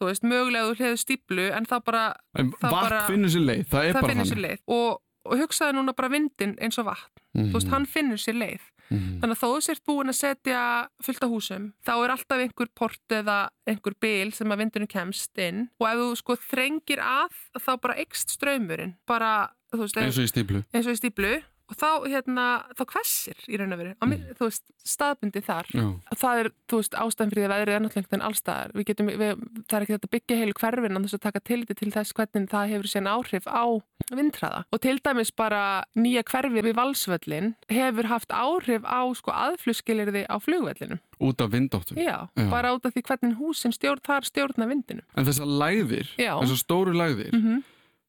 Þú 0.00 0.08
veist, 0.08 0.24
mögulega 0.24 0.64
þú 0.70 0.74
hliður 0.80 0.98
stíplu 1.02 1.46
en 1.52 1.68
þá 1.68 1.76
bara 1.84 2.02
en 2.40 2.52
það 2.56 2.74
vatn 2.78 2.98
finnur 3.12 3.32
sér 3.34 3.46
leið 3.50 3.64
það 3.68 3.84
er 3.84 3.92
það 3.92 4.00
bara 4.00 4.12
finnur 4.14 4.28
sér 4.30 4.36
þannig. 4.40 4.50
leið. 4.50 4.60
Og, 4.80 5.00
og 5.30 5.40
hugsaði 5.44 5.76
núna 5.76 5.92
bara 5.98 6.08
vindin 6.14 6.54
eins 6.64 6.78
og 6.80 6.86
vatn. 6.88 7.24
Þú 7.36 7.52
veist, 7.58 7.68
hann 7.74 7.86
finnur 7.86 8.20
sér 8.20 8.38
leið. 8.40 8.68
Mhm. 8.90 9.20
þannig 9.22 9.36
að 9.36 9.38
þó 9.38 9.48
þú 9.54 9.58
sért 9.62 9.82
búin 9.86 10.10
að 10.10 10.16
setja 10.18 10.60
fullt 11.06 11.22
af 11.22 11.30
húsum 11.30 11.66
þá 11.86 11.92
er 11.94 12.10
alltaf 12.10 12.40
einhver 12.42 12.70
port 12.74 13.12
eða 13.14 13.36
einhver 13.70 13.94
bil 14.02 14.32
sem 14.34 14.50
að 14.50 14.64
vindinu 14.64 14.88
kemst 14.90 15.38
inn. 15.38 15.68
Og 15.78 15.86
ef 15.86 16.00
þú 16.00 16.08
sko 16.18 16.36
þrengir 16.50 16.98
að 16.98 17.36
þá 17.54 17.70
bara 17.84 17.94
ekst 18.02 18.34
ströymurinn 18.34 18.96
bara, 19.06 19.50
þú 19.70 19.84
veist, 19.84 19.96
eins 20.02 20.18
og 20.18 20.26
í 20.26 20.32
stíplu 20.32 20.64
eins 20.74 20.88
og 20.90 20.96
í 20.96 20.98
stíplu 20.98 21.30
og 21.70 21.78
þá, 21.78 21.88
hérna, 22.10 22.46
þá 22.74 22.82
hvessir 22.94 23.44
í 23.46 23.58
raun 23.60 23.74
og 23.76 23.80
veru, 23.80 23.94
mm. 24.02 24.14
Þú 24.40 24.48
veist, 24.48 24.64
staðbundi 24.90 25.42
þar 25.44 25.68
já, 25.70 25.84
það 26.18 26.40
er, 26.42 26.48
þú 26.70 26.80
veist, 26.80 26.96
ástæðan 26.98 27.32
fyrir 27.32 27.42
því 27.42 27.46
að 27.46 27.54
veðrið 27.54 27.76
er 27.76 27.84
náttúrulega 27.84 28.16
en 28.18 28.26
allstaðar. 28.26 28.72
Við 28.74 28.86
getum, 28.90 29.10
við, 29.20 29.44
það 29.68 29.76
er 29.78 29.86
ekki 29.86 29.96
þetta 29.96 30.12
byggja 30.14 30.38
heilu 30.40 30.56
hverfin 30.60 30.96
en 30.96 31.04
þess 31.06 31.18
að 31.18 31.24
taka 31.26 31.42
tiliti 31.50 31.76
til 31.78 31.90
þess 31.94 32.16
hvernig 32.16 32.50
það 32.50 32.72
hefur 32.74 32.90
síðan 32.90 33.10
áhrif 33.14 33.46
á 33.46 33.64
vindhraða. 34.10 34.64
Og 34.72 34.82
til 34.82 34.96
dæmis 35.04 35.30
bara 35.36 35.62
nýja 35.94 36.24
hverfi 36.26 36.64
við 36.64 36.74
valsvöllin 36.80 37.52
hefur 37.70 38.10
haft 38.10 38.34
áhrif 38.34 38.82
á 38.88 39.00
sko 39.14 39.34
aðflugskilirði 39.36 40.24
á 40.26 40.36
flugvellinum. 40.42 41.00
út 41.20 41.40
af 41.44 41.50
vindáttum 41.52 41.98
Já, 42.00 42.28
Já. 42.32 42.46
bara 42.48 42.72
út 42.72 42.86
af 42.88 42.94
því 42.94 43.02
hvernig 43.04 43.36
húsin 43.36 43.74
stjórn, 43.76 44.00
þar 44.00 44.24
stjórna 44.24 44.66
vindinu. 44.66 45.02
en 45.14 45.26
þessar 45.26 45.44
lægðir, 45.46 46.08
Já. 46.16 46.32
þessar 46.40 46.60
stóru 46.64 46.94
lægðir 46.96 47.30
Mm 47.36 47.62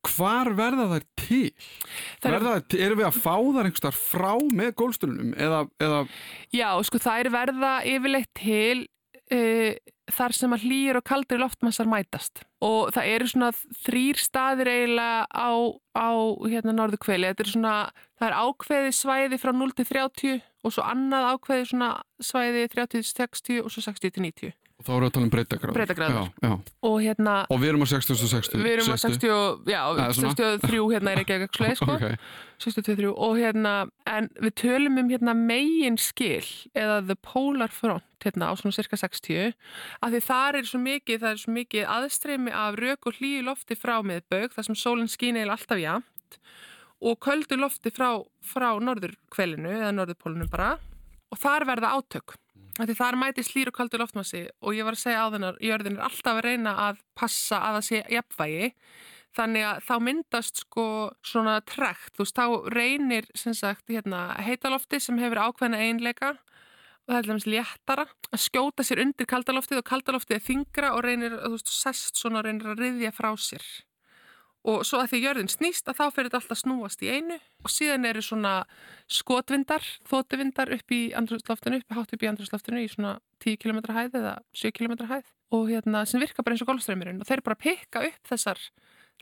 hvar 0.08 0.52
verða 0.58 0.88
þær 0.96 1.06
til? 1.22 1.44
Er- 2.22 2.36
Verða 2.36 2.56
þær 2.58 2.68
til, 2.72 2.82
erum 2.86 3.02
við 3.02 3.10
að 3.10 3.22
fá 3.22 3.36
þær 3.38 3.70
einhverstar 3.70 3.98
frá 3.98 4.34
með 4.52 4.74
gólsturunum 4.82 5.34
eða, 5.38 5.64
eða 5.82 6.02
Já, 6.56 6.70
sko 6.88 7.02
það 7.02 7.24
er 7.26 7.32
verða 7.36 7.74
yfirleitt 7.94 8.32
til 8.42 8.86
uh, 9.32 9.74
þar 10.12 10.36
sem 10.36 10.54
að 10.56 10.66
hlýjur 10.68 11.00
og 11.00 11.06
kaldri 11.08 11.38
loftmassar 11.40 11.88
mætast. 11.88 12.44
Og 12.62 12.92
það 12.94 13.12
eru 13.16 13.28
svona 13.32 13.52
þrýr 13.86 14.20
staðir 14.20 14.68
eiginlega 14.68 15.26
á, 15.32 15.50
á 15.96 16.10
hérna 16.52 16.76
norðu 16.76 17.00
kveli, 17.02 17.30
þetta 17.32 17.46
er 17.46 17.52
svona 17.54 17.76
það 18.20 18.28
er 18.28 18.40
ákveði 18.46 18.96
svæði 18.98 19.40
frá 19.42 19.54
0 19.56 19.72
til 19.78 19.88
30 19.90 20.42
og 20.62 20.76
svo 20.76 20.84
annað 20.86 21.30
ákveði 21.36 21.70
svona 21.72 21.92
svæði 22.22 22.68
30 22.70 22.92
til 22.94 23.08
60 23.08 23.64
og 23.64 23.72
svo 23.74 23.82
60 23.88 24.14
til 24.14 24.26
90 24.28 24.52
og 24.82 24.88
þá 24.88 24.92
erum 24.92 25.04
við 25.04 25.10
að 25.10 25.16
tala 25.16 25.28
um 25.28 25.34
breytagráður 25.76 26.30
já. 26.42 26.54
og 26.90 26.96
hérna 27.06 27.34
og 27.54 27.60
við 27.62 27.72
erum 27.72 27.84
á 27.86 27.88
60 27.92 28.14
og 28.16 28.32
60 28.32 28.64
við 28.66 28.74
erum 28.76 28.90
á 28.90 28.98
60, 28.98 29.34
og- 29.36 29.68
já, 29.70 29.82
Eða 29.92 30.14
svona. 30.18 30.32
63 30.36 30.80
hérna 30.92 31.12
er 31.12 31.22
ekki 31.22 31.36
eitthvað 31.38 31.76
sko. 31.78 31.92
okay. 31.98 32.18
63 32.62 33.12
og 33.12 33.38
hérna 33.38 33.74
en 34.10 34.30
við 34.42 34.54
tölum 34.62 35.00
um 35.02 35.10
hérna 35.12 35.36
megin 35.38 35.98
skil 36.02 36.46
eða 36.78 37.00
the 37.08 37.16
polar 37.16 37.70
front 37.74 38.06
hérna 38.26 38.50
á 38.50 38.54
svona 38.58 38.76
cirka 38.76 38.98
60 38.98 39.54
af 40.02 40.12
því 40.14 40.22
þar 40.26 40.60
er 40.60 40.70
svo 40.70 40.82
mikið, 40.82 41.24
það 41.24 41.32
er 41.32 41.42
svo 41.42 41.56
mikið 41.56 41.90
aðstreymi 41.96 42.54
af 42.54 42.78
rauk 42.82 43.10
og 43.10 43.18
hlýju 43.18 43.46
lofti 43.46 43.78
frá 43.78 44.00
miðbögg 44.06 44.54
þar 44.56 44.70
sem 44.70 44.78
sólinn 44.78 45.12
skín 45.12 45.40
eða 45.42 45.58
alltaf 45.58 45.82
jafnt 45.82 46.40
og 47.02 47.18
köldu 47.18 47.58
lofti 47.58 47.90
frá, 47.94 48.22
frá 48.46 48.78
norðurkvelinu 48.78 49.74
eða 49.80 49.94
norðurpólunum 49.98 50.50
bara 50.52 50.76
og 51.32 51.40
þar 51.42 51.66
verða 51.70 51.96
átök 51.98 52.36
því 52.90 52.98
þar 52.98 53.18
mæti 53.20 53.44
slýr 53.46 53.70
og 53.72 53.76
kaldur 53.78 54.02
loftmassi 54.02 54.44
og 54.62 54.76
ég 54.78 54.88
var 54.88 54.98
að 54.98 55.04
segja 55.04 55.24
á 55.26 55.34
þennar, 55.34 55.58
jörðin 55.62 55.98
er 55.98 56.06
alltaf 56.08 56.38
að 56.38 56.46
reyna 56.48 56.76
að 56.88 57.02
passa 57.18 57.60
að 57.60 57.78
það 57.78 57.88
sé 57.88 58.04
jafnvægi. 58.16 58.70
Þannig 59.32 59.64
að 59.64 59.84
þá 59.88 59.94
myndast 60.04 60.62
sko 60.66 60.86
svona 61.24 61.60
trekt, 61.64 62.16
þú 62.18 62.26
veist, 62.26 62.40
þá 62.40 62.48
reynir 62.74 63.28
sem 63.38 63.56
sagt 63.56 63.92
hérna 63.92 64.24
heitalofti 64.44 65.00
sem 65.00 65.20
hefur 65.22 65.40
ákveðna 65.46 65.80
einleika 65.86 66.34
og 66.36 67.14
það 67.14 67.20
er 67.20 67.30
dæmis 67.30 67.48
léttara 67.48 68.06
að 68.32 68.44
skjóta 68.44 68.86
sér 68.86 69.04
undir 69.06 69.30
kaldaloftið 69.32 69.80
og 69.80 69.88
kaldaloftið 69.88 70.38
er 70.38 70.44
þingra 70.50 70.92
og 70.98 71.06
reynir, 71.08 71.38
þú 71.40 71.56
veist, 71.56 71.72
sest 71.72 72.20
svona 72.20 72.44
reynir 72.46 72.74
að 72.74 72.84
riðja 72.84 73.14
frá 73.16 73.32
sér. 73.40 73.64
Og 74.62 74.84
svo 74.86 75.00
að 75.02 75.14
því 75.14 75.20
jörðin 75.24 75.50
snýst 75.50 75.88
að 75.90 75.98
þá 75.98 76.04
fyrir 76.14 76.30
þetta 76.30 76.40
alltaf 76.42 76.60
snúast 76.62 77.02
í 77.02 77.10
einu 77.10 77.38
og 77.66 77.72
síðan 77.74 78.06
eru 78.06 78.22
svona 78.22 78.52
skotvindar, 79.10 79.86
þótuvindar 80.06 80.70
upp 80.76 80.94
í 80.94 81.02
andrúsloftinu, 81.18 81.82
upp 81.82 81.96
hátt 81.98 82.14
upp 82.14 82.26
í 82.26 82.30
andrúsloftinu 82.30 82.84
í 82.84 82.90
svona 82.92 83.16
10 83.42 83.58
km 83.58 83.82
hæð 83.90 84.20
eða 84.22 84.36
7 84.54 84.74
km 84.78 85.00
hæð 85.10 85.26
og 85.58 85.68
hérna 85.72 86.06
sem 86.06 86.22
virka 86.22 86.46
bara 86.46 86.56
eins 86.56 86.64
og 86.64 86.70
golfströymurinn 86.70 87.22
og 87.24 87.28
þeir 87.28 87.44
bara 87.46 87.60
pikka 87.60 88.06
upp 88.08 88.30
þessar 88.30 88.62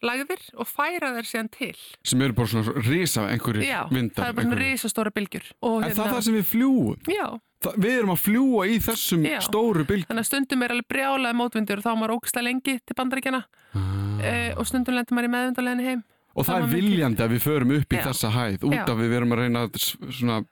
lagðir 0.06 0.44
og 0.60 0.68
færa 0.70 1.12
þeir 1.18 1.28
síðan 1.28 1.52
til. 1.52 1.76
sem 2.04 2.22
eru 2.24 2.36
bara 2.38 2.52
svona 2.52 2.84
risa 2.86 3.28
einhverjir 3.32 3.68
Já, 3.68 3.82
vindar 3.92 4.24
það 4.24 4.30
er 4.30 4.36
bara 4.36 4.46
svona 4.46 4.56
einhverjir. 4.56 4.76
risastóra 4.76 5.14
bylgjur. 5.16 5.48
Og 5.62 5.78
en 5.84 5.96
það 5.96 6.06
er 6.06 6.14
það 6.14 6.26
sem 6.28 6.38
við 6.38 6.46
fljúum 6.54 7.10
Já, 7.16 7.26
það, 7.66 7.80
við 7.86 7.98
erum 7.98 8.14
að 8.16 8.22
fljúa 8.28 8.68
í 8.68 8.78
þessum 8.86 9.26
Já. 9.28 9.40
stóru 9.48 9.88
bylg 9.90 10.08
þannig 10.12 10.26
að 10.26 10.30
stundum 10.32 10.64
er 10.64 10.76
alveg 10.76 10.92
brjálaði 10.94 11.40
mótvindur 11.42 11.82
og 11.82 11.88
þá 11.88 11.92
er 11.92 12.00
maður 12.04 12.16
ógislega 12.20 12.48
lengi 12.48 12.78
til 12.80 13.00
bandaríkjana 13.00 13.44
ah. 13.74 14.09
Eh, 14.24 14.54
og 14.58 14.66
stundum 14.68 14.96
lendur 14.96 15.16
maður 15.18 15.30
í 15.30 15.34
meðvundarleginni 15.36 15.86
heim. 15.90 16.04
Og 16.38 16.46
það 16.46 16.60
var 16.62 16.68
er 16.70 16.76
viljandi 16.76 17.24
að 17.26 17.32
við 17.34 17.42
förum 17.42 17.72
upp 17.76 17.94
í 17.94 17.98
Já. 17.98 18.04
þessa 18.06 18.30
hæð 18.32 18.60
út 18.70 18.74
Já. 18.78 18.84
af 18.86 18.98
við 19.00 19.10
verum 19.10 19.32
að 19.34 19.40
reyna 19.42 19.64
að 19.66 19.80
svona, 20.14 20.46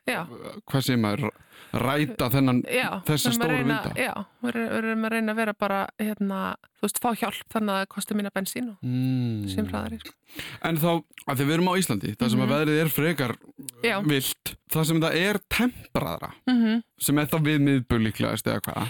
hvað 0.67 0.81
segir 0.83 0.97
maður, 1.03 1.29
ræta 1.77 2.29
þennan, 2.31 2.61
þessa 3.05 3.29
að 3.29 3.35
stóru 3.37 3.51
reyna, 3.53 3.77
vinda. 3.83 3.91
Já, 3.99 4.13
við 4.41 4.49
erum- 4.55 4.67
við 4.71 4.77
erum 4.87 5.05
að 5.05 5.11
reyna 5.13 5.31
að 5.33 5.35
vera 5.37 5.53
bara, 5.53 5.79
hérna, 5.99 6.39
þú 6.79 6.81
veist, 6.87 6.99
fá 7.03 7.09
hjálp 7.21 7.43
þannig 7.53 7.69
að 7.75 7.79
það 7.81 7.87
kosti 7.93 8.15
mína 8.17 8.31
bensín 8.33 8.69
og 8.71 8.77
Mm. 8.83 9.49
sem 9.53 9.67
hraðari. 9.67 9.99
Sko. 9.99 10.13
En 10.63 10.77
þá, 10.77 11.03
að 11.27 11.35
því 11.37 11.45
við 11.45 11.53
erum 11.53 11.67
á 11.69 11.73
Íslandi, 11.77 12.15
það 12.17 12.29
sem 12.29 12.39
að 12.39 12.47
Mhm. 12.47 12.53
veðrið 12.55 12.81
er 12.81 12.89
frekar 12.97 13.35
vilt, 14.07 14.55
það 14.71 14.85
sem 14.85 15.01
það 15.01 15.15
er 15.15 15.39
tempraðra, 15.49 16.31
Mm 16.47 16.83
sem 16.99 17.17
er 17.19 17.25
þá 17.25 17.37
við 17.43 17.59
miðböl 17.61 18.03
líklegast 18.11 18.45
eða 18.47 18.61
hvað. 18.61 18.87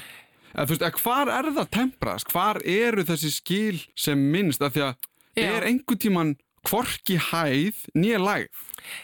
Þú 0.58 0.74
veist, 0.74 0.82
eða 0.88 1.04
hvar 1.04 1.30
er 1.30 1.52
það 1.54 1.72
tempraðast? 1.78 2.32
Hvar 2.34 2.60
eru 2.66 3.06
þessi 3.06 3.30
skil 3.36 3.80
sem 3.94 4.28
minnst? 4.34 4.64
Af 4.66 4.74
því 4.74 4.88
að 4.88 5.08
Já. 5.38 5.50
er 5.52 5.68
einhver 5.70 6.00
tíman 6.02 6.34
hvorki 6.68 7.18
hæð 7.22 7.86
nýja 7.96 8.20
lægð? 8.22 8.64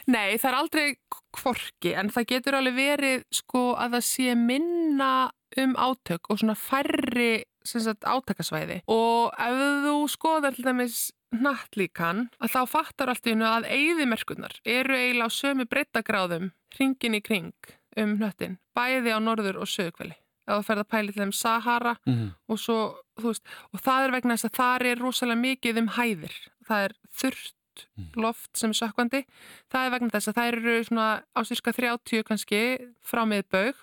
Nei, 0.09 0.35
það 0.41 0.49
er 0.49 0.57
aldrei 0.57 0.87
kvorki 1.33 1.93
en 1.99 2.11
það 2.13 2.29
getur 2.33 2.57
alveg 2.57 2.77
verið 2.77 3.25
sko 3.33 3.63
að 3.79 3.97
það 3.97 4.05
sé 4.09 4.35
minna 4.37 5.13
um 5.61 5.75
átök 5.77 6.31
og 6.33 6.41
svona 6.41 6.55
færri 6.57 7.43
sagt, 7.63 8.03
átakasvæði 8.03 8.81
og 8.91 9.35
ef 9.37 9.61
þú 9.85 9.93
skoðar 10.11 10.57
til 10.57 10.65
dæmis 10.65 11.03
nattlíkan 11.33 12.27
að 12.41 12.55
þá 12.55 12.59
fattar 12.69 13.13
allt 13.13 13.29
í 13.29 13.33
hennu 13.33 13.47
að 13.49 13.69
eyðimerkurnar 13.69 14.57
eru 14.65 14.97
eiginlega 14.97 15.29
á 15.29 15.37
sömu 15.37 15.67
breyttagráðum 15.69 16.51
hringin 16.75 17.17
í 17.17 17.23
kring 17.25 17.73
um 17.97 18.17
hnöttin 18.19 18.59
bæði 18.77 19.13
á 19.13 19.19
norður 19.21 19.61
og 19.63 19.69
sögkveli 19.69 20.17
ef 20.47 20.53
þú 20.59 20.63
ferð 20.67 20.83
að 20.83 20.91
pæli 20.93 21.15
þeim 21.17 21.31
Sahara 21.33 21.95
Mm. 22.05 22.31
og 22.49 22.59
svo, 22.59 22.77
veist, 23.21 23.43
og 23.73 23.79
það 23.81 24.05
er 24.07 24.11
vegna 24.11 24.33
þess 24.37 24.49
að 24.49 24.57
þar 24.59 24.85
er 24.91 24.97
rosalega 25.03 25.39
mikið 25.41 25.77
um 25.83 25.87
hæðir. 25.97 26.33
Það 26.67 26.83
er 26.89 26.93
þurrt 27.21 27.53
loft 28.15 28.51
sem 28.57 28.69
er 28.69 28.77
sökkvandi, 28.77 29.23
það 29.71 29.85
er 29.87 29.91
vegna 29.95 30.09
þess 30.13 30.27
að 30.29 30.35
það 30.37 30.49
eru 30.53 30.73
svona 30.85 31.07
á 31.33 31.39
sírska 31.41 31.71
30 31.73 32.23
kannski 32.27 32.59
frá 33.01 33.23
miðbaug. 33.25 33.73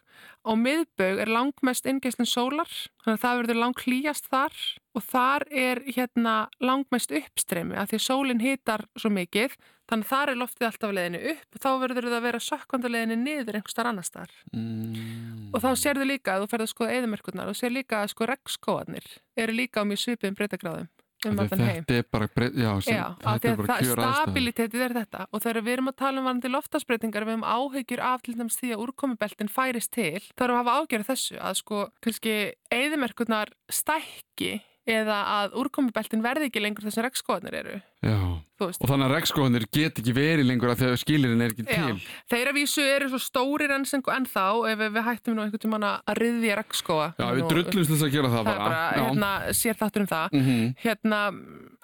Og 0.47 0.57
miðbaug 0.61 1.19
er 1.21 1.27
langmest 1.33 1.87
inngeislun 1.91 2.29
sólar 2.29 2.71
þannig 3.03 3.19
að 3.19 3.25
það 3.25 3.39
verður 3.41 3.61
langklíjast 3.65 4.29
þar 4.31 4.53
og 4.95 5.05
þar 5.07 5.45
er 5.55 5.81
hérna 5.87 6.35
langmest 6.61 7.13
uppstreymi 7.15 7.77
að 7.79 7.93
því 7.93 8.01
sólinn 8.07 8.43
hitar 8.43 8.85
svo 8.99 9.11
mikið 9.15 9.55
þannig 9.91 10.07
að 10.07 10.11
þar 10.13 10.33
er 10.33 10.39
loftið 10.41 10.67
alltaf 10.69 10.91
á 10.91 10.97
leiðinni 10.99 11.21
upp 11.35 11.57
og 11.59 11.63
þá 11.65 11.71
verður 11.83 12.09
það 12.11 12.17
að 12.21 12.27
vera 12.29 12.43
sökkvandi 12.47 12.91
á 12.91 12.95
leiðinni 12.95 13.19
niður 13.25 13.59
einhver 13.61 13.75
starf 13.75 13.91
annars 13.93 14.11
þar 14.15 14.31
Mm. 14.51 15.51
og 15.55 15.61
þá 15.63 15.71
sérðu 15.79 16.07
líka 16.11 16.35
að 16.37 16.45
þú 16.45 16.51
ferð 16.55 16.65
að 16.67 16.73
skoða 16.75 16.95
eðumerkurnar 16.99 17.51
og 17.51 17.59
sér 17.59 17.75
líka 17.75 18.03
að 18.05 18.11
sko 18.15 18.27
regnskóarnir 18.31 19.07
eru 19.37 19.53
líka 19.55 19.83
á 19.83 19.85
mjög 19.87 20.35
breytagráðum 20.39 20.89
um 21.27 21.37
Af 21.39 21.51
því 21.51 21.53
allan 21.53 21.69
heim. 21.69 21.85
Þetta 21.85 21.99
er 21.99 22.05
bara, 22.09 22.27
já, 22.49 22.71
sem, 22.81 22.95
Já, 22.97 23.05
þetta 23.21 23.49
er 23.51 23.57
bara 23.61 23.75
kjör 23.77 23.91
aðstæður. 24.01 24.15
stabilitetið 24.17 24.81
er 24.87 24.95
þetta 24.97 25.27
og 25.29 25.43
þegar 25.45 25.65
við 25.67 25.73
erum 25.75 25.91
að 25.91 25.97
tala 26.01 26.19
um 26.23 26.25
varandi 26.31 26.49
loftasbreytingar 26.55 27.27
við 27.27 27.35
höfum 27.35 27.45
áhyggjur 27.45 28.01
af 28.01 28.23
til 28.25 28.35
dæmis 28.39 28.57
því 28.57 28.71
að 28.73 28.85
úrkomubeltin 28.87 29.53
færist 29.53 29.91
til, 29.93 30.21
þá 30.33 30.41
erum 30.47 30.57
við 30.57 30.61
að 30.61 30.65
hafa 30.65 30.79
ágjörð 30.81 31.11
þessu 31.11 31.37
að 31.45 31.59
sko, 31.61 31.83
kannski 32.01 32.35
eðimerkurnar 32.73 33.53
stækki 33.69 34.53
eða 34.91 35.17
að 35.37 35.55
úrkomubeltin 35.63 36.23
verði 36.25 36.49
ekki 36.51 36.63
lengur 36.63 36.85
þessum 36.87 37.05
regnskóarnir 37.07 37.57
eru, 37.61 37.77
Já, 38.05 38.17
og 38.61 38.89
þannig 38.89 39.07
að 39.07 39.15
regnskóðanir 39.15 39.67
get 39.73 39.99
ekki 40.03 40.15
verið 40.17 40.47
lengur 40.49 40.73
að 40.73 40.83
þegar 40.83 41.01
skilirinn 41.03 41.45
er 41.45 41.55
ekki 41.55 41.67
Já. 41.69 41.87
til. 41.87 42.01
Þeir 42.33 42.51
að 42.53 42.59
vísu 42.61 42.85
eru 42.85 43.09
svo 43.13 43.21
stórir 43.25 43.75
enn 43.77 43.87
sem 43.89 44.03
en 44.15 44.27
þá 44.27 44.45
ef 44.73 44.79
við, 44.85 45.01
hættum 45.09 45.37
nú 45.37 45.45
einhvern 45.45 45.65
tímann 45.65 45.87
að 45.89 46.15
ryðja 46.21 46.57
regnskóa. 46.61 47.09
Já, 47.21 47.27
við 47.39 47.49
drullumst 47.53 47.91
þess 47.95 48.07
að 48.09 48.15
gera 48.17 48.29
það 48.33 48.41
það 48.41 48.53
er 48.55 48.61
bara. 48.61 48.69
bara, 48.69 48.83
Já. 48.97 49.03
hérna, 49.09 49.33
sér 49.63 49.81
þáttur 49.81 50.01
um 50.07 50.11
það 50.15 50.29
Mhm. 50.41 50.75
hérna, 50.85 51.21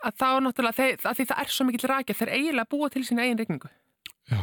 að 0.07 0.13
þá 0.21 0.29
náttúrulega 0.47 0.79
þeir, 0.81 0.97
að 1.05 1.17
því 1.21 1.27
það 1.31 1.41
er 1.43 1.51
svo 1.57 1.65
mikill 1.67 1.89
rækja, 1.91 2.15
þeir 2.21 2.33
eiginlega 2.37 2.69
búa 2.71 2.91
til 2.93 3.03
sína 3.05 3.23
eigin 3.25 3.39
regningu 3.39 3.69
Já, 4.31 4.41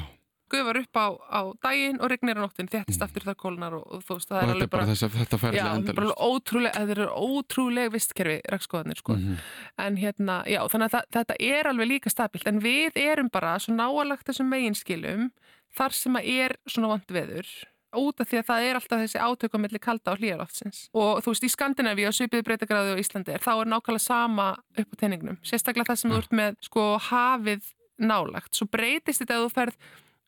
gufar 0.52 0.78
upp 0.78 0.94
á, 1.00 1.08
á 1.32 1.42
daginn 1.64 2.00
og 2.02 2.10
regnir 2.12 2.38
á 2.38 2.44
nóttin 2.44 2.70
þéttist 2.70 3.02
aftur 3.02 3.24
þar 3.26 3.36
kólnar 3.40 3.74
og, 3.74 3.84
og 3.92 4.04
þú 4.04 4.18
veist, 4.20 4.30
það 4.30 4.38
Mm. 4.38 4.44
og 4.44 4.50
er 4.50 4.56
alveg 4.56 4.70
bara 4.70 4.86
bara 4.86 4.94
þetta 4.94 5.76
endalist. 5.76 6.18
ótrúlega, 6.20 6.74
þetta 6.74 6.92
eru 6.98 7.08
ótrúlega 7.16 7.92
vistkerfi 7.94 8.42
rekskoðanir, 8.52 8.98
sko. 8.98 9.14
Mhm. 9.14 9.38
En 9.78 9.98
hérna, 9.98 10.44
já, 10.46 10.60
þannig 10.70 10.90
að 10.90 10.96
það, 10.98 11.06
þetta 11.12 11.36
er 11.40 11.64
alveg 11.72 11.88
líka 11.88 12.10
stabilt, 12.12 12.48
en 12.48 12.60
við 12.62 12.92
erum 12.96 13.30
bara 13.32 13.56
svo 13.60 13.74
náalagt 13.74 14.26
þessum 14.26 14.50
meginskilum 14.50 15.32
þar 15.78 15.92
sem 15.94 16.14
að 16.16 16.28
er 16.28 16.58
svona 16.70 16.88
vond 16.88 17.08
veður 17.08 17.48
út 17.94 18.20
af 18.22 18.28
því 18.28 18.38
að 18.42 18.46
það 18.50 18.62
er 18.70 18.76
alltaf 18.76 19.00
þessi 19.04 19.20
átökum 19.22 19.62
mellir 19.62 19.80
kalda 19.80 20.14
á 20.14 20.18
hlýjaloftsins. 20.18 20.90
Og 20.98 21.22
þú 21.22 21.30
veist, 21.30 21.44
í 21.46 21.50
Skandinavíu 21.54 22.08
og 22.10 22.14
svipiðu 22.18 22.42
breytagráðu 22.44 22.96
á 22.98 23.02
Íslandi 23.02 23.34
er 23.36 23.38
þá 23.40 23.62
er 23.62 23.70
nákvæmlega 23.70 24.02
sama 24.02 24.48
upp 24.78 24.90
á 24.90 24.96
teiningnum. 24.98 25.38
Sérstaklega 25.46 25.86
það 25.94 25.98
sem 26.02 26.12
þú 26.12 26.18
ert 26.18 26.32
með, 26.34 26.56
sko, 26.66 26.98
hafið 26.98 27.62
nálagt. 28.02 28.56
Svo 28.58 28.66
breytist 28.66 29.22
þetta 29.22 29.38
að 29.38 29.46
þú 29.46 29.52
ferð 29.54 29.76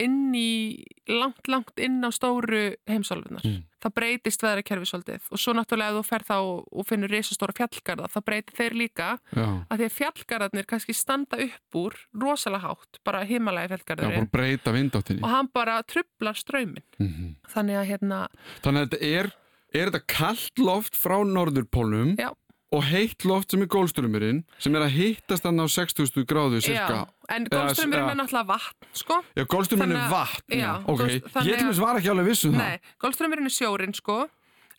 inn 0.03 0.33
í, 0.35 0.83
langt, 1.07 1.47
langt 1.47 1.79
inn 1.79 2.03
á 2.03 2.09
stóru 2.11 2.75
heimsálfunar. 2.89 3.43
Mm. 3.45 3.63
Það 3.85 3.93
breytist 3.99 4.41
veðrakerfi 4.43 4.87
svolítið 4.89 5.27
og 5.29 5.39
svo 5.41 5.53
náttúrulega 5.55 5.93
ef 5.93 5.97
þú 5.99 6.03
ferð 6.09 6.29
þá 6.31 6.37
og 6.41 6.87
finnur 6.89 7.11
risastóra 7.13 7.55
fjallgarða, 7.55 8.09
þá 8.09 8.19
breytir 8.25 8.57
þeir 8.57 8.77
líka 8.81 9.09
Já, 9.29 9.45
að 9.69 9.75
því 9.83 9.87
að 9.87 9.95
fjallgarðarnir 9.99 10.67
kannski 10.71 10.95
standa 10.97 11.39
upp 11.45 11.79
úr 11.79 11.97
rosalega 12.23 12.71
hátt, 12.71 12.99
bara 13.05 13.23
himalagi 13.29 13.69
já, 13.69 13.69
bara 13.69 13.83
fjallgarðurinn 13.85 14.31
breyta 14.33 14.73
vindáttinni. 14.75 15.21
og 15.23 15.29
hann 15.29 15.51
bara 15.53 15.77
trublar 15.83 16.35
ströymin. 16.39 16.83
Mhm. 16.99 17.35
Þannig 17.53 17.81
að 17.81 17.85
hérna, 17.93 18.21
Þannig 18.65 18.81
að 18.81 18.89
þetta 18.89 19.11
er, 19.19 19.31
er 19.75 19.91
þetta 19.91 20.03
kallt 20.07 20.59
loft 20.59 20.95
frá 20.97 21.17
norðurpólum 21.23 22.17
Já. 22.17 22.31
Og 22.75 22.83
heitt 22.89 23.23
loft 23.29 23.51
sem 23.53 23.61
er 23.63 23.69
gólströmmurinn 23.71 24.41
sem 24.59 24.75
er 24.75 24.83
að 24.85 24.95
hittast 24.97 25.45
hann 25.47 25.61
á 25.63 25.65
60 25.71 26.25
gráðu 26.27 26.59
já, 26.59 26.65
cirka. 26.67 27.01
en 27.29 27.45
Eða- 27.47 27.53
gólströmmurinn 27.55 28.07
já. 28.07 28.11
er 28.11 28.19
náttúrulega 28.19 28.47
vatn, 28.51 28.89
sko. 28.93 29.19
Já, 29.35 29.43
gólströmmurinn 29.55 30.01
er 30.01 30.09
vatn. 30.11 30.57
já, 30.59 30.71
ok. 30.85 30.99
þannig 31.31 31.51
Ég 31.53 31.57
til 31.61 31.69
þess 31.71 31.79
var 31.85 31.95
ekki 32.01 32.11
alveg 32.11 32.25
viss 32.33 32.45
um 32.45 32.53
það. 32.53 32.57
Nei, 32.57 32.79
gólströmmurinn 32.99 33.49
er 33.51 33.55
sjórin, 33.55 33.95
sko, 33.95 34.17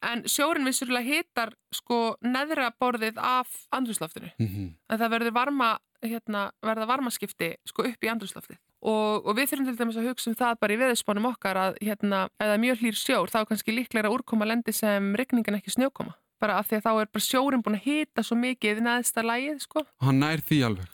en 0.02 0.22
sjórin 0.28 0.68
vissulega 0.68 1.02
hitar, 1.09 1.52
sko, 1.72 2.16
neðra 2.22 2.70
borðið 2.80 3.16
af 3.18 3.48
andrúsloftinu. 3.72 4.30
Mhm. 4.38 4.74
en 4.90 4.98
það 4.98 5.11
verður 5.16 5.32
varma, 5.32 5.78
hérna, 6.04 6.50
verða 6.62 6.87
varmaskipti 6.87 7.54
sko 7.66 7.82
upp 7.88 8.04
í 8.04 8.11
andrúsloftið. 8.12 8.59
Og, 8.87 9.24
og 9.26 9.35
við 9.35 9.48
þurfum 9.50 9.64
til 9.66 9.76
dæmis 9.80 9.96
að 9.96 10.06
hugsa 10.11 10.28
um 10.30 10.35
það 10.37 10.59
bara 10.61 10.74
í 10.74 10.76
veðurspánum 10.78 11.24
okkar 11.32 11.56
að 11.56 11.78
hérna, 11.82 12.28
er 12.38 12.59
mjög 12.61 12.78
hlýr 12.85 12.94
sjór 13.00 13.30
þá 13.32 13.40
er 13.40 13.46
kannski 13.48 13.72
líklega 13.74 14.12
úrkoma 14.12 14.46
lendi 14.46 14.72
sem 14.76 15.14
regningan 15.16 15.56
ekki 15.59 15.72
snjókoma. 15.74 16.14
Bara 16.40 16.59
af 16.61 16.66
því 16.68 16.77
að 16.79 16.85
þá 16.87 16.90
er 17.01 17.09
bara 17.16 17.25
sjórin 17.25 17.62
búin 17.64 17.79
að 17.79 17.87
hita 17.87 18.22
svo 18.27 18.37
mikið 18.37 18.81
neðsta 18.85 19.22
lægið, 19.25 19.61
sko. 19.64 19.85
Hann 20.05 20.18
nær 20.20 20.42
því 20.44 20.59
alveg. 20.66 20.87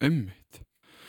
Ummitt. 0.00 0.60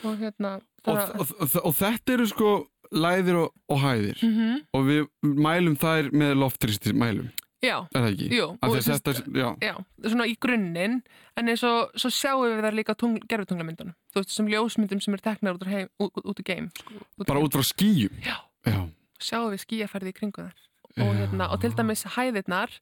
Og 0.04 0.18
hérna... 0.18 0.58
Og, 0.82 0.98
og, 0.98 1.32
og, 1.62 1.74
þetta 1.78 2.12
eru 2.16 2.24
sko 2.26 2.48
læðir 2.90 3.36
og, 3.38 3.52
og 3.70 3.78
hæðir 3.84 4.18
Mhm. 4.26 4.56
og 4.74 4.82
við 4.88 5.04
mælum 5.22 5.76
þær 5.78 6.08
með 6.10 6.32
loftristir 6.40 6.92
mælum, 6.98 7.28
Já, 7.62 7.76
er 7.94 8.00
það 8.02 8.08
ekki? 8.10 8.26
jú. 8.34 8.46
Þetta, 8.60 9.12
já, 9.38 9.48
Já, 9.62 9.74
svona 10.10 10.26
í 10.26 10.34
grunninn, 10.42 10.96
en 11.38 11.48
eins 11.48 11.62
og 11.62 11.92
svo 11.94 12.10
sjáum 12.10 12.42
við 12.50 12.64
það 12.66 12.74
líka 12.80 12.96
tungl, 12.98 13.22
gerfutunglamyndunum. 13.30 13.94
Þú 14.12 14.18
veist, 14.24 14.34
sem 14.34 14.48
ljósmyndum 14.50 15.00
sem 15.00 15.14
eru 15.14 15.22
teknar 15.22 15.54
út 15.54 15.62
út, 16.02 16.10
út 16.26 16.42
úr 16.42 16.44
geim. 16.44 16.66
Sko, 16.76 17.06
bara 17.24 17.40
út 17.40 17.54
frá 17.54 17.62
skýjum. 17.62 18.10
Já. 18.26 18.36
Já. 18.66 18.82
sjáum 19.22 19.54
við 19.54 19.62
skíaferði 19.62 20.10
í 20.10 20.18
kringu 20.18 20.42
þar 20.42 20.58
og, 20.98 21.12
hérna, 21.16 21.48
og 21.52 21.60
til 21.62 21.72
dæmis 21.76 22.04
hæðirnar 22.16 22.74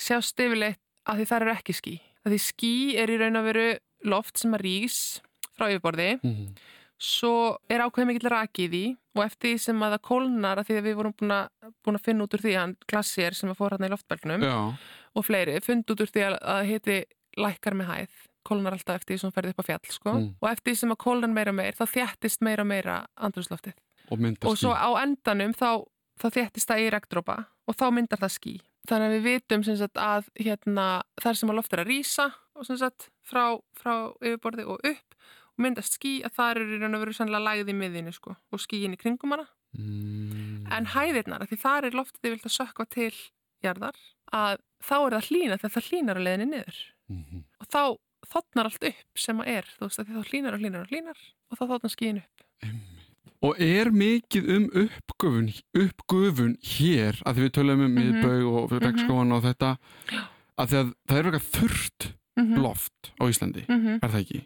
sjást 0.00 0.40
yfirleitt 0.40 0.80
að 1.08 1.20
því 1.20 1.28
þar 1.30 1.46
eru 1.46 1.56
ekki 1.56 1.76
skí 1.76 1.94
að 2.24 2.34
því 2.34 2.40
skí 2.44 2.74
er 3.00 3.12
í 3.12 3.20
raun 3.20 3.40
og 3.40 3.46
veru 3.48 3.68
loft 4.08 4.40
sem 4.40 4.54
að 4.54 4.64
rís 4.66 4.98
frá 5.56 5.68
yfirborði. 5.70 6.18
Mhm. 6.22 6.50
svo 6.98 7.58
er 7.70 7.78
ákveðið 7.78 8.08
mikill 8.08 8.30
raki 8.32 8.64
í 8.74 8.96
og 9.14 9.20
eftir 9.22 9.52
því 9.52 9.58
sem 9.62 9.82
að 9.86 9.92
það 9.94 10.00
kólnar 10.08 10.58
að 10.58 10.66
því 10.66 10.78
að 10.78 10.86
við 10.88 10.96
vorum 10.98 11.12
búin 11.14 11.30
að, 11.30 11.48
búin 11.84 11.98
að 11.98 12.02
finna 12.02 12.24
út 12.24 12.34
úr 12.34 12.42
því 12.42 12.54
að 12.54 12.62
hann 12.62 12.76
glassier 12.90 13.36
sem 13.38 13.50
að 13.52 13.58
fór 13.60 13.76
hann 13.76 13.86
í 13.86 13.90
loftbelgnum 13.92 14.46
og 15.14 15.26
fleiri, 15.26 15.60
fund 15.62 15.86
út 15.94 16.02
úr 16.02 16.10
því 16.10 16.24
að, 16.26 16.34
að 16.42 16.62
hiti 16.72 16.96
lækkar 17.38 17.76
með 17.78 17.86
hæð 17.92 18.16
kólnar 18.48 18.74
alltaf 18.74 18.98
eftir 18.98 19.14
því 19.14 19.20
sem 19.20 19.34
ferði 19.36 19.54
upp 19.54 19.62
á 19.62 19.68
fjall 19.68 19.92
sko. 19.94 20.14
Mm. 20.16 20.28
og 20.40 20.48
eftir 20.50 20.72
því 20.72 20.80
sem 20.80 20.94
að 20.96 21.00
kólnar 21.04 21.30
meira 21.30 21.52
meir 21.54 21.78
þá 21.78 21.84
þjættist 21.94 22.42
meira 22.42 22.64
meira 22.64 22.98
andrúsloftið 23.14 23.78
Og 24.10 24.18
og 24.48 24.56
svo 24.58 24.72
á 24.74 24.88
endanum 25.02 25.52
þá, 25.54 25.84
þá 26.18 26.26
þéttist 26.34 26.66
það 26.70 26.82
í 26.82 26.90
regndrópa 26.96 27.38
og 27.68 27.76
þá 27.76 27.86
myndar 27.94 28.22
það 28.22 28.34
ský. 28.34 28.54
Þannig 28.88 29.08
að 29.10 29.14
við 29.18 29.26
vitum 29.28 29.64
sagt, 29.68 29.98
að 30.00 30.28
hérna, 30.40 30.86
þar 31.20 31.36
sem 31.36 31.50
að 31.52 31.58
loft 31.58 31.74
er 31.76 31.82
að 31.84 31.90
rýsa 31.92 32.28
frá, 33.28 33.42
frá 33.76 33.92
yfirborði 34.24 34.64
og 34.64 34.80
upp 34.88 35.16
og 35.58 35.62
myndast 35.62 35.98
ský 35.98 36.22
að 36.24 36.34
það 36.38 36.50
eru 36.54 36.66
í 36.76 36.80
raun 36.80 36.96
og 36.96 37.02
veru 37.04 37.14
sannlega 37.18 37.44
lægð 37.44 37.72
í 37.72 37.76
miðinu 37.76 38.12
sko, 38.14 38.36
og 38.52 38.62
skýin 38.62 38.94
í 38.96 39.00
kringum 39.00 39.34
hana. 39.34 39.46
Mm. 39.76 40.64
En 40.72 40.86
hæðirnar, 40.94 41.44
því 41.50 41.58
þar 41.60 41.88
er 41.88 41.96
loftið 41.98 42.30
vilt 42.32 42.46
að 42.48 42.54
sökka 42.56 42.86
til 42.88 43.12
jarðar, 43.64 43.98
að 44.32 44.60
þá 44.86 44.94
er 44.98 45.16
það 45.18 45.28
hlýna 45.28 45.58
þegar 45.58 45.74
það 45.76 45.88
hlýnar 45.90 46.18
á 46.18 46.22
leiðinni 46.24 46.48
niður 46.54 46.78
Mhm. 47.08 47.44
og 47.60 47.66
þá 47.72 47.82
þotnar 48.28 48.68
allt 48.68 48.84
upp 48.84 49.18
sem 49.18 49.38
að 49.40 49.48
er, 49.48 49.68
þú 49.78 49.86
veist, 49.86 50.00
þá 50.04 50.24
hlýnar 50.28 50.54
og 50.54 50.60
hlýnar 50.60 50.82
og 50.84 50.90
hlýnar 50.92 51.20
og 51.50 51.58
þá 51.58 51.64
þotnar 51.72 51.92
skýin 51.94 52.22
upp. 52.22 52.44
Og 53.42 53.54
er 53.62 53.90
mikið 53.94 54.48
um 54.56 54.64
uppgufun, 54.74 55.52
uppgufun 55.78 56.56
hér, 56.64 57.20
að 57.22 57.36
því 57.38 57.44
við 57.46 57.52
tölum 57.54 57.84
um 57.84 57.92
Mhm. 57.94 57.98
miðbaug 57.98 58.46
og 58.56 58.70
Mhm. 58.72 58.80
regnskóan 58.82 59.32
og 59.32 59.42
þetta, 59.44 59.76
að 60.58 60.66
að 60.74 60.94
það 61.08 61.18
er 61.18 61.24
eitthvað 61.24 61.50
þurrt 61.58 62.12
Mm 62.38 62.54
loft 62.62 63.10
á 63.20 63.24
Íslandi, 63.26 63.64
-hmm. 63.66 63.98
er 64.02 64.08
það 64.08 64.20
ekki? 64.24 64.42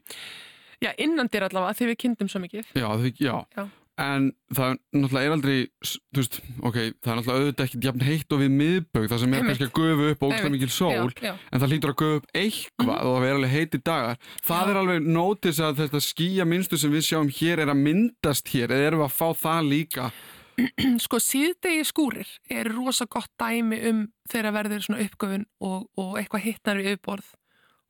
Já, 0.83 0.91
innan 0.99 1.29
dyr 1.29 1.43
allavega, 1.49 1.75
því 1.77 1.87
við 1.91 1.97
kynntum 1.99 2.29
svo 2.29 2.41
mikið. 2.41 2.65
Já, 2.75 2.89
því, 2.97 3.13
já. 3.21 3.45
Já. 3.57 3.69
En 4.03 4.25
það 4.57 4.73
náttúrulega 4.97 5.29
er 5.29 5.33
aldrei, 5.37 5.57
veist, 6.17 6.39
ok, 6.59 6.77
það 7.05 7.11
er 7.13 7.19
náttúrulega 7.21 7.43
auðvitað 7.43 7.67
ekki 7.69 7.81
jafn 7.87 8.05
heitt 8.09 8.35
og 8.35 8.41
við 8.43 8.53
miðbaug, 8.57 9.07
það 9.13 9.21
sem 9.23 9.37
er 9.39 9.45
kannski 9.47 9.67
að 9.69 9.75
gufa 9.79 10.09
upp 10.15 10.25
og 10.27 10.33
Einmitt. 10.35 10.55
mikil 10.57 10.71
sól, 10.75 10.91
Já, 10.93 11.29
já. 11.29 11.33
en 11.53 11.63
það 11.63 11.73
hlýtur 11.75 11.93
að 11.93 11.99
gufa 12.03 12.19
upp 12.19 12.27
eitthvað 12.43 13.03
og 13.07 13.15
það 13.21 13.27
er 13.29 13.37
alveg 13.39 13.53
heiti 13.55 13.81
dagar. 13.87 14.21
Það 14.49 14.63
Já. 14.67 14.71
er 14.73 14.81
alveg 14.83 15.07
nótis 15.19 15.61
að 15.63 15.81
þetta 15.83 16.01
skýja 16.09 16.47
minnstu 16.51 16.81
sem 16.83 16.95
við 16.97 17.07
sjáum 17.09 17.31
hér 17.39 17.63
er 17.63 17.73
að 17.75 17.83
myndast 17.87 18.51
hér, 18.57 18.75
eða 18.75 18.89
erum 18.91 19.05
við 19.05 19.09
að 19.09 19.19
fá 19.21 19.29
það 19.45 19.69
líka? 19.71 20.09
Sko 21.07 21.21
síðdegi 21.23 21.85
skúrir 21.89 22.29
er 22.51 22.69
rosa 22.75 23.07
gott 23.09 23.31
dæmi 23.41 23.79
um 23.89 24.03
þegar 24.29 24.53
verður 24.59 24.83
svona 24.85 25.05
uppgöfun 25.07 25.47
og, 25.65 25.87
og 25.97 26.19
eitthvað 26.21 26.45
hittnar 26.49 26.81
við 26.83 26.91
yfirborð 26.93 27.31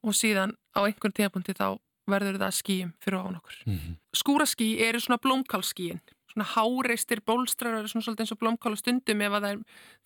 og 0.02 0.14
síðan 0.18 0.52
á 0.76 0.80
einhvern 0.86 1.14
tíðapunkti 1.16 1.56
þá 1.58 1.72
verður 2.10 2.38
það 2.42 2.56
skýjum 2.58 2.92
fyrir 3.02 3.18
ofan 3.20 3.36
okkur. 3.40 3.56
Mhm. 3.66 3.96
Skúraský 4.16 4.68
eru 4.80 4.98
svona 5.00 5.18
blómkálskýin, 5.22 6.00
svona 6.32 6.46
háreistir 6.54 7.20
bólstrar 7.24 7.78
eru 7.78 7.88
svona 7.88 8.02
svolítið 8.06 8.24
eins 8.24 8.32
og 8.32 8.38
blómkál 8.40 8.72
og 8.72 8.78
stundum 8.78 9.20
ef 9.22 9.32
að 9.32 9.42
það 9.42 9.52
er, 9.52 9.58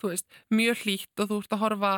þú 0.03 0.09
veist, 0.11 0.27
mjög 0.51 0.77
hlýtt 0.85 1.23
og 1.23 1.29
þú 1.31 1.39
ert 1.43 1.53
að 1.57 1.63
horfa 1.65 1.93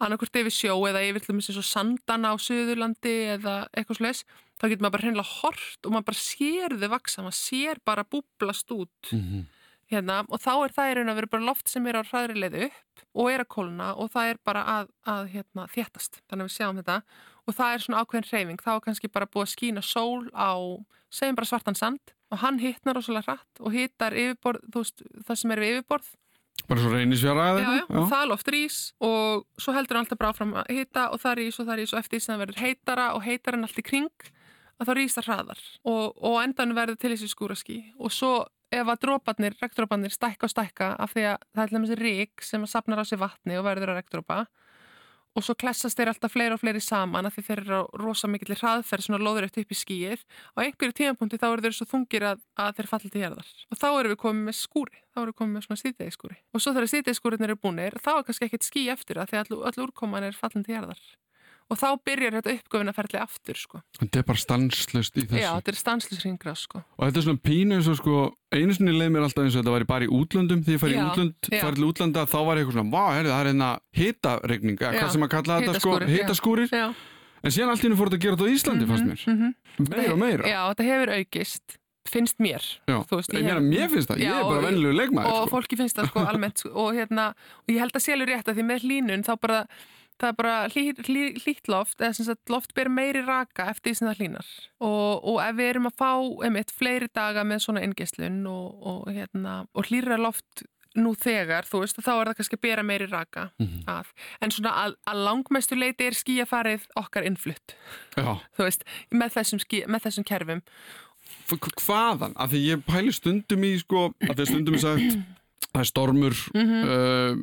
annarkvort 0.00 0.36
yfir 0.40 0.54
sjó 0.54 0.74
eða 0.88 1.02
yfir 1.06 1.26
dæmis 1.28 1.48
eins 1.50 1.58
og 1.58 1.68
sandana 1.68 2.32
á 2.32 2.36
Suðurlandi 2.38 3.14
eða 3.38 3.68
eitthvað 3.76 3.98
slags, 4.00 4.24
þá 4.58 4.64
getur 4.70 4.82
maður 4.82 4.94
bara 4.96 5.04
hreinlega 5.04 5.34
hort 5.42 5.86
og 5.86 5.92
maður 5.92 6.08
bara 6.10 6.22
sér 6.22 6.70
þau 6.80 6.88
vaksa, 6.94 7.22
maður 7.22 7.38
sér 7.38 7.76
bara 7.84 8.04
búblast 8.04 8.70
út 8.74 9.12
Mhm. 9.12 9.46
hérna, 9.90 10.24
og 10.30 10.40
þá 10.40 10.64
er 10.64 10.70
það 10.72 10.90
í 10.90 10.94
raun 10.96 11.10
að 11.12 11.14
vera 11.20 11.26
bara 11.30 11.44
loft 11.44 11.68
sem 11.68 11.86
er 11.86 11.94
á 11.94 12.02
hraðri 12.02 12.34
leið 12.40 12.64
upp 12.70 12.93
og 13.14 13.30
er 13.30 13.44
að 13.44 13.50
kólna 13.54 13.92
og 14.00 14.10
það 14.12 14.32
er 14.32 14.40
bara 14.46 14.64
að, 14.78 14.90
að 15.10 15.30
hérna, 15.36 15.68
þéttast, 15.70 16.20
þannig 16.28 16.44
að 16.44 16.50
við 16.50 16.56
sjáum 16.56 16.80
þetta. 16.80 16.98
Og 17.44 17.56
það 17.58 17.74
er 17.74 17.84
svona 17.84 18.02
ákveðin 18.02 18.28
hreyfing, 18.30 18.60
þá 18.64 18.70
er 18.74 18.84
kannski 18.88 19.10
bara 19.12 19.28
búið 19.30 19.46
að 19.46 19.52
skína 19.52 19.84
sól 19.84 20.26
á 20.32 20.52
segjum 21.14 21.38
bara 21.38 21.50
svartan 21.50 21.78
sand 21.78 22.14
og 22.32 22.40
hann 22.42 22.60
hittnar 22.62 22.98
rosalega 22.98 23.34
hratt 23.34 23.62
og 23.62 23.74
hittar 23.74 24.16
yfirborð, 24.18 24.64
þú 24.72 24.82
veist, 24.82 25.02
það 25.26 25.40
sem 25.40 25.54
er 25.54 25.62
við 25.62 25.74
yfirborð. 25.76 26.12
Bara 26.64 26.80
svo 26.80 26.92
reynisfjara 26.94 27.46
eða 27.50 27.60
já, 27.60 27.66
já, 27.66 27.74
eitthvað? 27.82 27.98
og 28.00 28.10
það 28.12 28.28
loft 28.30 28.50
rís 28.54 28.78
og 29.04 29.60
svo 29.60 29.74
heldur 29.76 29.98
hann 29.98 30.06
alltaf 30.06 30.20
bara 30.20 30.30
áfram 30.32 30.54
að 30.62 30.70
hitta 30.72 31.08
og 31.12 31.20
það 31.20 31.36
rís 31.40 31.58
og 31.60 31.68
það 31.68 31.80
rís 31.80 31.92
og 31.92 32.00
eftir 32.00 32.16
því 32.16 32.24
sem 32.24 32.32
það 32.32 32.42
verður 32.44 32.62
heitara 32.62 33.06
og 33.16 33.24
heitar 33.26 33.56
hann 33.56 33.66
allt 33.66 33.80
í 33.82 33.84
kring 33.84 34.28
að 34.80 34.88
þá 34.88 34.92
rís 34.98 35.16
það 35.18 35.28
hraðar. 35.28 35.64
Og, 35.84 36.04
og 36.24 36.38
endan 36.40 36.76
verður 36.78 37.00
til 37.02 37.12
þessi 37.12 37.30
skúraski 37.30 37.78
og 37.98 38.14
svo 38.14 38.32
ef 38.74 38.90
að 38.90 39.00
dróparnir, 39.06 39.56
regndróparnir 39.60 40.14
stækka 40.14 40.48
og 40.48 40.52
stækka 40.52 40.90
af 41.00 41.14
því 41.14 41.28
að 41.30 41.48
það 41.54 41.62
er 41.62 41.72
til 41.72 41.78
dæmis 41.78 41.96
rík 42.00 42.44
sem 42.44 42.66
að 42.66 42.74
sapnar 42.74 43.02
á 43.02 43.04
sig 43.08 43.20
vatni 43.20 43.58
og 43.58 43.66
verður 43.68 43.94
að 43.94 44.00
regndrópa 44.00 44.44
og 45.34 45.42
svo 45.42 45.56
klessast 45.58 45.98
þeir 45.98 46.12
alltaf 46.12 46.30
fleiri 46.30 46.54
og 46.54 46.60
fleiri 46.62 46.82
saman 46.82 47.26
af 47.26 47.34
því 47.34 47.42
þeir 47.48 47.62
eru 47.64 47.78
á 47.82 47.82
rosa 47.98 48.30
mikill 48.30 48.54
hraðferð 48.54 49.08
svona 49.08 49.18
loður 49.18 49.48
eftir 49.48 49.64
upp 49.64 49.74
í 49.74 49.78
skýið. 49.80 50.20
Á 50.54 50.58
einhverju 50.62 50.94
tímapunkti 51.00 51.40
þá 51.42 51.48
eru 51.48 51.64
þeir 51.64 51.74
svo 51.74 51.88
þungir 51.90 52.28
að, 52.30 52.44
að 52.54 52.76
þeir 52.78 52.90
falli 52.92 53.10
til 53.10 53.24
jarðar. 53.24 53.50
Og 53.66 53.80
þá 53.80 53.88
erum 53.88 54.14
við 54.14 54.20
komið 54.22 54.46
með 54.46 54.58
skúri 54.60 55.02
þá 55.14 55.20
erum 55.22 55.30
við 55.30 55.38
komið 55.38 55.54
með 55.54 55.66
svona 55.66 55.80
síðdegiskúri 55.82 56.38
og 56.54 56.62
svo 56.62 56.72
þegar 56.74 56.90
síðdegiskúrinir 56.92 57.52
eru 57.52 57.60
búnir 57.62 57.98
þá 58.02 58.10
er 58.14 58.24
kannski 58.26 58.48
ekkert 58.48 58.66
ský 58.66 58.86
eftir 58.94 59.20
það 59.20 59.30
því 59.30 59.38
að 59.38 59.52
all, 59.54 59.60
all 59.70 59.84
úrkoman 59.86 60.26
er 60.26 60.38
fallin 60.38 60.66
til 60.66 60.74
jarðar 60.74 61.02
og 61.72 61.78
þá 61.80 61.86
byrjar 62.04 62.36
þetta 62.38 62.54
uppgöfunarferðli 62.58 63.20
aftur 63.22 63.58
sko. 63.58 63.80
Þetta 63.98 64.20
er 64.20 64.26
bara 64.28 64.42
stanslust 64.42 65.16
í 65.16 65.24
þessu. 65.24 65.40
Já, 65.40 65.50
þetta 65.56 65.72
er 65.72 65.78
stanslisringra 65.80 66.54
sko. 66.60 66.82
Og 66.98 67.06
þetta 67.08 67.20
er 67.20 67.26
svona 67.28 67.42
pínu 67.48 67.78
eins 67.78 67.88
og 67.90 67.98
sko, 68.00 68.18
einu 68.54 68.76
sinni 68.76 68.94
leið 68.94 69.14
mér 69.14 69.26
alltaf 69.28 69.46
eins 69.46 69.56
og 69.56 69.62
þetta 69.62 69.76
væri 69.76 69.88
bara 69.88 70.08
í 70.08 70.10
útlöndum, 70.18 70.64
því 70.66 70.76
ég 70.76 70.82
fær 70.82 70.94
í 70.94 71.00
útlönd, 71.00 71.50
fær 71.54 71.78
til 71.78 71.88
útlanda, 71.88 72.26
þá 72.28 72.38
var 72.48 72.60
eitthvað 72.60 72.78
svona, 72.78 72.92
vá, 72.94 73.04
herri, 73.16 73.32
það 73.32 73.40
er 73.40 73.50
hérna 73.52 73.70
hitaregning, 74.00 74.82
eða 74.82 74.98
hvað 74.98 75.14
sem 75.16 75.26
að 75.28 75.32
kalla 75.36 75.60
þetta 75.62 75.80
sko, 75.80 75.96
hitaskúrir, 76.12 76.76
en 77.44 77.54
síðan 77.54 77.72
allt 77.72 77.84
í 77.84 77.88
hennu 77.88 78.00
fór 78.00 78.12
þetta 78.12 78.20
að 78.20 78.26
gera 78.26 78.38
þetta 78.38 78.52
á 78.52 78.54
Íslandi, 78.58 78.90
fannst 78.90 79.08
mér. 79.08 79.24
mm 79.24 79.40
-hmm. 79.40 79.88
Meira 79.88 80.12
og 80.12 80.20
meira. 80.20 80.44
Já, 80.48 80.60
þetta 80.70 80.90
hefur 80.90 81.16
aukist 81.18 81.80
finnst 82.04 82.40
mér 82.42 82.60
veist, 82.84 83.32
ég 83.32 83.40
ég 83.40 83.46
meina, 83.46 83.60
hef- 83.60 83.68
mér 83.68 83.88
finnst 83.92 84.10
það, 84.10 84.20
ég 84.20 84.28
Já, 84.28 84.36
er 84.38 84.48
bara 84.48 84.64
venlulegu 84.66 84.96
leikmaður, 84.98 85.32
og 85.32 85.48
sko. 85.48 85.56
fólki 85.56 85.78
finnst 85.80 85.96
það 85.98 86.10
sko 86.10 86.24
almennt 86.28 86.60
sko, 86.60 86.72
og, 86.74 86.94
hérna, 86.98 87.26
og 87.64 87.72
ég 87.72 87.80
held 87.80 87.96
að 87.96 88.04
sélur 88.04 88.28
rétt 88.28 88.50
að 88.50 88.58
því 88.58 88.64
með 88.68 88.84
hlínun 88.84 89.24
þá 89.24 89.32
bara 89.40 89.60
það 90.20 90.28
er 90.30 90.36
bara 90.38 90.54
hlý, 90.70 90.84
hlý, 91.08 91.22
hlýtt 91.42 91.68
loft 91.72 91.98
eða 92.00 92.14
sem 92.14 92.26
sagt 92.28 92.50
loft 92.52 92.74
ber 92.76 92.88
meiri 92.88 93.24
raka 93.26 93.66
eftir 93.72 93.90
því 93.92 93.96
sem 93.98 94.08
það 94.08 94.20
hlínar 94.22 94.52
og, 94.80 95.24
og 95.32 95.40
ef 95.44 95.56
við 95.58 95.70
erum 95.72 95.88
að 95.90 95.96
fá 96.00 96.10
einmitt, 96.46 96.70
fleiri 96.70 97.08
daga 97.14 97.42
með 97.44 97.64
svona 97.66 97.82
ingeslun 97.86 98.38
og, 98.46 98.68
og, 98.92 99.10
hérna, 99.12 99.56
og 99.74 99.90
hlýra 99.90 100.16
loft 100.20 100.64
nú 100.94 101.10
þegar, 101.18 101.66
þú 101.66 101.80
veist, 101.82 101.96
þá 101.98 102.10
er 102.14 102.28
það 102.30 102.36
kannski 102.38 102.56
að 102.60 102.60
bera 102.68 102.82
meiri 102.86 103.06
raka 103.10 103.48
Mhm. 103.58 103.80
að, 103.90 104.12
en 104.40 104.50
svona 104.54 104.74
að, 104.84 104.92
að 105.10 105.22
langmestu 105.26 105.74
leiti 105.74 106.06
er 106.06 106.14
skíafarið 106.14 106.84
okkar 106.96 107.26
innflutt, 107.26 107.74
Já, 108.14 108.38
þú 108.54 108.62
veist, 108.68 108.84
með 109.10 109.34
þessum, 109.34 109.58
skí, 109.64 109.80
með 109.90 110.04
þessum 110.06 110.24
kerfum. 110.30 110.62
Hvaðan? 111.50 112.32
Af 112.36 112.52
því 112.52 112.60
ég 112.68 112.84
pæli 112.86 113.12
stundum 113.12 113.64
í, 113.66 113.72
sko, 113.82 114.12
að 114.22 114.38
því 114.38 114.46
stundum 114.52 114.76
er 114.78 114.82
sagt, 114.84 115.18
það 115.74 115.82
er 115.82 115.88
stormur, 115.90 116.34
uh, 116.54 117.34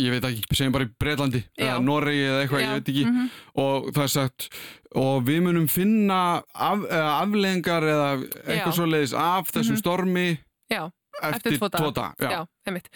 ég 0.00 0.14
veit 0.14 0.24
ekki, 0.30 0.56
segjum 0.56 0.72
bara 0.72 0.86
í 0.88 0.92
Breitlandi, 0.96 1.42
Mhm. 1.44 1.66
Eða 1.66 1.82
Noregi 1.84 2.24
eða 2.26 2.42
eitthvað, 2.42 2.62
ég 2.64 2.74
veit 2.76 2.88
ekki, 2.92 3.04
mhm. 3.06 3.30
og 3.62 3.88
það 3.92 4.02
er 4.02 4.12
sagt, 4.14 4.48
og 4.96 5.24
við 5.26 5.40
munum 5.44 5.68
finna 5.68 6.20
af, 6.54 6.78
eða 6.88 7.10
afleðingar 7.22 7.82
eða 7.92 8.08
eitthvað 8.16 8.56
Já. 8.56 8.66
Mhm. 8.66 8.76
svoleiðis 8.80 9.14
af 9.16 9.50
þessum 9.52 9.76
stormi 9.80 10.38
Já, 10.72 10.90
eftir, 11.22 11.52
eftir 11.52 11.70
tvo 11.76 11.90
daga. 11.92 12.14
Já. 12.18 12.30
Já, 12.30 12.46
einmitt. 12.66 12.88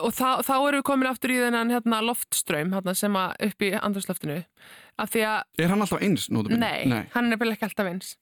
Og 0.00 0.12
þá, 0.14 0.40
þá 0.46 0.52
erum 0.68 0.80
við 0.80 0.86
komin 0.86 1.08
aftur 1.10 1.30
í 1.34 1.38
þennan 1.42 1.70
hérna, 1.74 2.00
loftströym 2.06 2.70
hérna, 2.72 2.94
sem 2.96 3.12
að 3.18 3.34
upp 3.48 3.62
í 3.66 3.70
andrúsloftinu. 3.80 4.44
Af 4.98 5.10
því 5.10 5.24
að, 5.26 5.42
Er 5.58 5.68
hann 5.68 5.80
alltaf 5.80 6.02
eins, 6.02 6.28
nótum 6.30 6.58
nei, 6.58 7.06
hann 7.14 7.24
er 7.26 7.36
nefnilega 7.36 7.58
ekki 7.58 7.68
alltaf 7.70 7.86
eins. 7.90 8.16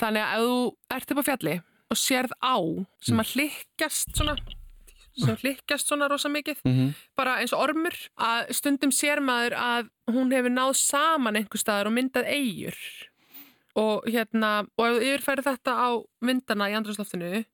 Þannig 0.00 0.22
að 0.24 0.32
ef 0.32 0.46
þú 0.46 0.96
ert 0.96 1.10
upp 1.12 1.20
á 1.20 1.24
fjalli 1.28 1.54
og 1.92 1.96
sérð 2.00 2.32
á 2.40 2.56
sem 3.04 3.20
að 3.20 3.32
hlikkjast 3.34 4.16
svona, 4.16 4.36
sem 5.18 5.36
hlikkjast 5.42 5.88
svona 5.90 6.08
rosa 6.10 6.30
mikið, 6.32 6.62
Mm 6.64 6.92
bara 7.16 7.36
eins 7.38 7.52
og 7.52 7.60
ormur, 7.62 7.94
að 8.16 8.52
stundum 8.56 8.90
sér 8.90 9.20
maður 9.20 9.54
að 9.58 9.88
hún 10.10 10.32
hefur 10.32 10.50
náð 10.50 10.72
saman 10.80 11.36
einhver 11.36 11.60
staðar 11.60 11.90
og 11.90 11.94
myndað 11.96 12.28
eigur. 12.32 12.78
Og 13.78 14.08
hérna, 14.08 14.66
og 14.76 14.86
ef 14.86 14.96
þú 14.96 15.08
yfirfæri 15.08 15.44
þetta 15.46 15.74
á 15.76 15.90
vindana 16.24 16.70
í 16.72 16.76
andrúsloftinu, 16.76 17.44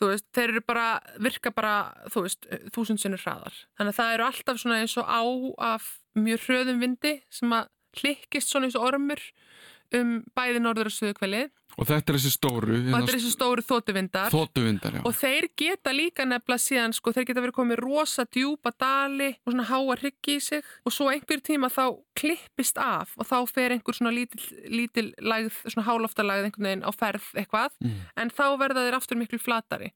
þú 0.00 0.10
veist, 0.10 0.26
þeir 0.34 0.48
eru 0.54 0.62
bara, 0.66 0.88
virka 1.22 1.52
bara, 1.54 1.74
þú 2.10 2.24
veist, 2.26 2.48
þúsund 2.74 3.00
sinnur 3.00 3.22
hraðar. 3.22 3.54
Þannig 3.78 3.94
að 3.94 4.00
það 4.00 4.14
eru 4.16 4.26
alltaf 4.26 4.60
svona 4.60 4.80
eins 4.82 4.96
og 5.00 5.06
á 5.06 5.22
af 5.74 5.88
mjög 6.18 6.48
hröðum 6.48 6.82
vindi 6.82 7.14
sem 7.32 7.54
að 7.54 7.70
hlikkist 8.00 8.50
svona 8.50 8.68
eins 8.68 8.78
og 8.78 8.88
ormur 8.88 9.22
um 10.00 10.16
bæði 10.36 10.62
norður 10.64 10.90
og 10.90 10.96
suðukvelið 10.96 11.52
Og 11.74 11.88
þetta 11.88 12.12
er 12.12 12.18
þessi 12.18 12.30
stóru, 12.30 12.76
og 12.76 12.84
þetta 12.86 13.10
er 13.10 13.16
þessi 13.16 13.32
stóru 13.32 13.62
þótuvindar 13.66 14.30
þóttuvindar, 14.30 14.98
já. 14.98 15.02
og 15.08 15.16
þeir 15.18 15.46
geta 15.58 15.94
líka 15.94 16.26
nefnilega 16.28 16.62
síðan 16.62 16.94
sko, 16.94 17.12
þeir 17.16 17.26
geta 17.30 17.42
verið 17.42 17.56
komið 17.56 17.82
rosa 17.82 18.26
djúpa 18.28 18.70
dali 18.78 19.32
og 19.42 19.50
svona 19.50 19.66
háa 19.66 19.96
hryggi 19.98 20.38
í 20.38 20.44
sig. 20.44 20.70
Og 20.86 20.94
svo 20.94 21.08
einhver 21.10 21.42
tíma 21.42 21.70
þá 21.74 21.98
klippist 22.18 22.78
af 22.78 23.16
og 23.18 23.26
þá 23.26 23.36
fer 23.50 23.74
einhver 23.74 23.98
svona 23.98 24.14
lítil, 24.14 24.42
lítil 24.70 25.10
lægð, 25.18 25.58
svona 25.66 25.86
háloftalagð 25.88 26.48
einhvern 26.48 26.70
veginn 26.70 26.86
á 26.86 26.90
ferð 26.94 27.26
eitthvað. 27.42 27.74
Mm. 27.82 28.00
en 28.22 28.30
þá 28.30 28.46
verða 28.62 28.86
þeir 28.86 28.98
aftur 29.00 29.18
miklu 29.18 29.42
flatari. 29.42 29.90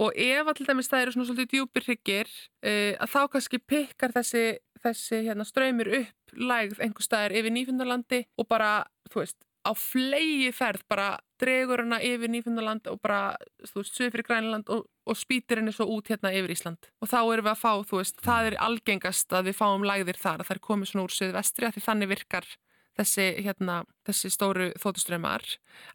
Og 0.00 0.16
ef 0.16 0.48
dæmis 0.64 0.88
það 0.88 1.04
eru 1.04 1.14
svona 1.14 1.28
svolítið 1.28 1.50
djúpir 1.52 1.84
hryggir 1.86 2.28
uh, 2.64 2.94
að 2.96 3.10
þá 3.12 3.20
kannski 3.34 3.60
pikkar 3.60 4.14
þessi, 4.16 4.44
þessi 4.84 5.22
hérna, 5.28 5.46
ströymur 5.48 5.90
upp 6.00 6.36
lægð 6.36 6.82
einhver 6.82 7.06
staðar 7.06 7.34
yfir 7.38 7.54
Nýfundalandi 7.54 8.22
og 8.40 8.48
bara, 8.50 8.72
þú 9.12 9.22
veist, 9.22 9.38
á 9.62 9.70
flegi 9.78 10.50
ferð 10.54 10.82
bara 10.90 11.08
dregur 11.42 11.84
hana 11.84 12.00
yfir 12.02 12.30
Nýfundaland 12.32 12.88
og 12.90 12.98
bara, 13.02 13.36
þú 13.62 13.82
veist, 13.82 13.94
suður 13.94 14.14
fyrir 14.16 14.26
Grænland 14.26 14.72
og, 14.74 14.88
og 15.06 15.18
spýtir 15.18 15.60
henni 15.60 15.74
svo 15.74 15.86
út 15.94 16.10
hérna 16.10 16.32
yfir 16.34 16.54
Ísland. 16.54 16.90
Og 17.02 17.10
þá 17.10 17.18
erum 17.20 17.46
við 17.46 17.52
að 17.54 17.62
fá, 17.62 17.72
þú 17.86 18.00
veist, 18.00 18.20
það 18.24 18.50
er 18.50 18.58
algengast 18.66 19.38
að 19.38 19.50
við 19.50 19.58
fáum 19.60 19.86
lægðir 19.86 20.18
þar, 20.18 20.42
að 20.42 20.50
það 20.50 20.56
er 20.56 20.62
komið 20.66 20.90
svona 20.90 21.06
úr 21.06 21.16
suðu 21.16 21.36
vestri 21.38 21.68
að 21.68 21.76
því 21.76 21.84
þannig 21.86 22.12
virkar 22.16 22.50
þessi, 22.98 23.26
hérna, 23.46 23.78
þessi 24.06 24.30
stóru 24.32 24.68
þóttuströmmar 24.80 25.46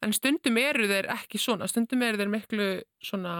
en 0.05 0.15
stundum 0.15 0.57
eru 0.61 0.87
þeir 0.89 1.09
ekki 1.13 1.41
svona 1.41 1.69
stundum 1.69 2.03
eru 2.05 2.19
þeir 2.21 2.33
miklu 2.33 2.69
svona 3.03 3.35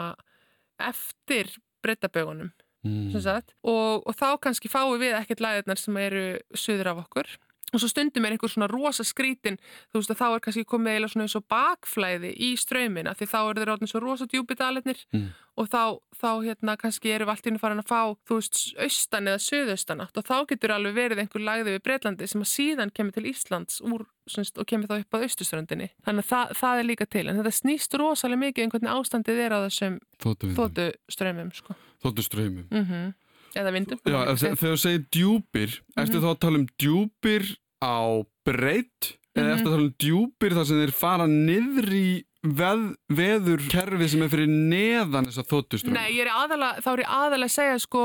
eftir 0.77 1.55
breytabögunum 1.85 2.51
Mm. 2.87 3.51
og, 3.63 4.07
og 4.07 4.15
þá 4.17 4.29
kannski 4.43 4.71
fáum 4.71 4.97
við 5.01 5.17
ekkert 5.19 5.43
læðirnar 5.43 5.81
sem 5.81 5.99
eru 6.01 6.25
suður 6.55 6.93
af 6.93 7.03
okkur 7.05 7.35
og 7.73 7.81
svo 7.83 7.89
stundum 7.91 8.23
er 8.25 8.31
einhver 8.37 8.47
svona 8.47 8.69
rosa 8.71 9.03
skrítin 9.03 9.57
þú 9.91 9.99
veist 9.99 10.11
að 10.13 10.19
þá 10.21 10.27
er 10.37 10.43
kannski 10.45 10.63
komið 10.71 10.93
eiginlega 10.93 11.11
svona 11.13 11.25
eins 11.27 11.35
og 11.35 11.43
bakflæði 11.51 12.29
í 12.47 12.53
ströymina 12.55 13.11
því 13.19 13.27
þá 13.27 13.37
eru 13.49 13.59
þeir 13.59 13.71
orðin 13.73 13.91
svo 13.91 13.99
rosa 14.03 14.27
djúpi 14.31 14.55
daletnir 14.55 15.01
Mm. 15.13 15.27
og 15.57 15.67
þá, 15.71 15.81
þá 16.15 16.29
hérna 16.45 16.77
kannski 16.79 17.11
eru 17.11 17.25
við 17.25 17.31
allt 17.33 17.45
í 17.47 17.51
einu 17.51 17.59
farin 17.59 17.79
að 17.81 17.87
fá 17.89 18.01
þú 18.27 18.37
veist 18.39 18.57
austan 18.83 19.27
eða 19.31 19.43
suðaustan 19.43 20.01
átt 20.03 20.17
og 20.19 20.25
þá 20.27 20.35
getur 20.51 20.73
alveg 20.75 20.95
verið 20.95 21.21
einhver 21.23 21.43
læði 21.43 21.73
við 21.75 21.83
Breitlandi 21.83 22.27
sem 22.27 22.41
að 22.43 22.51
síðan 22.51 22.91
kemur 22.95 23.15
til 23.15 23.25
Íslands 23.31 23.81
úr, 23.83 24.05
og 24.07 24.65
kemur 24.67 24.87
þá 24.87 24.99
upp 25.01 25.17
að 25.19 25.27
austuströndinni 25.27 25.89
þannig 26.07 26.23
að 26.23 26.31
það, 26.31 26.55
það 26.61 26.79
er 26.83 26.87
líka 26.91 27.05
til 27.09 27.27
en 27.27 27.39
þetta 27.41 27.55
snýst 27.59 27.97
rosalega 27.99 28.43
mikið 28.47 28.63
um 28.67 28.73
hvernig 28.75 28.95
ástandið 28.95 29.43
er 29.47 29.55
á 29.55 29.59
þessum 29.67 29.99
Þóttuvindar. 30.23 30.59
þóttuströymum 30.63 31.51
sko. 31.55 31.75
Þóttuströymum. 32.03 32.67
mm 32.71 33.13
eða 33.61 33.73
vindum 33.75 33.99
Já, 34.05 34.19
þe- 34.35 34.55
þegar 34.55 34.73
þú 34.75 34.81
segir 34.83 35.03
djúpir, 35.17 35.77
ertu 35.97 36.21
þá 36.23 36.29
að 36.33 36.39
tala 36.45 36.61
um 36.61 36.67
djúpir 36.81 37.43
á 37.83 37.97
breytt 38.47 39.17
eða 39.37 39.53
eftir 39.53 39.67
að 39.67 39.73
tala 39.75 39.85
um 39.87 39.93
djúpir 40.01 40.55
þar 40.57 40.65
sem 40.69 40.79
þeir 40.81 40.93
fara 40.97 41.27
niður 41.29 41.89
í 41.93 42.07
veð, 42.47 42.85
veður 43.11 43.65
kerfi 43.69 44.07
sem 44.09 44.21
er 44.23 44.29
fyrir 44.31 44.47
neðan 44.47 45.27
þess 45.27 45.41
að 45.43 45.51
þóttuströmm 45.51 45.93
Nei, 45.97 46.07
ég 46.15 46.23
er 46.25 46.31
aðalega, 46.33 46.81
þá 46.85 46.89
er 46.93 47.03
ég 47.03 47.11
aðalega 47.17 47.49
að 47.51 47.55
segja 47.57 47.79
sko, 47.83 48.03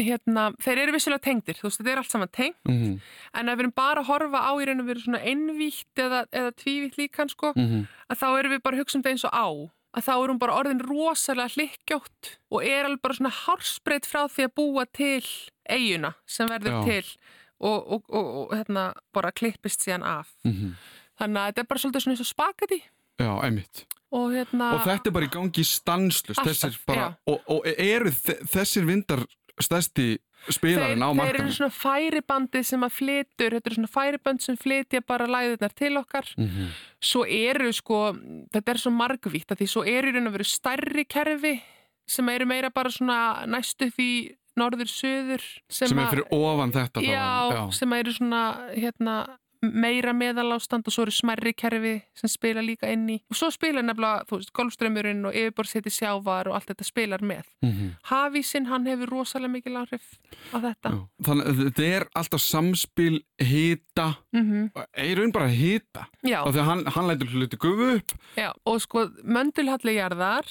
hérna, 0.00 0.44
þeir 0.64 0.78
eru 0.84 0.92
vissilega 0.94 1.20
tengdir, 1.26 1.58
þú 1.58 1.66
veist, 1.66 1.80
þetta 1.80 1.90
er 1.92 2.00
allt 2.00 2.12
saman 2.14 2.30
tengt, 2.32 2.56
mm 2.68 2.76
-hmm. 2.78 2.94
en 3.40 3.48
ef 3.48 3.56
við 3.58 3.60
erum 3.66 3.74
bara 3.76 4.00
að 4.00 4.06
horfa 4.08 4.40
á 4.40 4.52
í 4.56 4.64
raun 4.68 4.80
og 4.80 4.86
veru 4.86 5.00
svona 5.00 5.20
einvítt 5.20 5.96
eða, 6.00 6.20
eða 6.32 6.52
tvívítt 6.56 6.96
líkan, 6.96 7.28
sko, 7.28 7.52
Mhm. 7.56 7.86
að 8.08 8.16
þá 8.20 8.26
erum 8.38 8.52
við 8.52 8.62
bara 8.62 8.76
að 8.76 8.80
hugsa 8.80 8.96
um 8.96 9.02
þetta 9.02 9.10
eins 9.12 9.24
og 9.24 9.32
á, 9.36 9.48
að 9.96 10.04
þá 10.06 10.12
er 10.14 10.30
hún 10.30 10.38
bara 10.42 10.56
orðin 10.60 10.82
rosalega 10.86 11.54
hlikkjótt 11.56 12.32
og 12.54 12.64
er 12.66 12.86
alveg 12.86 13.02
bara 13.02 13.18
svona 13.18 13.32
hársbreytt 13.34 14.06
frá 14.06 14.24
því 14.30 14.46
að 14.46 14.54
búa 14.60 14.84
til 14.94 15.24
eiguna 15.70 16.12
sem 16.30 16.48
verður 16.50 16.76
Já. 16.76 16.82
til 16.86 17.16
og, 17.60 17.78
og, 17.96 18.04
og, 18.08 18.28
og 18.44 18.54
hérna, 18.56 18.84
bara 19.12 19.32
klippist 19.36 19.82
síðan 19.84 20.06
af. 20.06 20.30
Mhm. 20.46 20.76
Þannig 21.20 21.40
að 21.42 21.48
þetta 21.50 21.60
er 21.60 21.66
bara 21.68 21.80
svolítið 21.82 22.04
svona 22.06 22.14
eins 22.16 22.22
og 22.24 22.30
spagetti 22.30 22.78
Já, 23.20 23.32
einmitt 23.44 23.82
og 24.10 24.32
hérna... 24.34 24.68
og 24.74 24.80
þetta 24.88 25.10
er 25.10 25.12
bara 25.14 25.26
í 25.28 25.30
gangi 25.30 25.62
stanslust 25.68 26.40
Alltaf, 26.40 26.56
þessir 26.56 26.78
bara, 26.88 27.10
og, 27.30 27.42
og 27.52 27.66
eru 27.76 28.10
þe- 28.10 28.40
þessir 28.50 28.86
vindar 28.88 29.20
stærsti 29.62 30.18
spilarinn 30.48 31.02
á 31.04 31.08
þeir, 31.12 31.18
þeir 31.20 31.28
eru 31.34 31.44
markanum 31.44 31.52
svona 31.52 31.74
færibandi 31.76 32.62
sem 32.64 32.80
að 32.86 32.92
flytur, 32.96 33.50
þetta 33.56 33.66
eru 33.70 33.76
svona 33.78 33.92
færiband 33.92 34.40
sem 34.42 34.56
flytja 34.56 35.00
bara 35.06 35.26
læðirnar 35.28 35.74
til 35.76 35.96
okkar. 36.00 36.26
Mhm. 36.38 36.70
svo 37.00 37.24
eru 37.28 37.72
sko, 37.72 38.12
þetta 38.52 38.68
er 38.74 38.78
svo 38.80 38.90
margvítt 38.92 39.52
að 39.52 39.60
því 39.60 39.68
svo 39.68 39.82
eru 39.86 40.08
í 40.08 40.14
raun 40.14 40.26
og 40.28 40.32
veru 40.38 40.44
stærri 40.44 41.04
kerfi 41.08 41.60
sem 42.08 42.28
eru 42.28 42.44
meira 42.46 42.70
bara 42.70 42.90
svona 42.90 43.46
næstu 43.46 43.90
því 43.92 44.36
norður-söður 44.58 45.40
sem, 45.70 45.88
er 45.98 46.04
að- 46.04 46.10
fyrir 46.10 46.26
ofan 46.32 46.72
þetta 46.72 47.00
já, 47.04 47.50
bara, 47.50 47.70
sem 47.72 47.92
eru 47.92 48.12
svona 48.12 48.42
hérna, 48.74 49.14
meira 49.62 50.12
meðalástand 50.16 50.86
og 50.88 50.92
svo 50.94 51.02
eru 51.04 51.12
smerri 51.12 51.52
kerfi 51.52 51.94
sem 52.16 52.28
spila 52.32 52.62
líka 52.64 52.88
inn 52.92 53.06
í 53.12 53.18
og 53.30 53.36
svo 53.36 53.50
spila 53.52 53.82
nefnilega, 53.84 54.24
þú 54.28 54.38
veist, 54.38 54.52
golfströmmurinn 54.56 55.24
og 55.28 55.34
yfirborðseti 55.36 55.92
sjávar 55.92 56.48
og 56.48 56.54
allt 56.56 56.70
þetta 56.72 56.86
spilar 56.88 57.20
með 57.20 57.44
Mhm. 57.62 57.90
Hafísinn, 58.08 58.66
hann 58.66 58.86
hefur 58.86 59.10
rosalega 59.12 59.52
mikil 59.52 59.76
áhrif 59.76 60.06
á 60.54 60.56
þetta 60.64 60.90
Já. 60.94 61.08
þannig 61.28 61.46
að 61.46 61.60
þetta 61.64 61.84
er 61.96 62.06
alltaf 62.16 62.40
samspil 62.40 63.20
hita, 63.38 64.16
mm 64.32 64.70
í 64.96 65.14
raun 65.16 65.32
bara 65.32 65.48
hita 65.48 66.06
Já, 66.24 66.40
og 66.44 66.54
þegar 66.54 66.64
hann, 66.64 66.84
hann 66.86 67.06
lætur 67.08 67.28
hluti 67.34 67.56
gufu 67.60 67.96
upp 67.98 68.12
já, 68.36 68.52
og 68.66 68.80
sko 68.80 69.06
möndulhalli 69.24 69.96
jarðar, 70.00 70.46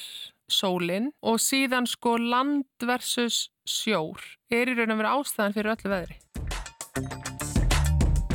sólin 0.49 1.11
og 1.21 1.37
síðan 1.37 1.85
sko 1.87 2.17
land 2.17 2.65
versus 2.81 3.49
sjór 3.69 4.17
er 4.49 4.65
í 4.71 4.73
raun 4.77 4.89
að 4.95 4.97
vera 5.03 5.11
ástæðan 5.19 5.53
fyrir 5.53 5.75
öllu 5.75 5.89
veðri. 5.93 6.15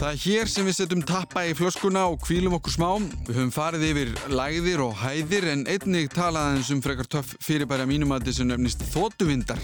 Það 0.04 0.12
er 0.12 0.20
hér 0.20 0.50
sem 0.52 0.66
við 0.68 0.74
setjum 0.76 1.02
tappa 1.08 1.42
í 1.48 1.52
flöskuna 1.56 2.02
og 2.12 2.18
kvílum 2.26 2.58
okkur 2.58 2.74
smá. 2.74 2.88
Við 3.24 3.38
höfum 3.38 3.52
farið 3.54 3.84
yfir 3.86 4.10
lægðir 4.28 4.82
og 4.84 4.98
hæðir 5.00 5.46
en 5.48 5.62
einnig 5.64 6.10
talaðans 6.12 6.68
um 6.74 6.82
frekar 6.84 7.08
töff 7.08 7.30
fyrirbæri 7.40 7.86
að 7.86 7.88
mínumati 7.88 8.34
sem 8.36 8.50
nefnist 8.50 8.84
þótuvindar. 8.90 9.62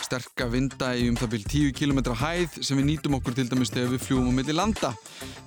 Sterka 0.00 0.46
vinda 0.48 0.94
í 0.96 1.10
um 1.10 1.18
það 1.20 1.34
byrj 1.34 1.44
10 1.52 1.76
km 1.76 2.00
hæð 2.16 2.56
sem 2.64 2.80
við 2.80 2.88
nýtum 2.94 3.18
okkur 3.18 3.36
til 3.36 3.44
dæmis 3.50 3.74
þegar 3.74 3.92
við 3.92 4.06
fljúum 4.06 4.32
á 4.32 4.36
milli 4.38 4.56
landa. 4.56 4.94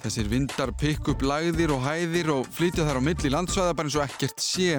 Þessir 0.05 0.29
vindar 0.29 0.75
pikk 0.83 1.09
upp 1.15 1.25
lægðir 1.25 1.73
og 1.73 1.81
hæðir 1.87 2.29
og 2.35 2.53
flytja 2.53 2.85
þar 2.85 3.01
á 3.01 3.07
milli 3.09 3.33
landsvæða 3.33 3.73
bara 3.73 3.89
eins 3.89 3.97
og 3.97 4.05
ekkert 4.05 4.45
sé. 4.45 4.77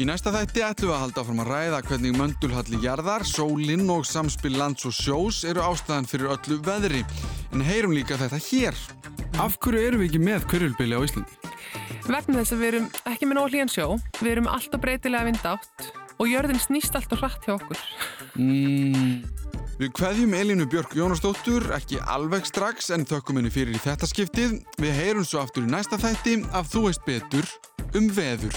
Í 0.00 0.06
næsta 0.08 0.32
þætti 0.32 0.62
ætlum 0.64 0.88
við 0.88 0.94
að 0.96 1.02
halda 1.02 1.22
áfram 1.22 1.40
að 1.42 1.50
ræða 1.52 1.80
hvernig 1.84 2.14
möndulhalli 2.16 2.78
jarðar, 2.80 3.24
sólinn 3.28 3.90
og 3.92 4.06
samspil 4.08 4.54
lands 4.56 4.86
og 4.88 4.94
sjós 4.96 5.42
eru 5.48 5.60
ástæðan 5.66 6.08
fyrir 6.08 6.32
öllu 6.32 6.56
veðri. 6.64 7.02
En 7.52 7.64
heyrum 7.66 7.92
líka 7.92 8.16
þetta 8.16 8.40
hér. 8.40 8.78
Af 9.42 9.58
hverju 9.60 9.82
erum 9.90 10.00
við 10.00 10.08
ekki 10.08 10.22
með 10.24 10.48
kurulbili 10.48 10.96
á 10.96 11.04
Íslandi? 11.04 11.36
Vegna 12.08 12.40
þess 12.40 12.56
að 12.56 12.62
við 12.64 12.70
erum 12.70 12.88
ekki 13.12 13.28
með 13.28 13.38
nóg 13.38 13.52
hlýjan 13.52 13.74
sjó, 13.74 13.86
við 14.22 14.32
erum 14.32 14.50
alltaf 14.54 14.82
breytilega 14.82 15.28
vindátt 15.28 15.86
og 16.16 16.26
jörðin 16.30 16.64
snýst 16.64 16.96
alltaf 16.96 17.20
hratt 17.20 17.44
hjá 17.44 17.58
okkur. 17.58 17.86
Mm. 18.40 19.22
Við 19.76 19.94
kveðjum 19.98 20.36
Elínu 20.40 20.66
Björk 20.72 20.96
Jónasdóttur, 20.96 21.68
ekki 21.76 22.00
alveg 22.00 22.48
strax 22.48 22.92
en 22.96 23.04
þökkum 23.08 23.40
henni 23.40 23.52
fyrir 23.52 23.76
í 23.76 23.82
þetta 23.82 24.08
skiptið. 24.08 24.60
Við 24.80 25.00
heyrum 25.02 25.26
svo 25.28 25.44
aftur 25.44 25.68
í 25.68 25.72
næsta 25.72 26.00
þætti 26.00 26.40
af 26.56 26.72
Þú 26.72 26.88
veist 26.88 27.04
betur 27.08 27.56
um 27.98 28.08
veður. 28.16 28.56